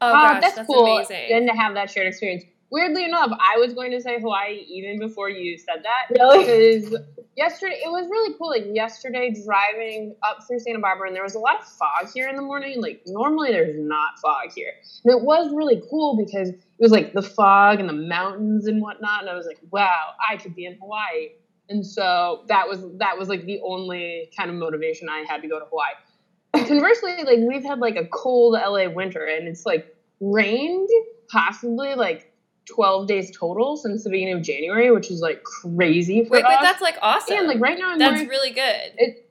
Oh 0.00 0.08
Uh, 0.08 0.12
gosh, 0.12 0.40
that's, 0.40 0.54
that's, 0.56 0.66
cool. 0.66 0.84
amazing. 0.84 1.28
And 1.30 1.48
to 1.48 1.54
have 1.54 1.74
that 1.74 1.90
shared 1.90 2.08
experience. 2.08 2.44
Weirdly 2.72 3.04
enough, 3.04 3.30
I 3.32 3.58
was 3.58 3.74
going 3.74 3.90
to 3.90 4.00
say 4.00 4.18
Hawaii 4.18 4.64
even 4.66 4.98
before 4.98 5.28
you 5.28 5.58
said 5.58 5.82
that. 5.82 6.18
Really? 6.18 6.38
Because 6.38 7.02
yesterday, 7.36 7.78
it 7.84 7.90
was 7.90 8.06
really 8.10 8.34
cool. 8.38 8.48
Like 8.48 8.64
yesterday, 8.72 9.30
driving 9.44 10.16
up 10.22 10.38
through 10.48 10.58
Santa 10.60 10.78
Barbara, 10.78 11.08
and 11.08 11.14
there 11.14 11.22
was 11.22 11.34
a 11.34 11.38
lot 11.38 11.60
of 11.60 11.66
fog 11.68 12.10
here 12.14 12.30
in 12.30 12.36
the 12.36 12.40
morning. 12.40 12.80
Like 12.80 13.02
normally, 13.04 13.50
there's 13.50 13.76
not 13.78 14.18
fog 14.22 14.52
here. 14.56 14.72
And 15.04 15.12
it 15.12 15.22
was 15.22 15.52
really 15.54 15.82
cool 15.90 16.16
because 16.16 16.48
it 16.48 16.62
was 16.78 16.92
like 16.92 17.12
the 17.12 17.20
fog 17.20 17.78
and 17.78 17.90
the 17.90 17.92
mountains 17.92 18.66
and 18.66 18.80
whatnot. 18.80 19.20
And 19.20 19.28
I 19.28 19.34
was 19.34 19.44
like, 19.44 19.58
wow, 19.70 20.14
I 20.26 20.38
could 20.38 20.54
be 20.56 20.64
in 20.64 20.78
Hawaii. 20.80 21.28
And 21.68 21.86
so 21.86 22.44
that 22.48 22.68
was 22.68 22.80
that 22.96 23.18
was 23.18 23.28
like 23.28 23.44
the 23.44 23.60
only 23.62 24.30
kind 24.34 24.48
of 24.48 24.56
motivation 24.56 25.10
I 25.10 25.26
had 25.28 25.42
to 25.42 25.48
go 25.48 25.58
to 25.58 25.66
Hawaii. 25.66 26.66
Conversely, 26.66 27.16
like 27.24 27.40
we've 27.46 27.64
had 27.64 27.80
like 27.80 27.96
a 27.96 28.06
cold 28.06 28.54
LA 28.54 28.88
winter, 28.88 29.26
and 29.26 29.46
it's 29.46 29.66
like 29.66 29.94
rained 30.20 30.88
possibly 31.30 31.94
like 31.94 32.31
12 32.74 33.06
days 33.06 33.36
total 33.36 33.76
since 33.76 34.04
the 34.04 34.10
beginning 34.10 34.34
of 34.34 34.42
January, 34.42 34.90
which 34.90 35.10
is 35.10 35.20
like 35.20 35.42
crazy 35.44 36.24
for 36.24 36.32
Wait, 36.32 36.44
us. 36.44 36.52
but 36.56 36.62
that's 36.62 36.80
like 36.82 36.96
awesome. 37.02 37.36
and 37.36 37.46
like 37.46 37.60
right 37.60 37.78
now, 37.78 37.92
I'm 37.92 37.98
that's 37.98 38.12
wearing, 38.12 38.28
really 38.28 38.50
good. 38.50 38.92
it. 38.96 39.28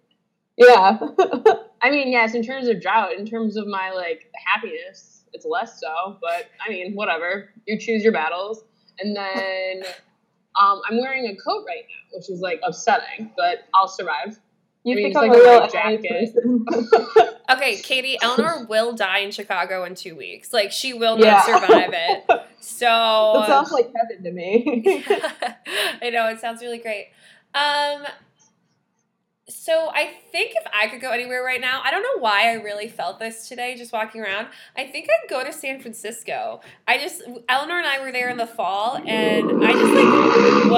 Yeah. 0.57 0.99
I 1.81 1.89
mean, 1.89 2.11
yes, 2.11 2.35
in 2.35 2.43
terms 2.43 2.67
of 2.67 2.81
drought, 2.81 3.13
in 3.17 3.25
terms 3.25 3.57
of 3.57 3.67
my 3.67 3.91
like 3.91 4.31
happiness, 4.45 5.23
it's 5.33 5.45
less 5.45 5.79
so. 5.79 6.17
But 6.21 6.49
I 6.65 6.69
mean, 6.69 6.93
whatever. 6.93 7.49
You 7.65 7.79
choose 7.79 8.03
your 8.03 8.13
battles, 8.13 8.63
and 8.99 9.15
then 9.15 9.83
um, 10.61 10.81
I'm 10.89 10.99
wearing 10.99 11.25
a 11.25 11.35
coat 11.35 11.65
right 11.67 11.83
now, 11.87 12.17
which 12.17 12.29
is 12.29 12.41
like 12.41 12.59
upsetting, 12.63 13.31
but 13.35 13.65
I'll 13.73 13.87
survive. 13.87 14.39
You've 14.83 14.97
I 14.97 15.01
mean, 15.01 15.05
it's 15.07 15.19
become 15.19 15.29
like 15.29 15.37
a 15.37 15.41
a 15.41 15.59
real 15.59 15.67
jacket. 15.67 17.37
Okay, 17.51 17.75
Katie, 17.81 18.17
Eleanor 18.21 18.65
will 18.69 18.93
die 18.93 19.19
in 19.19 19.31
Chicago 19.31 19.83
in 19.83 19.93
two 19.93 20.15
weeks. 20.15 20.53
Like 20.53 20.71
she 20.71 20.93
will 20.93 21.19
Yeah. 21.19 21.33
not 21.33 21.45
survive 21.45 21.89
it. 21.93 22.23
So 22.63 22.85
that 22.85 23.47
sounds 23.47 23.71
like 23.71 23.91
heaven 23.95 24.23
to 24.23 24.31
me. 24.31 25.03
I 25.99 26.11
know 26.11 26.27
it 26.27 26.39
sounds 26.39 26.61
really 26.61 26.77
great. 26.77 27.07
Um, 27.55 28.03
so 29.49 29.89
I 29.91 30.11
think 30.31 30.51
if 30.55 30.67
I 30.71 30.87
could 30.87 31.01
go 31.01 31.09
anywhere 31.09 31.43
right 31.43 31.59
now, 31.59 31.81
I 31.83 31.89
don't 31.89 32.03
know 32.03 32.21
why 32.21 32.51
I 32.51 32.53
really 32.53 32.87
felt 32.87 33.17
this 33.19 33.49
today 33.49 33.75
just 33.75 33.91
walking 33.91 34.21
around. 34.21 34.47
I 34.77 34.85
think 34.85 35.09
I'd 35.09 35.27
go 35.29 35.43
to 35.43 35.51
San 35.51 35.81
Francisco. 35.81 36.61
I 36.87 36.99
just 36.99 37.23
Eleanor 37.49 37.79
and 37.79 37.87
I 37.87 37.99
were 37.99 38.11
there 38.11 38.29
in 38.29 38.37
the 38.37 38.45
fall, 38.47 38.95
and 38.97 39.65
I 39.65 39.71
just 39.71 39.93
like 39.93 40.71
whoa, 40.71 40.77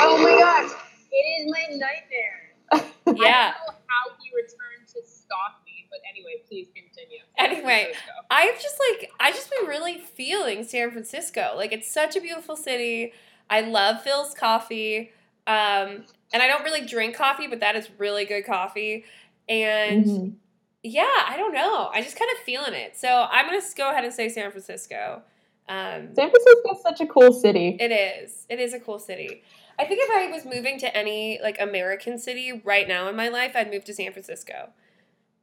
Oh 0.00 0.18
my 0.22 0.38
gosh, 0.38 0.70
it 1.10 1.16
is 1.16 1.50
my 1.50 1.64
nightmare. 1.70 2.47
I 2.72 2.84
yeah. 3.16 3.52
how 3.52 4.12
he 4.22 4.30
returned 4.34 4.86
to 4.88 5.02
stalk 5.08 5.62
me, 5.64 5.86
but 5.90 6.00
anyway, 6.10 6.42
please 6.48 6.68
continue. 6.74 7.18
Anyway, 7.38 7.92
I've 8.30 8.60
just 8.60 8.76
like 8.90 9.10
I 9.20 9.30
just 9.32 9.50
been 9.50 9.68
really 9.68 9.98
feeling 9.98 10.64
San 10.64 10.90
Francisco. 10.90 11.52
Like 11.56 11.72
it's 11.72 11.90
such 11.90 12.16
a 12.16 12.20
beautiful 12.20 12.56
city. 12.56 13.12
I 13.50 13.62
love 13.62 14.04
Philz 14.04 14.34
coffee. 14.36 15.12
Um, 15.46 16.04
and 16.32 16.42
I 16.42 16.46
don't 16.46 16.62
really 16.62 16.84
drink 16.86 17.14
coffee, 17.14 17.46
but 17.46 17.60
that 17.60 17.74
is 17.76 17.88
really 17.96 18.26
good 18.26 18.44
coffee. 18.44 19.04
And 19.48 20.04
Mhm. 20.04 20.34
yeah, 20.82 21.24
I 21.26 21.36
don't 21.38 21.54
know. 21.54 21.88
I 21.92 22.02
just 22.02 22.18
kind 22.18 22.30
of 22.32 22.38
feeling 22.44 22.74
it. 22.74 22.96
So 22.98 23.26
I'm 23.30 23.46
gonna 23.46 23.62
go 23.76 23.90
ahead 23.90 24.04
and 24.04 24.12
say 24.12 24.28
San 24.28 24.50
Francisco. 24.50 25.22
Um, 25.68 26.14
San 26.14 26.30
Francisco 26.30 26.74
is 26.74 26.82
such 26.82 27.00
a 27.00 27.06
cool 27.06 27.32
city. 27.32 27.76
it 27.80 27.92
is. 27.92 28.46
It 28.48 28.58
is 28.60 28.74
a 28.74 28.80
cool 28.80 28.98
city. 28.98 29.42
I 29.78 29.84
think 29.84 30.00
if 30.02 30.10
I 30.10 30.30
was 30.34 30.44
moving 30.44 30.78
to 30.80 30.96
any 30.96 31.38
like 31.42 31.60
American 31.60 32.18
city 32.18 32.60
right 32.64 32.88
now 32.88 33.08
in 33.08 33.16
my 33.16 33.28
life, 33.28 33.52
I'd 33.54 33.70
move 33.70 33.84
to 33.84 33.94
San 33.94 34.12
Francisco. 34.12 34.70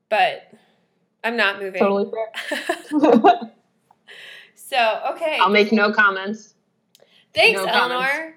But 0.10 0.52
I'm 1.24 1.38
not 1.38 1.60
moving. 1.62 1.80
Totally 1.82 2.12
fair. 2.92 3.52
so 4.56 5.02
okay. 5.14 5.38
I'll 5.42 5.50
make 5.50 5.72
no 5.72 5.92
comments. 5.94 6.54
Thanks, 7.34 7.62
no 7.62 7.66
Eleanor. 7.68 8.36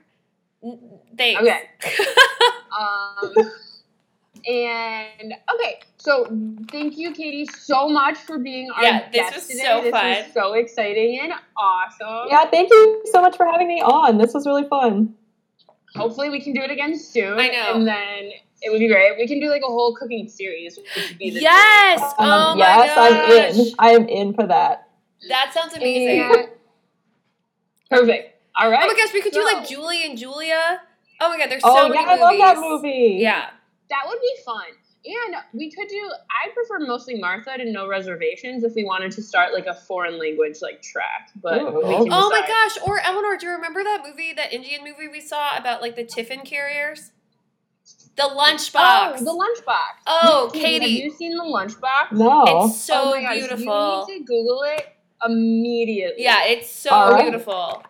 N- 0.62 0.78
Thanks. 1.16 1.42
Okay. 1.42 1.60
Um, 2.78 3.32
and 4.46 5.34
okay, 5.54 5.80
so 5.96 6.26
thank 6.70 6.96
you, 6.96 7.12
Katie, 7.12 7.46
so 7.46 7.88
much 7.88 8.16
for 8.18 8.38
being 8.38 8.70
our 8.70 8.82
Yeah, 8.84 9.08
this 9.10 9.14
guest 9.20 9.34
was 9.34 9.46
today. 9.48 9.62
so 9.64 9.82
this 9.82 9.90
fun. 9.90 10.06
was 10.10 10.32
so 10.32 10.52
exciting 10.52 11.18
and 11.22 11.32
awesome. 11.56 12.28
yeah, 12.30 12.44
thank 12.50 12.70
you 12.70 13.02
so 13.06 13.20
much 13.20 13.36
for 13.36 13.46
having 13.46 13.66
me 13.66 13.80
on. 13.80 14.18
This 14.18 14.32
was 14.32 14.46
really 14.46 14.68
fun. 14.68 15.14
Hopefully, 15.96 16.30
we 16.30 16.40
can 16.40 16.52
do 16.52 16.60
it 16.62 16.70
again 16.70 16.98
soon. 16.98 17.38
I 17.38 17.48
know. 17.48 17.74
And 17.74 17.86
then 17.86 18.30
it 18.62 18.70
would 18.70 18.78
be 18.78 18.88
great. 18.88 19.16
We 19.18 19.26
can 19.26 19.40
do 19.40 19.48
like 19.48 19.62
a 19.62 19.70
whole 19.70 19.94
cooking 19.94 20.28
series. 20.28 20.76
Which 20.76 20.86
would 21.08 21.18
be 21.18 21.30
the 21.30 21.40
yes. 21.40 22.00
Um, 22.00 22.12
oh 22.18 22.54
my 22.54 22.58
yes, 22.58 22.94
gosh. 22.94 23.56
I'm 23.58 23.60
in. 23.60 23.74
I 23.78 23.90
am 23.90 24.08
in 24.08 24.34
for 24.34 24.46
that. 24.46 24.88
That 25.28 25.52
sounds 25.54 25.74
amazing. 25.74 26.22
And- 26.22 26.48
Perfect. 27.90 28.34
All 28.56 28.70
right. 28.70 28.80
Oh 28.84 28.86
my 28.86 28.94
gosh, 28.94 29.12
we 29.14 29.22
could 29.22 29.32
do 29.32 29.44
like 29.44 29.66
Julie 29.68 30.04
and 30.04 30.18
Julia. 30.18 30.80
Oh 31.20 31.30
my 31.30 31.38
god, 31.38 31.50
there's 31.50 31.62
so 31.62 31.70
oh 31.70 31.88
many 31.88 32.02
yeah, 32.02 32.10
I 32.10 32.16
love 32.16 32.38
that 32.38 32.56
movie. 32.58 33.16
Yeah. 33.20 33.50
That 33.90 34.02
would 34.06 34.20
be 34.20 34.34
fun. 34.44 34.64
And 35.04 35.36
we 35.52 35.70
could 35.70 35.88
do 35.88 36.10
I 36.30 36.50
prefer 36.52 36.80
mostly 36.86 37.18
Martha 37.18 37.56
to 37.56 37.64
no 37.70 37.88
reservations 37.88 38.64
if 38.64 38.74
we 38.74 38.84
wanted 38.84 39.12
to 39.12 39.22
start 39.22 39.54
like 39.54 39.66
a 39.66 39.74
foreign 39.74 40.18
language 40.18 40.56
like 40.60 40.82
track. 40.82 41.30
But 41.40 41.62
Ooh. 41.62 41.80
we 41.86 42.08
Oh 42.10 42.28
my 42.30 42.40
gosh. 42.46 42.78
Or 42.86 43.00
Eleanor, 43.00 43.36
do 43.38 43.46
you 43.46 43.52
remember 43.52 43.82
that 43.84 44.02
movie, 44.06 44.32
that 44.34 44.52
Indian 44.52 44.82
movie 44.82 45.08
we 45.08 45.20
saw 45.20 45.56
about 45.56 45.80
like 45.82 45.96
the 45.96 46.04
tiffin 46.04 46.40
carriers? 46.40 47.12
The 48.16 48.24
lunchbox. 48.24 48.74
Oh, 48.76 49.14
the 49.18 49.30
lunchbox. 49.30 50.02
Oh, 50.06 50.50
Have 50.52 50.60
Katie. 50.60 50.86
you 50.86 51.10
seen 51.12 51.36
the 51.36 51.44
lunchbox? 51.44 52.12
No. 52.12 52.66
It's 52.66 52.80
so 52.80 52.94
oh 53.04 53.10
my 53.12 53.22
gosh, 53.22 53.34
beautiful. 53.36 54.04
You 54.08 54.14
need 54.14 54.18
to 54.18 54.24
Google 54.24 54.62
it 54.64 54.88
immediately. 55.24 56.24
Yeah, 56.24 56.44
it's 56.46 56.68
so 56.70 56.90
All 56.90 57.12
right. 57.12 57.22
beautiful. 57.22 57.82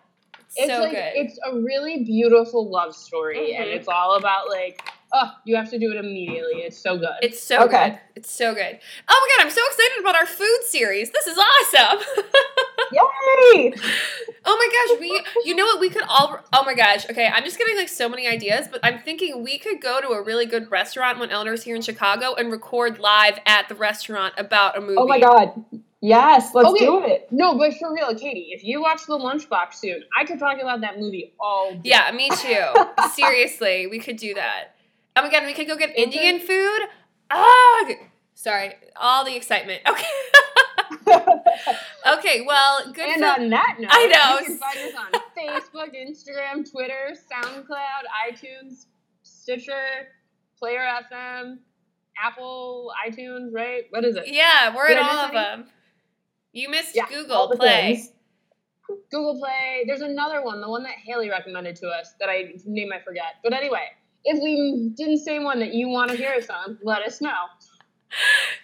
it's 0.57 0.71
so 0.73 0.81
like 0.83 0.93
good. 0.93 1.13
it's 1.15 1.39
a 1.51 1.57
really 1.59 2.05
beautiful 2.05 2.69
love 2.71 2.95
story, 2.95 3.55
and 3.55 3.65
Mhm. 3.67 3.75
it's 3.77 3.89
all 3.89 4.17
about 4.17 4.49
like, 4.51 4.83
oh, 5.13 5.31
you 5.45 5.57
have 5.57 5.71
to 5.71 5.79
do 5.79 5.91
it 5.91 5.97
immediately. 5.97 6.61
It's 6.63 6.79
so 6.79 6.97
good. 6.99 7.11
It's 7.23 7.43
so 7.43 7.65
Okay. 7.65 7.91
good. 7.91 7.99
It's 8.17 8.31
so 8.31 8.55
good. 8.55 8.79
Oh 9.09 9.29
my 9.29 9.37
god, 9.37 9.47
I'm 9.47 9.53
so 9.55 9.61
excited 9.67 10.01
about 10.01 10.17
our 10.17 10.27
food 10.27 10.59
series. 10.65 11.11
This 11.11 11.27
is 11.27 11.39
awesome. 11.39 11.99
Yay! 12.93 13.75
oh 14.45 14.57
my 14.57 14.97
gosh, 14.97 15.01
we 15.01 15.23
you 15.45 15.55
know 15.55 15.67
what 15.67 15.79
we 15.81 15.91
could 15.91 16.05
all 16.09 16.39
Oh 16.53 16.65
my 16.65 16.75
gosh. 16.75 17.09
Okay, 17.11 17.27
I'm 17.27 17.45
just 17.45 17.59
getting 17.59 17.77
like 17.77 17.89
so 17.89 18.09
many 18.09 18.27
ideas, 18.27 18.67
but 18.71 18.81
I'm 18.83 18.99
thinking 19.01 19.43
we 19.43 19.59
could 19.59 19.81
go 19.81 20.01
to 20.01 20.09
a 20.09 20.23
really 20.23 20.47
good 20.47 20.71
restaurant 20.71 21.19
when 21.19 21.31
Eleanor's 21.31 21.63
here 21.63 21.77
in 21.77 21.83
Chicago 21.83 22.35
and 22.35 22.51
record 22.51 22.99
live 22.99 23.39
at 23.47 23.69
the 23.69 23.75
restaurant 23.75 24.35
about 24.39 24.77
a 24.79 24.81
movie. 24.81 24.97
Oh 24.99 25.07
my 25.07 25.21
god. 25.21 25.53
Yes, 26.01 26.55
let's 26.55 26.69
Okay. 26.71 26.87
do 26.87 27.05
it. 27.05 27.27
no, 27.33 27.59
but 27.59 27.77
for 27.77 27.93
real, 27.93 28.15
Katie, 28.15 28.51
if 28.53 28.63
you 28.63 28.81
watch 28.81 29.05
the 29.07 29.19
lunchbox 29.19 29.75
soon, 29.75 30.01
I 30.19 30.25
could 30.25 30.39
talk 30.39 30.61
about 30.61 30.81
that 30.83 30.97
movie 30.99 31.35
all 31.41 31.75
day. 31.75 31.81
Yeah, 31.91 32.13
me 32.13 32.31
too. 32.31 32.65
Seriously, 33.15 33.89
we 33.89 33.99
could 33.99 34.17
do 34.17 34.35
that. 34.35 34.77
Oh 35.19 35.23
my 35.23 35.31
god, 35.33 35.45
we 35.47 35.53
could 35.53 35.67
go 35.67 35.77
get 35.77 35.97
Indian 35.99 36.39
food. 36.39 36.81
Ah, 37.29 37.91
sorry, 38.35 38.75
all 38.95 39.25
the 39.25 39.35
excitement. 39.35 39.83
Okay. 39.89 40.07
okay, 42.19 42.43
well, 42.47 42.93
good 42.93 43.09
And 43.09 43.21
for 43.21 43.27
on 43.41 43.51
that 43.51 43.77
note, 43.81 43.89
I 43.91 44.07
know. 44.07 44.39
you 44.39 44.47
can 44.47 44.59
find 44.59 44.79
us 44.79 44.95
on 44.95 45.11
Facebook, 45.37 45.93
Instagram, 45.97 46.71
Twitter, 46.71 47.15
SoundCloud, 47.33 48.31
iTunes, 48.31 48.87
Stitcher, 49.23 50.09
Player 50.57 50.87
FM, 51.13 51.59
Apple, 52.23 52.93
iTunes, 53.05 53.49
right? 53.53 53.85
What 53.91 54.05
is 54.05 54.15
it? 54.15 54.29
Yeah, 54.29 54.73
we're 54.75 54.87
Did 54.87 54.99
in 54.99 55.03
all 55.05 55.19
of 55.19 55.33
them. 55.33 55.67
You 56.53 56.69
missed 56.69 56.95
Yeah, 56.95 57.09
Google 57.09 57.51
Play. 57.57 57.97
things. 57.97 58.13
Google 59.11 59.37
Play. 59.41 59.83
There's 59.85 60.01
another 60.01 60.43
one, 60.45 60.61
the 60.61 60.71
one 60.71 60.85
that 60.85 60.95
Haley 61.05 61.29
recommended 61.29 61.75
to 61.77 61.89
us 61.89 62.15
that 62.21 62.29
I 62.29 62.53
name 62.65 62.91
I 62.93 63.01
forget. 63.01 63.35
But 63.43 63.53
anyway, 63.53 63.89
if 64.29 64.43
we 64.43 64.91
didn't 64.97 65.19
say 65.19 65.39
one 65.39 65.59
that 65.61 65.73
you 65.75 65.89
want 65.89 66.11
to 66.11 66.17
hear 66.17 66.33
us 66.35 66.49
on, 66.49 66.79
let 66.83 67.03
us 67.03 67.21
know. 67.21 67.35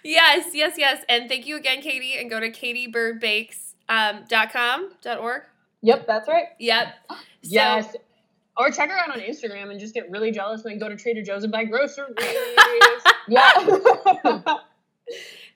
Yes, 0.03 0.49
yes, 0.55 0.75
yes. 0.79 1.03
And 1.09 1.29
thank 1.29 1.47
you 1.47 1.57
again, 1.57 1.81
Katie. 1.81 2.17
And 2.19 2.31
go 2.31 2.41
to 2.41 2.51
katiebirdbakes 2.51 3.73
um, 3.89 4.25
dot 4.29 4.53
com 4.53 4.91
dot 5.03 5.19
org. 5.19 5.43
Yep, 5.83 6.07
that's 6.07 6.29
right. 6.29 6.47
Yep. 6.59 6.87
So- 7.11 7.17
Yes. 7.43 7.97
Or 8.57 8.71
check 8.71 8.89
her 8.89 8.97
out 8.97 9.11
on 9.11 9.19
Instagram 9.19 9.71
and 9.73 9.81
just 9.81 9.95
get 9.95 10.09
really 10.13 10.31
jealous 10.31 10.63
and 10.65 10.71
then 10.71 10.79
go 10.79 10.89
to 10.89 10.97
Trader 10.97 11.23
Joe's 11.23 11.43
and 11.43 11.53
buy 11.53 11.65
groceries. 11.65 12.15
Yeah. 13.29 13.51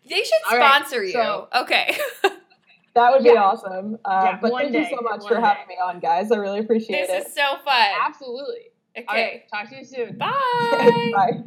They 0.08 0.22
should 0.22 0.32
All 0.50 0.56
right, 0.58 0.74
sponsor 0.74 1.04
you. 1.04 1.12
so- 1.12 1.48
okay. 1.54 1.96
that 2.94 3.12
would 3.12 3.22
be 3.22 3.30
Yeah. 3.30 3.42
awesome. 3.44 3.98
Uh, 4.04 4.22
Yeah, 4.24 4.38
but 4.40 4.52
thank 4.52 4.72
day, 4.72 4.88
you 4.90 4.96
so 4.96 5.02
much 5.02 5.26
for 5.28 5.38
having 5.38 5.66
me 5.68 5.74
on, 5.74 6.00
guys. 6.00 6.32
I 6.32 6.36
really 6.36 6.60
appreciate 6.60 7.02
it. 7.02 7.08
this 7.08 7.24
it. 7.24 7.28
is 7.28 7.34
so 7.34 7.56
fun. 7.64 7.86
Absolutely. 8.06 8.67
Okay. 8.96 9.06
All 9.08 9.14
right. 9.14 9.48
Talk 9.48 9.70
to 9.70 9.76
you 9.76 9.84
soon. 9.84 10.18
Bye. 10.18 11.12
Bye. 11.14 11.44